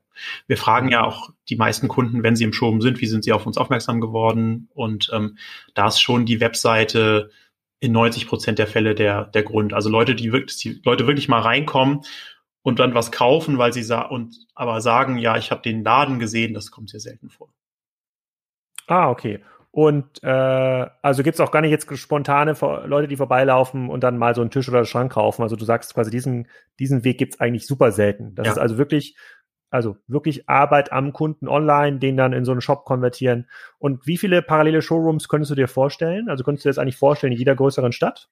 Wir 0.47 0.59
fragen 0.59 0.91
ja 0.91 1.03
auch 1.03 1.31
die 1.49 1.57
meisten 1.57 1.89
Kunden, 1.89 2.23
wenn 2.23 2.37
sie 2.37 2.45
im 2.45 2.53
Showroom 2.53 2.83
sind, 2.83 3.01
wie 3.01 3.07
sind 3.07 3.25
sie 3.25 3.33
auf 3.33 3.47
uns 3.47 3.57
aufmerksam 3.57 4.03
geworden 4.03 4.69
und 4.75 5.09
ähm, 5.15 5.39
da 5.73 5.87
ist 5.87 6.01
schon 6.01 6.27
die 6.27 6.41
Webseite 6.41 7.31
in 7.81 7.93
90 7.93 8.27
Prozent 8.27 8.59
der 8.59 8.67
Fälle 8.67 8.95
der, 8.95 9.25
der 9.25 9.45
Grund. 9.45 9.73
Also 9.73 9.89
Leute, 9.89 10.15
die 10.15 10.31
wirklich, 10.31 10.59
die 10.59 10.79
Leute 10.85 11.07
wirklich 11.07 11.29
mal 11.29 11.41
reinkommen 11.41 12.03
und 12.61 12.81
dann 12.81 12.95
was 12.95 13.11
kaufen, 13.11 13.57
weil 13.57 13.73
sie 13.73 13.83
sa 13.83 14.03
und 14.03 14.37
aber 14.55 14.83
sagen, 14.83 15.17
ja, 15.17 15.39
ich 15.39 15.51
habe 15.51 15.63
den 15.63 15.83
Laden 15.83 16.19
gesehen, 16.19 16.53
das 16.53 16.71
kommt 16.71 16.91
sehr 16.91 17.01
selten 17.01 17.31
vor. 17.31 17.49
Ah, 18.87 19.11
okay. 19.11 19.41
Und 19.71 20.23
äh, 20.23 20.87
also 21.03 21.25
gibt's 21.25 21.41
auch 21.41 21.51
gar 21.51 21.61
nicht 21.61 21.73
jetzt 21.73 21.93
spontane 21.99 22.55
Leute, 22.87 23.09
die 23.09 23.17
vorbeilaufen 23.17 23.91
und 23.91 24.05
dann 24.05 24.19
mal 24.19 24.35
so 24.35 24.41
einen 24.41 24.51
Tisch 24.51 24.69
oder 24.69 24.79
einen 24.79 24.87
Schrank 24.87 25.13
kaufen. 25.13 25.43
Also 25.43 25.57
du 25.57 25.65
sagst 25.65 25.95
quasi, 25.95 26.13
diesen, 26.13 26.47
diesen 26.79 27.03
Weg 27.03 27.19
gibt's 27.19 27.41
eigentlich 27.41 27.67
super 27.67 27.91
selten. 27.91 28.37
Das 28.37 28.47
ja. 28.47 28.53
ist 28.53 28.59
also 28.59 28.79
wirklich, 28.79 29.17
also 29.71 29.97
wirklich 30.07 30.49
Arbeit 30.49 30.93
am 30.93 31.13
Kunden 31.13 31.49
online, 31.49 31.99
den 31.99 32.17
dann 32.17 32.33
in 32.33 32.45
so 32.45 32.53
einen 32.53 32.61
Shop 32.61 32.85
konvertieren. 32.85 33.49
Und 33.79 34.07
wie 34.07 34.17
viele 34.17 34.43
parallele 34.43 34.81
Showrooms 34.81 35.29
könntest 35.29 35.51
du 35.51 35.57
dir 35.57 35.67
vorstellen? 35.67 36.29
Also 36.29 36.45
könntest 36.45 36.65
du 36.65 36.69
dir 36.69 36.75
das 36.75 36.79
eigentlich 36.79 36.97
vorstellen 36.97 37.33
in 37.33 37.39
jeder 37.41 37.57
größeren 37.57 37.91
Stadt? 37.91 38.29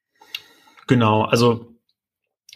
Genau, 0.86 1.22
also 1.22 1.74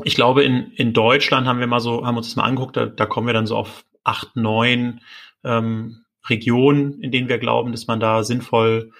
ich 0.04 0.14
glaube, 0.14 0.44
in, 0.44 0.70
in 0.76 0.92
Deutschland 0.92 1.48
haben 1.48 1.58
wir 1.58 1.66
mal 1.66 1.80
so, 1.80 2.06
haben 2.06 2.16
uns 2.16 2.28
das 2.28 2.36
mal 2.36 2.44
angeguckt, 2.44 2.76
da, 2.76 2.86
da 2.86 3.06
kommen 3.06 3.26
wir 3.26 3.34
dann 3.34 3.46
so 3.46 3.56
auf 3.56 3.84
acht, 4.04 4.36
neun 4.36 5.00
ähm, 5.42 6.04
Regionen, 6.28 7.00
in 7.00 7.10
denen 7.10 7.28
wir 7.28 7.38
glauben, 7.38 7.72
dass 7.72 7.86
man 7.86 8.00
da 8.00 8.22
sinnvoll 8.22 8.92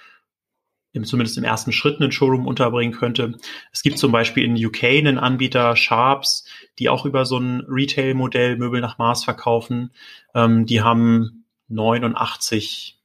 im, 0.93 1.05
zumindest 1.05 1.37
im 1.37 1.43
ersten 1.43 1.71
Schritt 1.71 2.01
einen 2.01 2.11
Showroom 2.11 2.47
unterbringen 2.47 2.93
könnte. 2.93 3.37
Es 3.71 3.81
gibt 3.81 3.97
zum 3.97 4.11
Beispiel 4.11 4.43
in 4.43 4.65
UK 4.65 4.83
einen 4.83 5.17
Anbieter, 5.17 5.75
Sharps, 5.75 6.45
die 6.79 6.89
auch 6.89 7.05
über 7.05 7.25
so 7.25 7.37
ein 7.37 7.61
Retail-Modell 7.67 8.57
Möbel 8.57 8.81
nach 8.81 8.97
Maß 8.97 9.23
verkaufen. 9.23 9.91
Ähm, 10.33 10.65
die 10.65 10.81
haben 10.81 11.45
89 11.69 12.99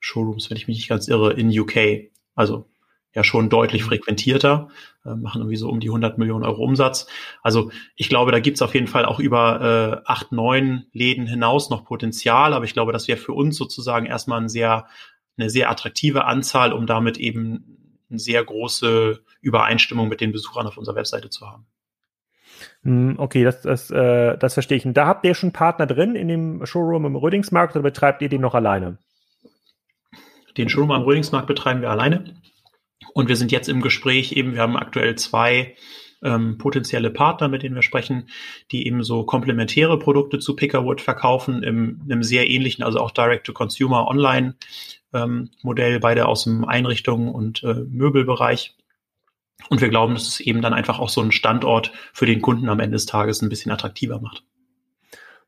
Showrooms, 0.00 0.50
wenn 0.50 0.56
ich 0.56 0.68
mich 0.68 0.76
nicht 0.76 0.88
ganz 0.88 1.08
irre, 1.08 1.32
in 1.32 1.58
UK. 1.58 2.10
Also 2.34 2.66
ja 3.14 3.24
schon 3.24 3.50
deutlich 3.50 3.84
frequentierter, 3.84 4.68
äh, 5.04 5.14
machen 5.14 5.42
irgendwie 5.42 5.56
so 5.56 5.68
um 5.68 5.80
die 5.80 5.88
100 5.88 6.18
Millionen 6.18 6.44
Euro 6.44 6.62
Umsatz. 6.62 7.06
Also 7.42 7.70
ich 7.96 8.08
glaube, 8.08 8.32
da 8.32 8.40
gibt's 8.40 8.62
auf 8.62 8.74
jeden 8.74 8.86
Fall 8.86 9.04
auch 9.04 9.20
über 9.20 10.02
äh, 10.04 10.08
acht, 10.08 10.32
neun 10.32 10.86
Läden 10.92 11.26
hinaus 11.26 11.70
noch 11.70 11.84
Potenzial, 11.84 12.54
aber 12.54 12.64
ich 12.64 12.72
glaube, 12.72 12.92
das 12.92 13.08
wäre 13.08 13.18
für 13.18 13.32
uns 13.32 13.56
sozusagen 13.56 14.06
erstmal 14.06 14.40
ein 14.40 14.48
sehr, 14.48 14.86
eine 15.36 15.50
sehr 15.50 15.70
attraktive 15.70 16.24
Anzahl, 16.24 16.72
um 16.72 16.86
damit 16.86 17.18
eben 17.18 17.98
eine 18.10 18.18
sehr 18.18 18.44
große 18.44 19.22
Übereinstimmung 19.40 20.08
mit 20.08 20.20
den 20.20 20.32
Besuchern 20.32 20.66
auf 20.66 20.78
unserer 20.78 20.96
Webseite 20.96 21.30
zu 21.30 21.50
haben. 21.50 21.66
Hm, 22.84 23.14
okay, 23.18 23.44
das, 23.44 23.62
das, 23.62 23.90
äh, 23.90 24.36
das 24.38 24.54
verstehe 24.54 24.78
ich. 24.78 24.86
Und 24.86 24.96
da 24.96 25.06
habt 25.06 25.24
ihr 25.24 25.34
schon 25.34 25.52
Partner 25.52 25.86
drin 25.86 26.14
in 26.14 26.28
dem 26.28 26.64
Showroom 26.64 27.06
im 27.06 27.16
Rödingsmarkt 27.16 27.74
oder 27.74 27.82
betreibt 27.82 28.22
ihr 28.22 28.28
den 28.28 28.40
noch 28.40 28.54
alleine? 28.54 28.98
Den 30.56 30.68
Showroom 30.68 30.90
am 30.90 31.02
Rödingsmarkt 31.02 31.46
betreiben 31.46 31.80
wir 31.80 31.90
alleine. 31.90 32.24
Und 33.14 33.28
wir 33.28 33.36
sind 33.36 33.52
jetzt 33.52 33.68
im 33.68 33.82
Gespräch 33.82 34.32
eben, 34.32 34.54
wir 34.54 34.62
haben 34.62 34.76
aktuell 34.76 35.16
zwei 35.16 35.76
ähm, 36.22 36.56
potenzielle 36.58 37.10
Partner, 37.10 37.48
mit 37.48 37.62
denen 37.62 37.74
wir 37.74 37.82
sprechen, 37.82 38.28
die 38.70 38.86
eben 38.86 39.02
so 39.02 39.24
komplementäre 39.24 39.98
Produkte 39.98 40.38
zu 40.38 40.56
Pickerwood 40.56 41.00
verkaufen, 41.00 41.62
im, 41.62 42.00
einem 42.04 42.22
sehr 42.22 42.48
ähnlichen, 42.48 42.84
also 42.84 43.00
auch 43.00 43.10
Direct-to-Consumer 43.10 44.06
Online 44.06 44.54
ähm, 45.12 45.50
beide 45.62 46.26
aus 46.26 46.44
dem 46.44 46.64
Einrichtungen 46.64 47.28
und 47.28 47.62
äh, 47.64 47.74
Möbelbereich. 47.74 48.76
Und 49.68 49.80
wir 49.80 49.88
glauben, 49.88 50.14
dass 50.14 50.26
es 50.26 50.40
eben 50.40 50.62
dann 50.62 50.74
einfach 50.74 50.98
auch 50.98 51.08
so 51.08 51.20
einen 51.20 51.32
Standort 51.32 51.92
für 52.12 52.26
den 52.26 52.40
Kunden 52.42 52.68
am 52.68 52.80
Ende 52.80 52.96
des 52.96 53.06
Tages 53.06 53.42
ein 53.42 53.48
bisschen 53.48 53.70
attraktiver 53.70 54.20
macht. 54.20 54.44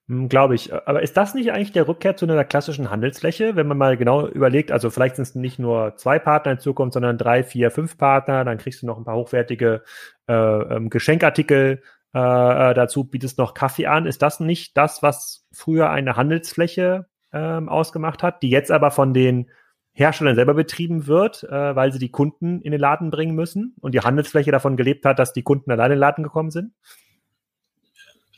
Hm, 0.08 0.28
Glaube 0.28 0.54
ich. 0.54 0.72
Aber 0.72 1.02
ist 1.02 1.16
das 1.16 1.34
nicht 1.34 1.50
eigentlich 1.52 1.72
der 1.72 1.88
Rückkehr 1.88 2.16
zu 2.16 2.26
einer 2.26 2.44
klassischen 2.44 2.90
Handelsfläche, 2.90 3.56
wenn 3.56 3.66
man 3.66 3.78
mal 3.78 3.96
genau 3.96 4.28
überlegt, 4.28 4.70
also 4.70 4.90
vielleicht 4.90 5.16
sind 5.16 5.22
es 5.22 5.34
nicht 5.34 5.58
nur 5.58 5.96
zwei 5.96 6.18
Partner 6.18 6.52
in 6.52 6.58
Zukunft, 6.58 6.94
sondern 6.94 7.16
drei, 7.16 7.42
vier, 7.42 7.70
fünf 7.70 7.96
Partner, 7.96 8.44
dann 8.44 8.58
kriegst 8.58 8.82
du 8.82 8.86
noch 8.86 8.98
ein 8.98 9.04
paar 9.04 9.16
hochwertige 9.16 9.82
äh, 10.28 10.32
ähm, 10.34 10.90
Geschenkartikel 10.90 11.82
äh, 12.14 12.18
äh, 12.18 12.74
dazu, 12.74 13.04
bietest 13.04 13.38
noch 13.38 13.54
Kaffee 13.54 13.86
an. 13.86 14.06
Ist 14.06 14.20
das 14.22 14.40
nicht 14.40 14.76
das, 14.76 15.02
was 15.02 15.46
früher 15.52 15.90
eine 15.90 16.16
Handelsfläche 16.16 17.06
ähm, 17.32 17.68
ausgemacht 17.68 18.22
hat, 18.22 18.42
die 18.42 18.50
jetzt 18.50 18.70
aber 18.70 18.90
von 18.90 19.14
den 19.14 19.50
Herstellern 19.94 20.34
selber 20.34 20.54
betrieben 20.54 21.06
wird, 21.06 21.44
äh, 21.44 21.76
weil 21.76 21.92
sie 21.92 21.98
die 21.98 22.10
Kunden 22.10 22.60
in 22.60 22.72
den 22.72 22.80
Laden 22.80 23.10
bringen 23.10 23.34
müssen 23.34 23.74
und 23.80 23.94
die 23.94 24.00
Handelsfläche 24.00 24.50
davon 24.50 24.76
gelebt 24.76 25.06
hat, 25.06 25.18
dass 25.18 25.32
die 25.32 25.42
Kunden 25.42 25.70
alleine 25.70 25.94
in 25.94 25.98
den 25.98 26.00
Laden 26.00 26.24
gekommen 26.24 26.50
sind? 26.50 26.72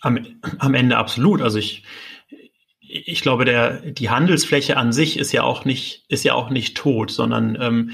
Am, 0.06 0.24
am 0.58 0.74
Ende 0.74 0.96
absolut. 0.96 1.42
Also 1.42 1.58
ich, 1.58 1.82
ich 2.78 3.20
glaube, 3.22 3.44
der, 3.44 3.80
die 3.80 4.08
Handelsfläche 4.08 4.76
an 4.76 4.92
sich 4.92 5.18
ist 5.18 5.32
ja 5.32 5.42
auch 5.42 5.64
nicht, 5.64 6.04
ist 6.08 6.24
ja 6.24 6.34
auch 6.34 6.48
nicht 6.48 6.76
tot, 6.76 7.10
sondern 7.10 7.58
ähm, 7.60 7.90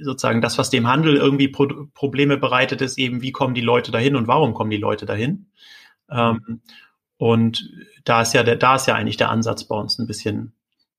sozusagen 0.00 0.40
das, 0.40 0.58
was 0.58 0.70
dem 0.70 0.88
Handel 0.88 1.16
irgendwie 1.16 1.46
Pro 1.46 1.68
Probleme 1.94 2.36
bereitet, 2.36 2.80
ist 2.80 2.98
eben, 2.98 3.22
wie 3.22 3.30
kommen 3.30 3.54
die 3.54 3.60
Leute 3.60 3.92
dahin 3.92 4.16
und 4.16 4.26
warum 4.26 4.54
kommen 4.54 4.70
die 4.70 4.76
Leute 4.76 5.06
dahin? 5.06 5.46
Ähm, 6.10 6.62
und 7.16 7.70
da 8.04 8.22
ist 8.22 8.34
ja 8.34 8.42
der, 8.42 8.56
da 8.56 8.74
ist 8.74 8.88
ja 8.88 8.96
eigentlich 8.96 9.16
der 9.16 9.30
Ansatz 9.30 9.68
bei 9.68 9.76
uns 9.76 10.00
ein 10.00 10.08
bisschen, 10.08 10.52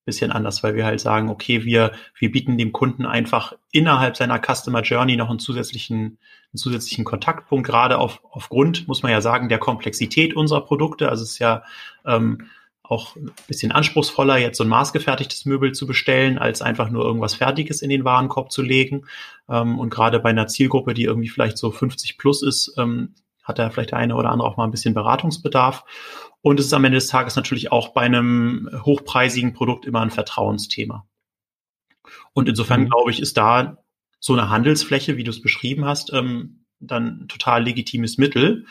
bisschen 0.07 0.31
anders, 0.31 0.63
weil 0.63 0.73
wir 0.73 0.85
halt 0.85 0.99
sagen, 0.99 1.29
okay, 1.29 1.63
wir, 1.63 1.91
wir 2.17 2.31
bieten 2.31 2.57
dem 2.57 2.71
Kunden 2.71 3.05
einfach 3.05 3.53
innerhalb 3.71 4.17
seiner 4.17 4.41
Customer 4.41 4.81
Journey 4.81 5.15
noch 5.15 5.29
einen 5.29 5.37
zusätzlichen, 5.37 6.17
einen 6.51 6.57
zusätzlichen 6.57 7.05
Kontaktpunkt, 7.05 7.67
gerade 7.67 7.99
auf, 7.99 8.21
aufgrund, 8.31 8.87
muss 8.87 9.03
man 9.03 9.11
ja 9.11 9.21
sagen, 9.21 9.49
der 9.49 9.59
Komplexität 9.59 10.35
unserer 10.35 10.61
Produkte. 10.61 11.09
Also 11.09 11.23
es 11.23 11.33
ist 11.33 11.39
ja 11.39 11.63
ähm, 12.05 12.47
auch 12.83 13.15
ein 13.15 13.31
bisschen 13.47 13.71
anspruchsvoller, 13.71 14.37
jetzt 14.37 14.57
so 14.57 14.63
ein 14.63 14.69
maßgefertigtes 14.69 15.45
Möbel 15.45 15.73
zu 15.73 15.85
bestellen, 15.85 16.37
als 16.37 16.61
einfach 16.61 16.89
nur 16.89 17.03
irgendwas 17.03 17.35
Fertiges 17.35 17.81
in 17.81 17.89
den 17.89 18.05
Warenkorb 18.05 18.51
zu 18.51 18.61
legen. 18.61 19.05
Ähm, 19.49 19.77
und 19.77 19.89
gerade 19.89 20.19
bei 20.19 20.29
einer 20.29 20.47
Zielgruppe, 20.47 20.93
die 20.93 21.03
irgendwie 21.03 21.29
vielleicht 21.29 21.57
so 21.57 21.69
50 21.69 22.17
plus 22.17 22.41
ist, 22.41 22.73
ähm, 22.77 23.13
hat 23.43 23.59
da 23.59 23.69
vielleicht 23.69 23.91
der 23.91 23.99
eine 23.99 24.15
oder 24.15 24.29
andere 24.29 24.47
auch 24.47 24.57
mal 24.57 24.65
ein 24.65 24.71
bisschen 24.71 24.93
Beratungsbedarf. 24.93 25.83
Und 26.41 26.59
es 26.59 26.67
ist 26.67 26.73
am 26.73 26.85
Ende 26.85 26.97
des 26.97 27.07
Tages 27.07 27.35
natürlich 27.35 27.71
auch 27.71 27.89
bei 27.89 28.01
einem 28.01 28.69
hochpreisigen 28.85 29.53
Produkt 29.53 29.85
immer 29.85 30.01
ein 30.01 30.11
Vertrauensthema. 30.11 31.07
Und 32.33 32.47
insofern 32.47 32.81
mhm. 32.81 32.89
glaube 32.89 33.11
ich, 33.11 33.19
ist 33.19 33.37
da 33.37 33.83
so 34.19 34.33
eine 34.33 34.49
Handelsfläche, 34.49 35.17
wie 35.17 35.23
du 35.23 35.31
es 35.31 35.41
beschrieben 35.41 35.85
hast, 35.85 36.13
ähm, 36.13 36.65
dann 36.79 37.21
ein 37.23 37.27
total 37.27 37.63
legitimes 37.63 38.17
Mittel. 38.17 38.65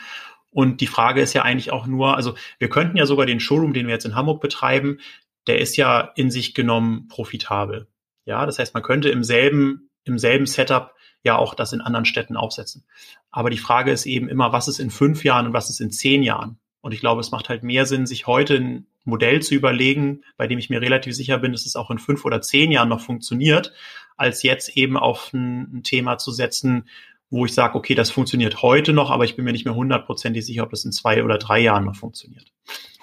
Und 0.51 0.81
die 0.81 0.87
Frage 0.87 1.21
ist 1.21 1.33
ja 1.33 1.43
eigentlich 1.43 1.71
auch 1.71 1.87
nur, 1.87 2.15
also 2.15 2.35
wir 2.57 2.69
könnten 2.69 2.97
ja 2.97 3.05
sogar 3.05 3.25
den 3.25 3.39
Showroom, 3.39 3.73
den 3.73 3.87
wir 3.87 3.93
jetzt 3.93 4.05
in 4.05 4.15
Hamburg 4.15 4.41
betreiben, 4.41 4.99
der 5.45 5.59
ist 5.59 5.77
ja 5.77 6.11
in 6.15 6.31
sich 6.31 6.53
genommen 6.53 7.07
profitabel. 7.07 7.87
Ja, 8.25 8.45
das 8.45 8.59
heißt, 8.59 8.73
man 8.73 8.83
könnte 8.83 9.09
im 9.09 9.23
selben, 9.23 9.89
im 10.03 10.17
selben 10.17 10.45
Setup 10.45 10.93
ja 11.23 11.37
auch 11.37 11.53
das 11.53 11.73
in 11.73 11.81
anderen 11.81 12.05
Städten 12.05 12.35
aufsetzen. 12.35 12.85
Aber 13.31 13.49
die 13.49 13.57
Frage 13.57 13.91
ist 13.91 14.05
eben 14.05 14.29
immer, 14.29 14.51
was 14.51 14.67
ist 14.67 14.79
in 14.79 14.89
fünf 14.89 15.23
Jahren 15.23 15.47
und 15.47 15.53
was 15.53 15.69
ist 15.69 15.79
in 15.79 15.91
zehn 15.91 16.23
Jahren? 16.23 16.59
Und 16.87 16.93
ich 16.93 17.01
glaube, 17.01 17.19
es 17.19 17.31
macht 17.31 17.49
halt 17.49 17.63
mehr 17.63 17.85
Sinn, 17.85 18.07
sich 18.07 18.27
heute 18.27 18.55
ein 18.55 18.87
Modell 19.03 19.41
zu 19.41 19.53
überlegen, 19.53 20.23
bei 20.37 20.47
dem 20.47 20.57
ich 20.57 20.69
mir 20.69 20.79
relativ 20.79 21.13
sicher 21.13 21.37
bin, 21.37 21.51
dass 21.51 21.65
es 21.65 21.75
auch 21.75 21.91
in 21.91 21.97
fünf 21.97 22.23
oder 22.23 22.41
zehn 22.41 22.71
Jahren 22.71 22.87
noch 22.87 23.01
funktioniert, 23.01 23.73
als 24.15 24.41
jetzt 24.41 24.69
eben 24.77 24.95
auf 24.95 25.33
ein, 25.33 25.83
Thema 25.83 26.17
zu 26.17 26.31
setzen, 26.31 26.87
wo 27.29 27.45
ich 27.45 27.53
sage, 27.53 27.75
okay, 27.75 27.93
das 27.93 28.09
funktioniert 28.09 28.61
heute 28.61 28.93
noch, 28.93 29.11
aber 29.11 29.25
ich 29.25 29.35
bin 29.35 29.43
mir 29.43 29.51
nicht 29.51 29.65
mehr 29.65 29.75
hundertprozentig 29.75 30.45
sicher, 30.45 30.63
ob 30.63 30.69
das 30.69 30.85
in 30.85 30.93
zwei 30.93 31.25
oder 31.25 31.37
drei 31.37 31.59
Jahren 31.59 31.83
noch 31.83 31.97
funktioniert. 31.97 32.53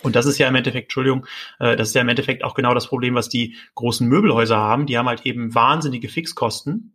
Und 0.00 0.16
das 0.16 0.24
ist 0.24 0.38
ja 0.38 0.48
im 0.48 0.54
Endeffekt, 0.54 0.86
Entschuldigung, 0.86 1.26
äh, 1.58 1.76
das 1.76 1.88
ist 1.88 1.94
ja 1.94 2.00
im 2.00 2.08
Endeffekt 2.08 2.42
auch 2.42 2.54
genau 2.54 2.72
das 2.72 2.86
Problem, 2.86 3.14
was 3.14 3.28
die 3.28 3.54
großen 3.74 4.08
Möbelhäuser 4.08 4.56
haben. 4.56 4.86
Die 4.86 4.96
haben 4.96 5.08
halt 5.08 5.26
eben 5.26 5.54
wahnsinnige 5.54 6.08
Fixkosten 6.08 6.94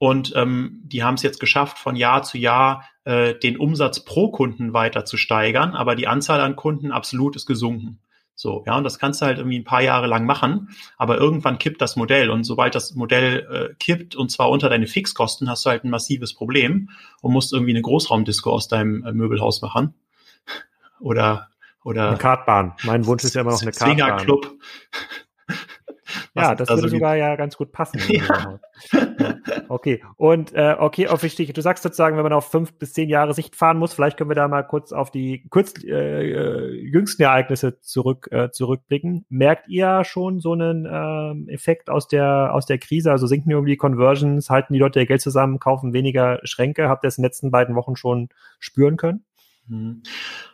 und 0.00 0.32
ähm, 0.34 0.80
die 0.82 1.04
haben 1.04 1.16
es 1.16 1.22
jetzt 1.22 1.40
geschafft, 1.40 1.78
von 1.78 1.94
Jahr 1.94 2.22
zu 2.22 2.38
Jahr 2.38 2.88
äh, 3.04 3.34
den 3.34 3.58
Umsatz 3.58 4.02
pro 4.02 4.30
Kunden 4.30 4.72
weiter 4.72 5.04
zu 5.04 5.18
steigern, 5.18 5.74
aber 5.74 5.94
die 5.94 6.08
Anzahl 6.08 6.40
an 6.40 6.56
Kunden 6.56 6.90
absolut 6.90 7.36
ist 7.36 7.44
gesunken. 7.44 8.00
So, 8.34 8.64
ja, 8.66 8.78
und 8.78 8.84
das 8.84 8.98
kannst 8.98 9.20
du 9.20 9.26
halt 9.26 9.36
irgendwie 9.36 9.58
ein 9.58 9.64
paar 9.64 9.82
Jahre 9.82 10.06
lang 10.06 10.24
machen, 10.24 10.70
aber 10.96 11.18
irgendwann 11.18 11.58
kippt 11.58 11.82
das 11.82 11.96
Modell 11.96 12.30
und 12.30 12.44
sobald 12.44 12.74
das 12.74 12.94
Modell 12.94 13.46
äh, 13.52 13.74
kippt 13.74 14.16
und 14.16 14.30
zwar 14.30 14.48
unter 14.48 14.70
deine 14.70 14.86
Fixkosten, 14.86 15.50
hast 15.50 15.66
du 15.66 15.68
halt 15.70 15.84
ein 15.84 15.90
massives 15.90 16.32
Problem 16.32 16.88
und 17.20 17.34
musst 17.34 17.52
irgendwie 17.52 17.72
eine 17.72 17.82
Großraumdisco 17.82 18.50
aus 18.50 18.68
deinem 18.68 19.04
äh, 19.04 19.12
Möbelhaus 19.12 19.60
machen. 19.60 19.92
oder 20.98 21.48
oder 21.84 22.08
eine 22.08 22.16
Kartbahn. 22.16 22.72
Mein 22.84 23.04
Wunsch 23.04 23.24
ist 23.24 23.34
ja 23.34 23.42
immer 23.42 23.50
noch 23.50 23.60
eine 23.60 23.72
Kartbahn. 23.72 23.98
Swingerclub. 23.98 24.58
Ja, 26.34 26.54
das 26.54 26.68
würde 26.68 26.88
sogar 26.88 27.16
ja 27.16 27.36
ganz 27.36 27.56
gut 27.56 27.72
passen. 27.72 28.00
Ja. 28.10 28.58
okay, 29.68 30.02
und 30.16 30.52
äh, 30.54 30.74
okay, 30.78 31.06
auf 31.06 31.22
wichtig. 31.22 31.52
Du 31.52 31.60
sagst 31.60 31.82
sozusagen, 31.82 32.16
wenn 32.16 32.22
man 32.22 32.32
auf 32.32 32.50
fünf 32.50 32.72
bis 32.78 32.92
zehn 32.92 33.08
Jahre 33.08 33.34
Sicht 33.34 33.56
fahren 33.56 33.78
muss, 33.78 33.94
vielleicht 33.94 34.16
können 34.16 34.30
wir 34.30 34.34
da 34.34 34.48
mal 34.48 34.62
kurz 34.62 34.92
auf 34.92 35.10
die 35.10 35.46
kurz 35.48 35.74
äh, 35.84 35.90
äh, 35.90 36.74
jüngsten 36.74 37.22
Ereignisse 37.22 37.80
zurück 37.80 38.28
äh, 38.30 38.50
zurückblicken. 38.50 39.26
Merkt 39.28 39.68
ihr 39.68 40.04
schon 40.04 40.40
so 40.40 40.52
einen 40.52 40.86
äh, 40.86 41.52
Effekt 41.52 41.88
aus 41.90 42.08
der 42.08 42.52
aus 42.54 42.66
der 42.66 42.78
Krise? 42.78 43.10
Also 43.10 43.26
sinken 43.26 43.50
irgendwie 43.50 43.72
die 43.72 43.76
Conversions, 43.76 44.50
halten 44.50 44.72
die 44.72 44.78
Leute 44.78 45.00
ihr 45.00 45.06
Geld 45.06 45.20
zusammen, 45.20 45.58
kaufen 45.58 45.92
weniger 45.92 46.40
Schränke? 46.44 46.88
Habt 46.88 47.04
ihr 47.04 47.08
es 47.08 47.18
in 47.18 47.22
den 47.22 47.26
letzten 47.26 47.50
beiden 47.50 47.74
Wochen 47.74 47.96
schon 47.96 48.28
spüren 48.58 48.96
können? 48.96 49.24
Mhm. 49.68 50.02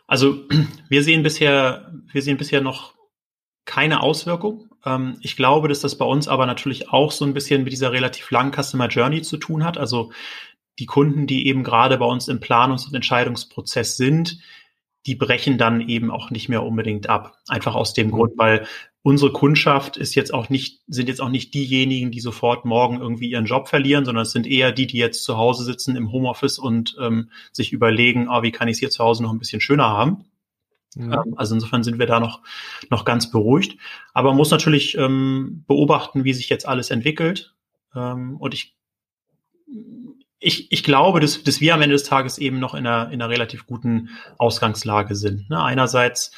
Also 0.05 0.45
wir 0.89 1.03
sehen 1.03 1.23
bisher, 1.23 1.91
wir 2.11 2.21
sehen 2.21 2.37
bisher 2.37 2.61
noch 2.61 2.96
keine 3.67 4.01
Auswirkung. 4.01 4.69
Ähm, 4.83 5.17
ich 5.21 5.35
glaube, 5.35 5.67
dass 5.67 5.81
das 5.81 5.97
bei 5.97 6.05
uns 6.05 6.27
aber 6.27 6.47
natürlich 6.47 6.89
auch 6.89 7.11
so 7.11 7.25
ein 7.25 7.35
bisschen 7.35 7.63
mit 7.63 7.73
dieser 7.73 7.91
relativ 7.91 8.31
langen 8.31 8.51
Customer 8.51 8.87
Journey 8.87 9.21
zu 9.21 9.37
tun 9.37 9.63
hat. 9.63 9.77
Also 9.77 10.11
die 10.79 10.87
Kunden, 10.87 11.27
die 11.27 11.47
eben 11.47 11.63
gerade 11.63 11.97
bei 11.97 12.05
uns 12.05 12.27
im 12.27 12.39
Planungs- 12.39 12.87
und 12.87 12.95
Entscheidungsprozess 12.95 13.97
sind, 13.97 14.39
die 15.05 15.15
brechen 15.15 15.57
dann 15.57 15.81
eben 15.87 16.11
auch 16.11 16.31
nicht 16.31 16.49
mehr 16.49 16.63
unbedingt 16.63 17.07
ab. 17.07 17.37
Einfach 17.47 17.75
aus 17.75 17.93
dem 17.93 18.07
mhm. 18.07 18.11
Grund, 18.11 18.33
weil 18.37 18.67
unsere 19.03 19.31
Kundschaft 19.31 19.95
ist 19.95 20.15
jetzt 20.15 20.33
auch 20.33 20.49
nicht, 20.49 20.81
sind 20.87 21.07
jetzt 21.07 21.21
auch 21.21 21.29
nicht 21.29 21.53
diejenigen, 21.53 22.11
die 22.11 22.19
sofort 22.19 22.65
morgen 22.65 22.99
irgendwie 22.99 23.29
ihren 23.29 23.45
Job 23.45 23.69
verlieren, 23.69 24.03
sondern 24.05 24.23
es 24.23 24.31
sind 24.31 24.47
eher 24.47 24.71
die, 24.71 24.87
die 24.87 24.97
jetzt 24.97 25.23
zu 25.23 25.37
Hause 25.37 25.63
sitzen 25.63 25.95
im 25.95 26.11
Homeoffice 26.11 26.59
und 26.59 26.97
ähm, 26.99 27.29
sich 27.51 27.71
überlegen, 27.71 28.27
oh, 28.29 28.43
wie 28.43 28.51
kann 28.51 28.67
ich 28.67 28.73
es 28.73 28.79
hier 28.79 28.89
zu 28.89 29.03
Hause 29.03 29.23
noch 29.23 29.31
ein 29.31 29.39
bisschen 29.39 29.61
schöner 29.61 29.87
haben. 29.87 30.25
Mhm. 30.97 31.13
Ähm, 31.13 31.33
also 31.37 31.55
insofern 31.55 31.83
sind 31.83 31.99
wir 31.99 32.05
da 32.05 32.19
noch, 32.19 32.41
noch 32.89 33.05
ganz 33.05 33.31
beruhigt. 33.31 33.77
Aber 34.13 34.29
man 34.29 34.37
muss 34.37 34.51
natürlich 34.51 34.97
ähm, 34.97 35.63
beobachten, 35.67 36.23
wie 36.23 36.33
sich 36.33 36.49
jetzt 36.49 36.67
alles 36.67 36.89
entwickelt. 36.89 37.53
Ähm, 37.95 38.37
und 38.37 38.53
ich, 38.53 38.75
ich, 40.39 40.71
ich 40.71 40.83
glaube, 40.83 41.19
dass, 41.19 41.43
dass 41.43 41.61
wir 41.61 41.73
am 41.73 41.81
Ende 41.81 41.95
des 41.95 42.03
Tages 42.03 42.37
eben 42.37 42.59
noch 42.59 42.73
in 42.73 42.85
einer, 42.85 43.11
in 43.11 43.21
einer 43.21 43.29
relativ 43.29 43.65
guten 43.65 44.09
Ausgangslage 44.37 45.15
sind. 45.15 45.49
Ne? 45.49 45.61
Einerseits 45.61 46.31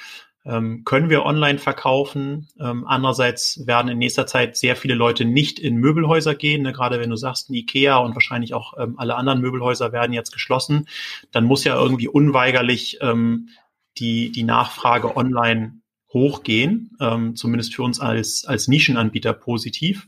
ähm, 0.45 0.83
können 0.85 1.09
wir 1.09 1.25
online 1.25 1.59
verkaufen. 1.59 2.47
Ähm, 2.59 2.85
andererseits 2.87 3.67
werden 3.67 3.89
in 3.89 3.97
nächster 3.97 4.25
Zeit 4.25 4.55
sehr 4.55 4.75
viele 4.75 4.95
Leute 4.95 5.25
nicht 5.25 5.59
in 5.59 5.75
Möbelhäuser 5.75 6.33
gehen. 6.33 6.63
Ne? 6.63 6.71
Gerade 6.71 6.99
wenn 6.99 7.09
du 7.09 7.17
sagst, 7.17 7.49
ein 7.49 7.53
Ikea 7.53 7.97
und 7.97 8.15
wahrscheinlich 8.15 8.53
auch 8.53 8.73
ähm, 8.79 8.95
alle 8.97 9.15
anderen 9.15 9.41
Möbelhäuser 9.41 9.91
werden 9.91 10.13
jetzt 10.13 10.31
geschlossen, 10.31 10.87
dann 11.31 11.43
muss 11.43 11.65
ja 11.65 11.75
irgendwie 11.75 12.07
unweigerlich 12.07 12.99
ähm, 13.01 13.49
die, 13.97 14.31
die 14.31 14.43
Nachfrage 14.43 15.15
online 15.17 15.81
hochgehen, 16.13 16.91
ähm, 16.99 17.35
zumindest 17.35 17.75
für 17.75 17.83
uns 17.83 17.99
als, 17.99 18.45
als 18.45 18.67
Nischenanbieter 18.67 19.33
positiv. 19.33 20.07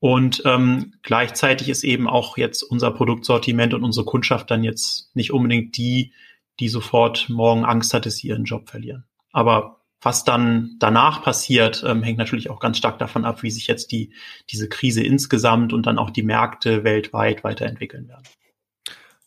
Und 0.00 0.42
ähm, 0.44 0.94
gleichzeitig 1.02 1.68
ist 1.68 1.84
eben 1.84 2.08
auch 2.08 2.36
jetzt 2.36 2.62
unser 2.62 2.90
Produktsortiment 2.92 3.74
und 3.74 3.84
unsere 3.84 4.06
Kundschaft 4.06 4.50
dann 4.50 4.62
jetzt 4.62 5.14
nicht 5.14 5.32
unbedingt 5.32 5.76
die, 5.76 6.12
die 6.60 6.68
sofort 6.68 7.28
morgen 7.28 7.64
Angst 7.64 7.94
hat, 7.94 8.06
dass 8.06 8.16
sie 8.16 8.28
ihren 8.28 8.44
Job 8.44 8.68
verlieren. 8.68 9.04
Aber 9.32 9.78
was 10.00 10.24
dann 10.24 10.76
danach 10.78 11.22
passiert, 11.22 11.84
ähm, 11.86 12.02
hängt 12.04 12.18
natürlich 12.18 12.50
auch 12.50 12.60
ganz 12.60 12.78
stark 12.78 12.98
davon 12.98 13.24
ab, 13.24 13.42
wie 13.42 13.50
sich 13.50 13.66
jetzt 13.66 13.90
die, 13.90 14.12
diese 14.50 14.68
Krise 14.68 15.02
insgesamt 15.02 15.72
und 15.72 15.86
dann 15.86 15.98
auch 15.98 16.10
die 16.10 16.22
Märkte 16.22 16.84
weltweit 16.84 17.42
weiterentwickeln 17.42 18.08
werden. 18.08 18.22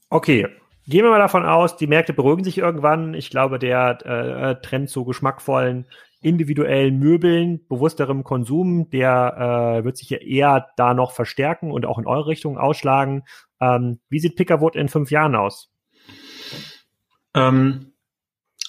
Okay, 0.10 0.48
Gehen 0.88 1.04
wir 1.04 1.12
mal 1.12 1.20
davon 1.20 1.46
aus, 1.46 1.78
die 1.78 1.88
Märkte 1.88 2.14
beruhigen 2.14 2.44
sich 2.44 2.58
irgendwann. 2.58 3.14
Ich 3.14 3.30
glaube, 3.30 3.60
der 3.60 4.06
äh, 4.06 4.62
Trend 4.62 4.90
zu 4.90 5.06
geschmackvollen 5.06 5.86
individuellen 6.22 7.00
Möbeln, 7.00 7.66
bewussterem 7.68 8.24
Konsum, 8.24 8.90
der 8.92 9.80
äh, 9.80 9.84
wird 9.84 9.98
sich 9.98 10.10
ja 10.12 10.20
eher 10.20 10.68
da 10.78 10.94
noch 10.94 11.12
verstärken 11.12 11.72
und 11.72 11.86
auch 11.86 11.98
in 11.98 12.06
eure 12.06 12.28
Richtung 12.28 12.58
ausschlagen. 12.58 13.24
Ähm, 13.60 14.00
wie 14.10 14.20
sieht 14.20 14.36
Pickerwood 14.36 14.76
in 14.76 14.88
fünf 14.88 15.10
Jahren 15.10 15.36
aus? 15.36 15.72
Ähm, 17.34 17.94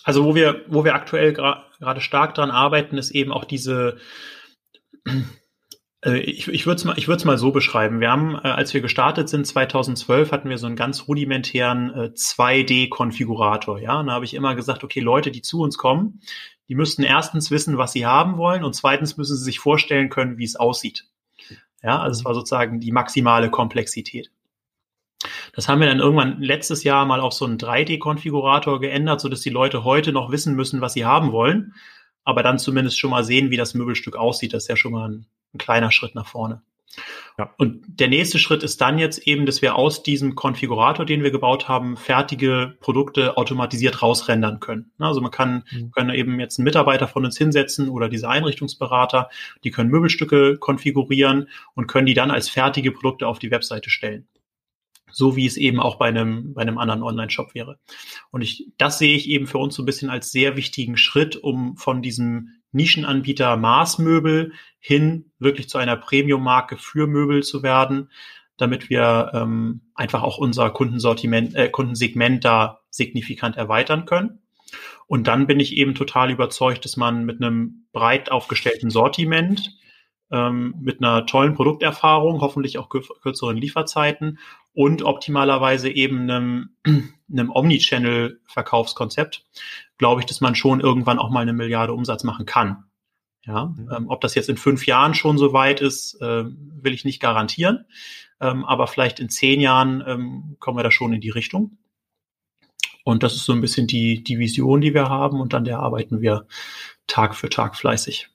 also 0.03 0.25
wo 0.25 0.35
wir, 0.35 0.65
wo 0.69 0.85
wir 0.85 0.95
aktuell 0.95 1.35
gerade 1.35 2.01
stark 2.01 2.35
dran 2.35 2.51
arbeiten, 2.51 2.97
ist 2.97 3.11
eben 3.11 3.33
auch 3.33 3.45
diese 3.45 3.99
also 6.05 6.17
ich, 6.17 6.49
ich 6.49 6.67
würde 6.67 6.77
es 6.77 6.85
mal, 6.85 6.99
ich 6.99 7.07
würde 7.07 7.25
mal 7.27 7.39
so 7.39 7.53
beschreiben. 7.53 8.01
Wir 8.01 8.11
haben, 8.11 8.35
äh, 8.35 8.49
als 8.49 8.75
wir 8.75 8.81
gestartet 8.81 9.29
sind 9.29 9.47
2012, 9.47 10.33
hatten 10.33 10.49
wir 10.49 10.59
so 10.59 10.67
einen 10.67 10.75
ganz 10.75 11.07
rudimentären 11.07 11.91
äh, 11.95 12.11
2D-Konfigurator. 12.15 13.79
Ja, 13.79 14.01
und 14.01 14.09
da 14.09 14.15
habe 14.15 14.25
ich 14.25 14.35
immer 14.35 14.57
gesagt, 14.57 14.83
okay, 14.83 14.99
Leute, 14.99 15.31
die 15.31 15.43
zu 15.43 15.61
uns 15.61 15.79
kommen, 15.79 16.21
die 16.69 16.75
müssten 16.75 17.05
erstens 17.05 17.53
wissen, 17.53 17.79
was 17.79 17.93
sie 17.93 18.05
haben 18.05 18.37
wollen, 18.37 18.65
und 18.65 18.75
zweitens 18.75 19.17
müssen 19.17 19.37
sie 19.37 19.45
sich 19.45 19.61
vorstellen 19.61 20.09
können, 20.09 20.39
wie 20.39 20.45
es 20.45 20.57
aussieht. 20.57 21.07
Ja, 21.85 22.01
also 22.01 22.19
es 22.19 22.25
war 22.25 22.35
sozusagen 22.35 22.81
die 22.81 22.93
maximale 22.93 23.51
Komplexität. 23.51 24.31
Das 25.55 25.69
haben 25.69 25.81
wir 25.81 25.87
dann 25.87 26.01
irgendwann 26.01 26.41
letztes 26.41 26.83
Jahr 26.83 27.07
mal 27.07 27.21
auf 27.21 27.33
so 27.33 27.45
einen 27.45 27.59
3D-Konfigurator 27.59 28.81
geändert, 28.81 29.21
so 29.21 29.29
dass 29.29 29.41
die 29.41 29.51
Leute 29.51 29.85
heute 29.85 30.13
noch 30.13 30.33
wissen 30.33 30.57
müssen, 30.57 30.81
was 30.81 30.95
sie 30.95 31.05
haben 31.05 31.31
wollen, 31.31 31.75
aber 32.25 32.43
dann 32.43 32.59
zumindest 32.59 32.99
schon 32.99 33.11
mal 33.11 33.25
sehen, 33.25 33.51
wie 33.51 33.57
das 33.57 33.75
Möbelstück 33.75 34.17
aussieht. 34.17 34.53
Das 34.53 34.65
ist 34.65 34.69
ja 34.69 34.77
schon 34.77 34.93
mal 34.93 35.09
ein 35.09 35.27
ein 35.55 35.59
kleiner 35.59 35.91
Schritt 35.91 36.15
nach 36.15 36.27
vorne. 36.27 36.63
Ja. 37.39 37.55
Und 37.57 37.85
der 37.87 38.09
nächste 38.09 38.39
Schritt 38.39 38.63
ist 38.63 38.83
dann 38.83 38.99
jetzt 38.99 39.27
eben, 39.27 39.47
dass 39.47 39.63
wir 39.63 39.77
aus 39.77 40.03
diesem 40.03 40.35
Konfigurator, 40.35 41.07
den 41.07 41.23
wir 41.23 41.31
gebaut 41.31 41.67
haben, 41.67 41.97
fertige 41.97 42.77
Produkte 42.81 43.39
automatisiert 43.39 44.03
rausrendern 44.03 44.61
können. 44.61 44.93
Also 44.99 45.23
man 45.23 45.31
kann, 45.31 45.65
mhm. 45.71 45.91
können 45.93 46.11
eben 46.11 46.39
jetzt 46.39 46.59
einen 46.59 46.65
Mitarbeiter 46.65 47.09
von 47.09 47.25
uns 47.25 47.39
hinsetzen 47.39 47.89
oder 47.89 48.11
diese 48.11 48.29
Einrichtungsberater, 48.29 49.31
die 49.65 49.71
können 49.71 49.91
Möbelstücke 49.91 50.59
konfigurieren 50.59 51.49
und 51.75 51.87
können 51.87 52.07
die 52.07 52.15
dann 52.15 52.31
als 52.31 52.51
fertige 52.51 52.93
Produkte 52.93 53.27
auf 53.27 53.39
die 53.39 53.51
Webseite 53.51 53.89
stellen. 53.89 54.27
So 55.13 55.37
wie 55.37 55.47
es 55.47 55.57
eben 55.57 55.79
auch 55.79 55.97
bei 55.97 56.07
einem, 56.07 56.55
bei 56.55 56.63
einem 56.63 56.79
anderen 56.79 57.03
Online-Shop 57.03 57.55
wäre. 57.55 57.79
Und 58.31 58.43
ich, 58.43 58.69
das 58.79 58.99
sehe 58.99 59.15
ich 59.15 59.29
eben 59.29 59.47
für 59.47 59.59
uns 59.59 59.75
so 59.75 59.83
ein 59.83 59.87
bisschen 59.87 60.11
als 60.11 60.33
sehr 60.33 60.57
wichtigen 60.57 60.97
Schritt, 60.97 61.37
um 61.37 61.77
von 61.77 62.03
diesem 62.03 62.49
Nischenanbieter 62.73 63.57
Maßmöbel 63.57 64.53
hin 64.79 65.31
wirklich 65.39 65.69
zu 65.69 65.79
einer 65.79 65.97
Premium-Marke 65.97 66.77
für 66.79 67.07
Möbel 67.07 67.43
zu 67.43 67.63
werden, 67.63 68.11
damit 68.57 68.91
wir 68.91 69.31
ähm, 69.35 69.83
einfach 69.95 70.23
auch 70.23 70.39
unser 70.39 70.71
Kundensortiment, 70.71 71.55
äh, 71.55 71.69
Kundensegment 71.69 72.45
da 72.45 72.81
signifikant 72.91 73.57
erweitern 73.57 74.07
können. 74.07 74.41
Und 75.07 75.27
dann 75.27 75.47
bin 75.47 75.61
ich 75.61 75.77
eben 75.77 75.95
total 75.95 76.31
überzeugt, 76.31 76.85
dass 76.85 76.97
man 76.97 77.25
mit 77.25 77.43
einem 77.43 77.87
breit 77.93 78.31
aufgestellten 78.31 78.91
Sortiment, 78.91 79.77
ähm, 80.33 80.75
mit 80.81 81.01
einer 81.01 81.27
tollen 81.27 81.55
Produkterfahrung, 81.55 82.41
hoffentlich 82.41 82.79
auch 82.79 82.89
kürzeren 82.89 83.57
Lieferzeiten 83.57 84.39
und 84.73 85.03
optimalerweise 85.03 85.91
eben 85.91 86.23
einem, 86.23 86.71
einem 87.31 87.51
Omnichannel-Verkaufskonzept, 87.51 89.45
glaube 89.99 90.23
ich, 90.23 90.27
dass 90.27 90.41
man 90.41 90.55
schon 90.55 90.81
irgendwann 90.81 91.19
auch 91.19 91.31
mal 91.31 91.41
eine 91.41 91.53
Milliarde 91.53 91.93
Umsatz 91.93 92.25
machen 92.25 92.47
kann. 92.47 92.85
Ja, 93.45 93.67
mhm. 93.67 93.91
ähm, 93.95 94.09
ob 94.09 94.21
das 94.21 94.35
jetzt 94.35 94.49
in 94.49 94.57
fünf 94.57 94.87
Jahren 94.87 95.15
schon 95.15 95.37
so 95.37 95.53
weit 95.53 95.81
ist, 95.81 96.15
äh, 96.23 96.45
will 96.45 96.95
ich 96.95 97.05
nicht 97.05 97.21
garantieren. 97.21 97.85
Ähm, 98.41 98.65
aber 98.65 98.87
vielleicht 98.87 99.21
in 99.21 99.29
zehn 99.29 99.61
Jahren 99.61 100.03
ähm, 100.07 100.57
kommen 100.61 100.79
wir 100.79 100.85
da 100.85 100.91
schon 100.91 101.13
in 101.13 101.21
die 101.21 101.31
Richtung. 101.31 101.79
Und 103.05 103.25
das 103.25 103.35
ist 103.35 103.45
so 103.45 103.53
ein 103.53 103.61
bisschen 103.61 103.89
die, 103.89 104.23
die 104.23 104.39
Vision, 104.39 104.81
die 104.81 104.95
wir 104.95 105.09
haben. 105.09 105.41
Und 105.41 105.55
an 105.55 105.65
der 105.65 105.81
arbeiten 105.81 106.21
wir 106.21 106.47
Tag 107.09 107.35
für 107.35 107.49
Tag 107.49 107.77
fleißig. 107.77 108.31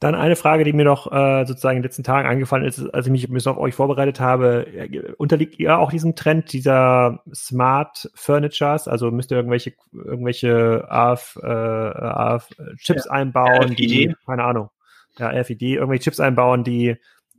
Dann 0.00 0.14
eine 0.14 0.36
Frage, 0.36 0.64
die 0.64 0.72
mir 0.72 0.84
noch 0.84 1.10
äh, 1.10 1.44
sozusagen 1.46 1.76
in 1.76 1.82
den 1.82 1.88
letzten 1.88 2.02
Tagen 2.02 2.28
eingefallen 2.28 2.66
ist, 2.66 2.92
als 2.92 3.06
ich 3.06 3.12
mich 3.12 3.28
ein 3.28 3.32
bisschen 3.32 3.52
auf 3.52 3.58
euch 3.58 3.74
vorbereitet 3.74 4.20
habe. 4.20 4.66
Unterliegt 5.18 5.58
ihr 5.58 5.78
auch 5.78 5.90
diesem 5.90 6.14
Trend 6.16 6.52
dieser 6.52 7.22
Smart 7.32 8.10
Furnitures? 8.14 8.88
Also 8.88 9.10
müsst 9.10 9.30
ihr 9.30 9.36
irgendwelche, 9.36 9.72
irgendwelche 9.92 10.84
AF, 10.88 11.38
äh, 11.42 11.46
AF 11.46 12.48
Chips 12.78 13.06
ja, 13.06 13.12
einbauen, 13.12 13.72
RFID. 13.72 13.78
die, 13.78 14.14
keine 14.26 14.44
Ahnung, 14.44 14.70
ja, 15.18 15.28
RFID, 15.30 15.62
irgendwelche 15.62 16.04
Chips 16.04 16.20
einbauen, 16.20 16.64
die 16.64 16.96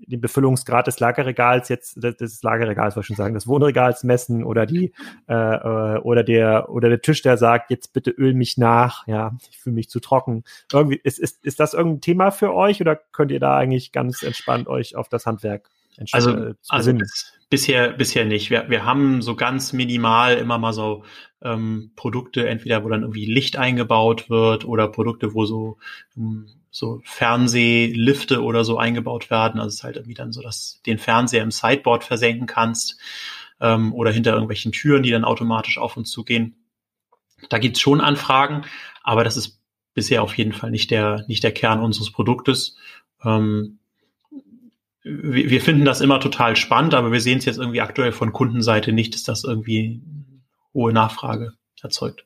den 0.08 0.22
Befüllungsgrad 0.22 0.88
des 0.88 1.00
Lagerregals 1.00 1.70
jetzt, 1.70 2.02
des 2.02 2.44
Lagerregals, 2.44 2.96
wollte 2.96 3.06
ich 3.06 3.08
schon 3.08 3.16
sagen, 3.16 3.34
des 3.34 3.48
Wohnregals 3.48 4.04
messen 4.04 4.44
oder 4.44 4.66
die, 4.66 4.94
äh, 5.28 5.34
äh, 5.34 6.00
oder 6.00 6.24
der, 6.24 6.70
oder 6.70 6.90
der 6.90 7.02
Tisch, 7.02 7.22
der 7.22 7.38
sagt, 7.38 7.72
jetzt 7.72 7.94
bitte 7.94 8.12
öl 8.12 8.34
mich 8.34 8.58
nach, 8.58 9.08
ja, 9.08 9.36
ich 9.50 9.60
fühle 9.60 9.76
mich 9.76 9.90
zu 9.90 10.00
trocken. 10.00 10.44
Irgendwie, 10.72 11.00
ist, 11.04 11.20
ist, 11.20 11.44
ist 11.46 11.60
das 11.60 11.74
irgendein 11.74 12.02
Thema 12.02 12.32
für 12.32 12.54
euch 12.54 12.82
oder 12.82 12.96
könnt 12.96 13.32
ihr 13.32 13.40
da 13.40 13.58
eigentlich 13.58 13.92
ganz 13.92 14.24
entspannt 14.24 14.68
euch 14.68 14.96
auf 14.96 15.10
das 15.10 15.26
Handwerk 15.26 15.70
also, 16.12 16.32
äh, 16.32 16.54
also 16.70 16.94
bis, 16.94 17.34
bisher, 17.50 17.92
bisher 17.92 18.26
nicht. 18.26 18.50
Wir, 18.50 18.70
wir 18.70 18.86
haben 18.86 19.22
so 19.22 19.36
ganz 19.36 19.74
minimal 19.74 20.36
immer 20.36 20.58
mal 20.58 20.74
so 20.74 21.04
ähm, 21.42 21.92
Produkte, 21.96 22.48
entweder 22.48 22.84
wo 22.84 22.90
dann 22.90 23.02
irgendwie 23.02 23.26
Licht 23.26 23.58
eingebaut 23.58 24.30
wird 24.30 24.66
oder 24.66 24.88
Produkte, 24.88 25.34
wo 25.34 25.46
so 25.46 25.78
um, 26.16 26.48
so 26.76 27.00
Fernsehlifte 27.06 28.44
oder 28.44 28.66
so 28.66 28.78
eingebaut 28.78 29.30
werden. 29.30 29.62
Also 29.62 29.70
es 29.70 29.76
ist 29.76 29.84
halt 29.86 29.96
irgendwie 29.96 30.14
dann 30.14 30.34
so, 30.34 30.42
dass 30.42 30.82
den 30.86 30.98
Fernseher 30.98 31.42
im 31.42 31.52
Sideboard 31.52 32.04
versenken 32.04 32.48
kannst 32.48 33.00
ähm, 33.62 33.94
oder 33.94 34.12
hinter 34.12 34.34
irgendwelchen 34.34 34.74
Türen, 34.74 35.02
die 35.02 35.12
dann 35.12 35.24
automatisch 35.24 35.78
auf 35.78 35.96
und 35.96 36.04
zu 36.04 36.26
gehen. 36.26 36.58
Da 37.48 37.60
gibt's 37.60 37.80
schon 37.80 38.02
Anfragen, 38.02 38.66
aber 39.04 39.24
das 39.24 39.38
ist 39.38 39.62
bisher 39.94 40.22
auf 40.22 40.38
jeden 40.38 40.52
Fall 40.52 40.70
nicht 40.70 40.92
der, 40.92 41.24
nicht 41.30 41.46
der 41.46 41.54
Kern 41.54 41.80
unseres 41.80 42.12
Produktes. 42.12 42.76
Ähm, 43.24 43.80
wir, 45.02 45.50
wir 45.50 45.62
finden 45.62 45.86
das 45.86 46.02
immer 46.02 46.20
total 46.20 46.58
spannend, 46.58 46.94
aber 46.94 47.14
wir 47.14 47.22
sehen 47.22 47.38
es 47.38 47.46
jetzt 47.46 47.58
irgendwie 47.58 47.80
aktuell 47.80 48.12
von 48.12 48.34
Kundenseite 48.34 48.92
nicht, 48.92 49.14
dass 49.14 49.24
das 49.24 49.46
irgendwie 49.46 50.02
hohe 50.74 50.92
Nachfrage 50.92 51.54
erzeugt. 51.82 52.26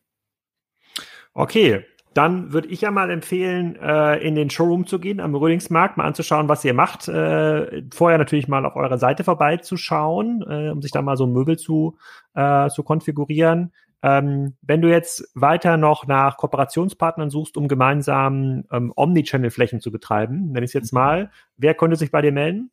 Okay, 1.35 1.85
dann 2.13 2.53
würde 2.53 2.67
ich 2.69 2.81
ja 2.81 2.91
mal 2.91 3.11
empfehlen, 3.11 3.75
äh, 3.75 4.17
in 4.17 4.35
den 4.35 4.49
Showroom 4.49 4.87
zu 4.87 4.99
gehen, 4.99 5.19
am 5.19 5.35
Rödingsmarkt, 5.35 5.97
mal 5.97 6.05
anzuschauen, 6.05 6.49
was 6.49 6.65
ihr 6.65 6.73
macht. 6.73 7.07
Äh, 7.07 7.83
vorher 7.93 8.17
natürlich 8.17 8.47
mal 8.47 8.65
auf 8.65 8.75
eurer 8.75 8.97
Seite 8.97 9.23
vorbeizuschauen, 9.23 10.43
äh, 10.47 10.69
um 10.69 10.81
sich 10.81 10.91
da 10.91 11.01
mal 11.01 11.17
so 11.17 11.27
Möbel 11.27 11.57
zu, 11.57 11.97
äh, 12.33 12.69
zu 12.69 12.83
konfigurieren. 12.83 13.71
Ähm, 14.01 14.55
wenn 14.61 14.81
du 14.81 14.89
jetzt 14.89 15.29
weiter 15.35 15.77
noch 15.77 16.07
nach 16.07 16.37
Kooperationspartnern 16.37 17.29
suchst, 17.29 17.57
um 17.57 17.67
gemeinsam 17.67 18.63
ähm, 18.71 18.93
Omnichannel-Flächen 18.95 19.81
zu 19.81 19.91
betreiben, 19.91 20.51
nenne 20.51 20.63
ich 20.63 20.69
es 20.69 20.73
jetzt 20.73 20.93
mhm. 20.93 20.99
mal, 20.99 21.31
wer 21.57 21.73
könnte 21.75 21.97
sich 21.97 22.11
bei 22.11 22.21
dir 22.21 22.31
melden? 22.31 22.71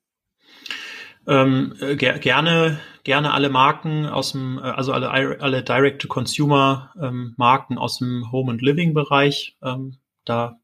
Ähm, 1.26 1.74
äh, 1.80 1.96
ger 1.96 2.18
gerne, 2.18 2.78
gerne 3.02 3.32
alle 3.32 3.48
Marken 3.50 4.06
aus 4.06 4.32
dem, 4.32 4.58
äh, 4.58 4.62
also 4.62 4.92
alle, 4.92 5.40
alle 5.40 5.62
Direct-to-Consumer-Marken 5.62 7.78
aus 7.78 7.98
dem 7.98 8.30
Home- 8.30 8.52
and 8.52 8.62
Living-Bereich. 8.62 9.56
Ähm, 9.62 9.96
da 10.24 10.58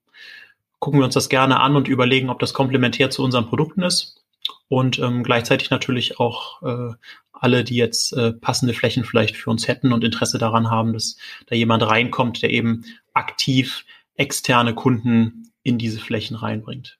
gucken 0.78 1.00
wir 1.00 1.04
uns 1.04 1.14
das 1.14 1.28
gerne 1.28 1.60
an 1.60 1.76
und 1.76 1.88
überlegen, 1.88 2.30
ob 2.30 2.38
das 2.38 2.54
komplementär 2.54 3.10
zu 3.10 3.22
unseren 3.22 3.46
Produkten 3.46 3.82
ist. 3.82 4.22
Und 4.68 4.98
ähm, 4.98 5.22
gleichzeitig 5.22 5.70
natürlich 5.70 6.18
auch 6.18 6.62
äh, 6.62 6.94
alle, 7.32 7.64
die 7.64 7.76
jetzt 7.76 8.12
äh, 8.12 8.32
passende 8.32 8.74
Flächen 8.74 9.04
vielleicht 9.04 9.36
für 9.36 9.50
uns 9.50 9.68
hätten 9.68 9.92
und 9.92 10.04
Interesse 10.04 10.38
daran 10.38 10.70
haben, 10.70 10.92
dass 10.92 11.16
da 11.46 11.56
jemand 11.56 11.86
reinkommt, 11.86 12.42
der 12.42 12.50
eben 12.50 12.84
aktiv 13.14 13.84
externe 14.14 14.74
Kunden 14.74 15.50
in 15.62 15.78
diese 15.78 16.00
Flächen 16.00 16.36
reinbringt. 16.36 16.98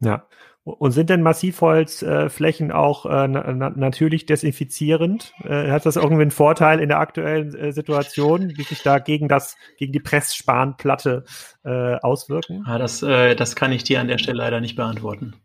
Ja, 0.00 0.28
und 0.66 0.90
sind 0.90 1.10
denn 1.10 1.22
Massivholzflächen 1.22 2.72
auch 2.72 3.06
äh, 3.06 3.28
na 3.28 3.70
natürlich 3.70 4.26
desinfizierend? 4.26 5.32
Äh, 5.44 5.70
hat 5.70 5.86
das 5.86 5.94
irgendwie 5.94 6.22
einen 6.22 6.32
Vorteil 6.32 6.80
in 6.80 6.88
der 6.88 6.98
aktuellen 6.98 7.54
äh, 7.54 7.72
Situation, 7.72 8.52
wie 8.56 8.64
sich 8.64 8.82
da 8.82 8.98
gegen 8.98 9.28
das, 9.28 9.56
gegen 9.78 9.92
die 9.92 10.00
Pressspanplatte 10.00 11.24
äh, 11.64 11.94
auswirken? 12.00 12.64
Ja, 12.66 12.78
das, 12.78 13.00
äh, 13.04 13.36
das 13.36 13.54
kann 13.54 13.70
ich 13.70 13.84
dir 13.84 14.00
an 14.00 14.08
der 14.08 14.18
Stelle 14.18 14.38
leider 14.38 14.60
nicht 14.60 14.74
beantworten. 14.74 15.36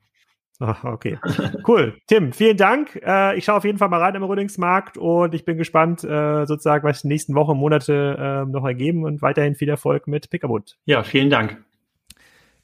Ach, 0.59 0.83
okay. 0.83 1.19
Cool. 1.67 1.95
Tim, 2.07 2.33
vielen 2.33 2.57
Dank. 2.57 2.99
Äh, 3.05 3.37
ich 3.37 3.45
schaue 3.45 3.57
auf 3.57 3.63
jeden 3.63 3.77
Fall 3.77 3.89
mal 3.89 4.01
rein 4.01 4.15
im 4.15 4.23
Rödingsmarkt 4.23 4.97
und 4.97 5.35
ich 5.35 5.45
bin 5.45 5.57
gespannt, 5.57 6.01
sozusagen, 6.01 6.83
was 6.83 7.03
die 7.03 7.09
nächsten 7.09 7.35
Wochen, 7.35 7.57
Monate 7.57 8.47
noch 8.49 8.65
ergeben 8.65 9.03
und 9.03 9.21
weiterhin 9.21 9.53
viel 9.53 9.69
Erfolg 9.69 10.07
mit 10.07 10.31
Pickerwood. 10.31 10.77
Ja, 10.85 11.03
vielen 11.03 11.29
Dank. 11.29 11.63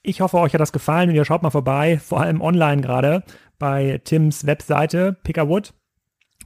Ich 0.07 0.21
hoffe, 0.21 0.37
euch 0.37 0.53
hat 0.53 0.61
das 0.61 0.71
gefallen 0.71 1.09
und 1.09 1.17
ihr 1.17 1.25
schaut 1.25 1.43
mal 1.43 1.49
vorbei, 1.49 1.99
vor 1.99 2.21
allem 2.21 2.39
online 2.39 2.81
gerade, 2.81 3.23
bei 3.59 3.99
Tims 4.05 4.45
Webseite 4.45 5.17
Pickerwood 5.23 5.73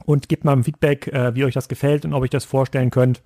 und 0.04 0.28
gebt 0.28 0.44
mal 0.44 0.54
ein 0.54 0.64
Feedback, 0.64 1.06
äh, 1.06 1.36
wie 1.36 1.44
euch 1.44 1.54
das 1.54 1.68
gefällt 1.68 2.04
und 2.04 2.12
ob 2.12 2.24
ihr 2.24 2.28
das 2.28 2.44
vorstellen 2.44 2.90
könnt, 2.90 3.22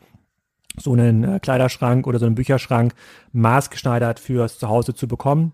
so 0.77 0.93
einen 0.93 1.25
äh, 1.25 1.41
Kleiderschrank 1.41 2.07
oder 2.07 2.19
so 2.19 2.27
einen 2.27 2.35
Bücherschrank 2.35 2.93
maßgeschneidert 3.33 4.21
fürs 4.21 4.59
Zuhause 4.59 4.93
zu 4.93 5.09
bekommen. 5.09 5.53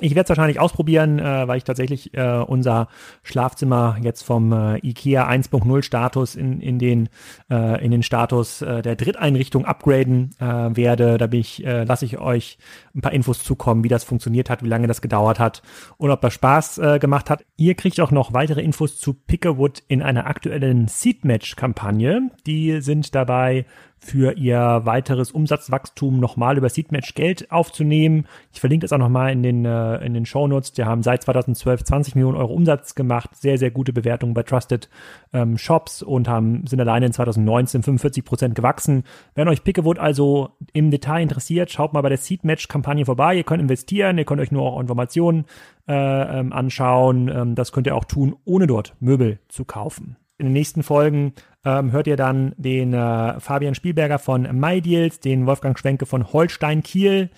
Ich 0.00 0.16
werde 0.16 0.24
es 0.24 0.28
wahrscheinlich 0.28 0.58
ausprobieren, 0.58 1.20
äh, 1.20 1.46
weil 1.46 1.56
ich 1.56 1.62
tatsächlich 1.62 2.12
äh, 2.14 2.38
unser 2.44 2.88
Schlafzimmer 3.22 3.96
jetzt 4.02 4.22
vom 4.22 4.52
äh, 4.52 4.78
IKEA 4.78 5.28
1.0 5.28 5.82
Status 5.82 6.34
in, 6.34 6.60
in, 6.60 6.80
den, 6.80 7.08
äh, 7.48 7.84
in 7.84 7.92
den 7.92 8.02
Status 8.02 8.60
äh, 8.60 8.82
der 8.82 8.96
Dritteinrichtung 8.96 9.64
upgraden 9.64 10.30
äh, 10.40 10.44
werde. 10.44 11.16
Da 11.16 11.28
bin 11.28 11.44
lasse 11.64 12.06
ich 12.06 12.18
euch 12.18 12.58
ein 12.94 13.02
paar 13.02 13.12
Infos 13.12 13.44
zukommen, 13.44 13.84
wie 13.84 13.88
das 13.88 14.02
funktioniert 14.02 14.48
hat, 14.48 14.62
wie 14.64 14.68
lange 14.68 14.86
das 14.86 15.02
gedauert 15.02 15.38
hat 15.38 15.62
und 15.98 16.10
ob 16.10 16.20
das 16.22 16.32
Spaß 16.32 16.80
gemacht 17.00 17.28
hat. 17.28 17.44
Ihr 17.56 17.74
kriegt 17.74 18.00
auch 18.00 18.10
noch 18.10 18.32
weitere 18.32 18.62
Infos 18.62 18.98
zu 18.98 19.12
Pickerwood 19.12 19.82
in 19.88 20.00
einer 20.00 20.26
aktuellen 20.26 20.88
Seedmatch-Kampagne. 20.88 22.30
Die 22.46 22.80
sind 22.80 23.14
dabei 23.14 23.66
für 24.04 24.36
ihr 24.36 24.82
weiteres 24.84 25.32
Umsatzwachstum 25.32 26.20
nochmal 26.20 26.58
über 26.58 26.68
Seedmatch 26.68 27.14
Geld 27.14 27.50
aufzunehmen. 27.50 28.26
Ich 28.52 28.60
verlinke 28.60 28.84
das 28.84 28.92
auch 28.92 28.98
nochmal 28.98 29.32
in 29.32 29.42
den, 29.42 29.64
äh, 29.64 29.96
in 30.04 30.12
den 30.12 30.26
Shownotes. 30.26 30.72
Die 30.72 30.84
haben 30.84 31.02
seit 31.02 31.22
2012 31.22 31.84
20 31.84 32.14
Millionen 32.14 32.36
Euro 32.36 32.52
Umsatz 32.52 32.94
gemacht, 32.94 33.30
sehr, 33.34 33.56
sehr 33.56 33.70
gute 33.70 33.92
Bewertungen 33.92 34.34
bei 34.34 34.42
Trusted 34.42 34.90
ähm, 35.32 35.56
Shops 35.56 36.02
und 36.02 36.28
haben, 36.28 36.66
sind 36.66 36.80
alleine 36.80 37.06
in 37.06 37.12
2019 37.12 37.82
45 37.82 38.24
Prozent 38.24 38.54
gewachsen. 38.54 39.04
Wenn 39.34 39.48
euch 39.48 39.64
Pickewood 39.64 39.98
also 39.98 40.50
im 40.74 40.90
Detail 40.90 41.22
interessiert, 41.22 41.70
schaut 41.70 41.94
mal 41.94 42.02
bei 42.02 42.10
der 42.10 42.18
Seedmatch 42.18 42.68
Kampagne 42.68 43.06
vorbei. 43.06 43.36
Ihr 43.36 43.44
könnt 43.44 43.62
investieren, 43.62 44.18
ihr 44.18 44.26
könnt 44.26 44.40
euch 44.40 44.52
nur 44.52 44.62
auch 44.62 44.80
Informationen 44.80 45.46
äh, 45.88 45.94
ähm, 46.40 46.52
anschauen. 46.52 47.28
Ähm, 47.28 47.54
das 47.54 47.72
könnt 47.72 47.86
ihr 47.86 47.96
auch 47.96 48.04
tun, 48.04 48.36
ohne 48.44 48.66
dort 48.66 48.94
Möbel 49.00 49.38
zu 49.48 49.64
kaufen. 49.64 50.16
In 50.36 50.46
den 50.46 50.52
nächsten 50.52 50.82
Folgen 50.82 51.32
ähm, 51.64 51.92
hört 51.92 52.06
ihr 52.06 52.16
dann 52.16 52.54
den 52.56 52.92
äh, 52.92 53.40
Fabian 53.40 53.74
Spielberger 53.74 54.18
von 54.18 54.42
MyDeals, 54.42 55.20
den 55.20 55.46
Wolfgang 55.46 55.78
Schwenke 55.78 56.06
von 56.06 56.32
Holstein 56.32 56.82
Kiel, 56.82 57.30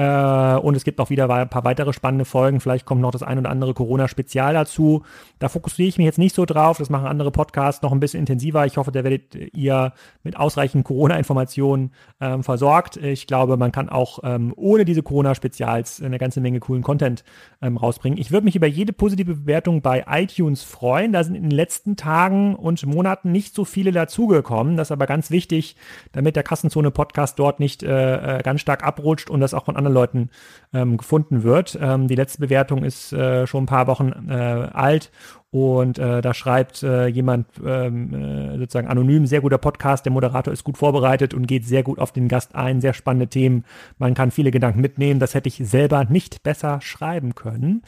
äh, 0.00 0.56
und 0.56 0.76
es 0.76 0.84
gibt 0.84 0.98
auch 0.98 1.10
wieder 1.10 1.28
ein 1.28 1.50
paar 1.50 1.64
weitere 1.64 1.92
spannende 1.92 2.24
Folgen. 2.24 2.60
Vielleicht 2.60 2.86
kommt 2.86 3.02
noch 3.02 3.10
das 3.10 3.22
ein 3.22 3.38
oder 3.38 3.50
andere 3.50 3.74
Corona-Spezial 3.74 4.54
dazu. 4.54 5.02
Da 5.38 5.50
fokussiere 5.50 5.88
ich 5.88 5.98
mich 5.98 6.06
jetzt 6.06 6.18
nicht 6.18 6.34
so 6.34 6.46
drauf. 6.46 6.78
Das 6.78 6.88
machen 6.88 7.06
andere 7.06 7.30
Podcasts 7.30 7.82
noch 7.82 7.92
ein 7.92 8.00
bisschen 8.00 8.20
intensiver. 8.20 8.64
Ich 8.64 8.78
hoffe, 8.78 8.92
da 8.92 9.04
werdet 9.04 9.34
ihr 9.54 9.92
mit 10.22 10.38
ausreichend 10.38 10.86
Corona-Informationen 10.86 11.92
ähm, 12.18 12.42
versorgt. 12.42 12.96
Ich 12.96 13.26
glaube, 13.26 13.58
man 13.58 13.72
kann 13.72 13.90
auch 13.90 14.20
ähm, 14.22 14.54
ohne 14.56 14.86
diese 14.86 15.02
Corona-Spezials 15.02 16.00
eine 16.00 16.16
ganze 16.16 16.40
Menge 16.40 16.60
coolen 16.60 16.82
Content 16.82 17.22
ähm, 17.60 17.76
rausbringen. 17.76 18.18
Ich 18.18 18.32
würde 18.32 18.46
mich 18.46 18.56
über 18.56 18.66
jede 18.66 18.94
positive 18.94 19.34
Bewertung 19.34 19.82
bei 19.82 20.06
iTunes 20.08 20.62
freuen. 20.62 21.12
Da 21.12 21.24
sind 21.24 21.34
in 21.34 21.42
den 21.42 21.50
letzten 21.50 21.96
Tagen 21.96 22.54
und 22.54 22.86
Monaten 22.86 23.32
nicht 23.32 23.54
so 23.54 23.66
viele 23.70 23.92
dazugekommen. 23.92 24.76
Das 24.76 24.88
ist 24.88 24.92
aber 24.92 25.06
ganz 25.06 25.30
wichtig, 25.30 25.76
damit 26.12 26.36
der 26.36 26.42
Kassenzone-Podcast 26.42 27.38
dort 27.38 27.60
nicht 27.60 27.82
äh, 27.82 28.38
äh 28.38 28.42
ganz 28.42 28.60
stark 28.60 28.84
abrutscht 28.84 29.30
und 29.30 29.40
das 29.40 29.54
auch 29.54 29.64
von 29.64 29.76
anderen 29.76 29.94
Leuten 29.94 30.30
ähm, 30.72 30.96
gefunden 30.96 31.42
wird. 31.42 31.78
Ähm, 31.80 32.08
die 32.08 32.14
letzte 32.14 32.40
Bewertung 32.40 32.84
ist 32.84 33.12
äh, 33.12 33.46
schon 33.46 33.64
ein 33.64 33.66
paar 33.66 33.86
Wochen 33.86 34.28
äh, 34.28 34.34
alt 34.34 35.10
und 35.52 35.98
äh, 35.98 36.20
da 36.20 36.32
schreibt 36.32 36.84
äh, 36.84 37.08
jemand 37.08 37.48
ähm, 37.64 38.14
äh, 38.14 38.58
sozusagen 38.58 38.86
anonym, 38.86 39.26
sehr 39.26 39.40
guter 39.40 39.58
Podcast, 39.58 40.04
der 40.04 40.12
Moderator 40.12 40.52
ist 40.52 40.62
gut 40.62 40.78
vorbereitet 40.78 41.34
und 41.34 41.48
geht 41.48 41.66
sehr 41.66 41.82
gut 41.82 41.98
auf 41.98 42.12
den 42.12 42.28
Gast 42.28 42.54
ein, 42.54 42.80
sehr 42.80 42.94
spannende 42.94 43.26
Themen. 43.26 43.64
Man 43.98 44.14
kann 44.14 44.30
viele 44.30 44.52
Gedanken 44.52 44.80
mitnehmen, 44.80 45.18
das 45.18 45.34
hätte 45.34 45.48
ich 45.48 45.56
selber 45.56 46.04
nicht 46.04 46.44
besser 46.44 46.80
schreiben 46.80 47.34
können. 47.34 47.82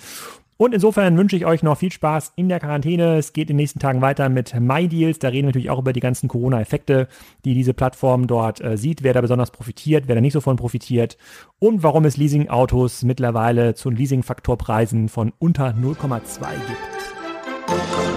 Und 0.62 0.74
insofern 0.74 1.18
wünsche 1.18 1.34
ich 1.34 1.44
euch 1.44 1.64
noch 1.64 1.76
viel 1.76 1.90
Spaß 1.90 2.34
in 2.36 2.48
der 2.48 2.60
Quarantäne. 2.60 3.16
Es 3.16 3.32
geht 3.32 3.50
in 3.50 3.56
den 3.56 3.62
nächsten 3.62 3.80
Tagen 3.80 4.00
weiter 4.00 4.28
mit 4.28 4.54
MyDeals. 4.54 5.18
Da 5.18 5.26
reden 5.26 5.46
wir 5.46 5.48
natürlich 5.48 5.70
auch 5.70 5.80
über 5.80 5.92
die 5.92 5.98
ganzen 5.98 6.28
Corona-Effekte, 6.28 7.08
die 7.44 7.54
diese 7.54 7.74
Plattform 7.74 8.28
dort 8.28 8.60
äh, 8.60 8.76
sieht, 8.76 9.02
wer 9.02 9.12
da 9.12 9.22
besonders 9.22 9.50
profitiert, 9.50 10.04
wer 10.06 10.14
da 10.14 10.20
nicht 10.20 10.34
so 10.34 10.40
von 10.40 10.54
profitiert 10.54 11.16
und 11.58 11.82
warum 11.82 12.04
es 12.04 12.16
Leasing-Autos 12.16 13.02
mittlerweile 13.02 13.74
zu 13.74 13.90
Leasing-Faktorpreisen 13.90 15.08
von 15.08 15.32
unter 15.40 15.70
0,2 15.70 16.50
gibt. 16.68 18.11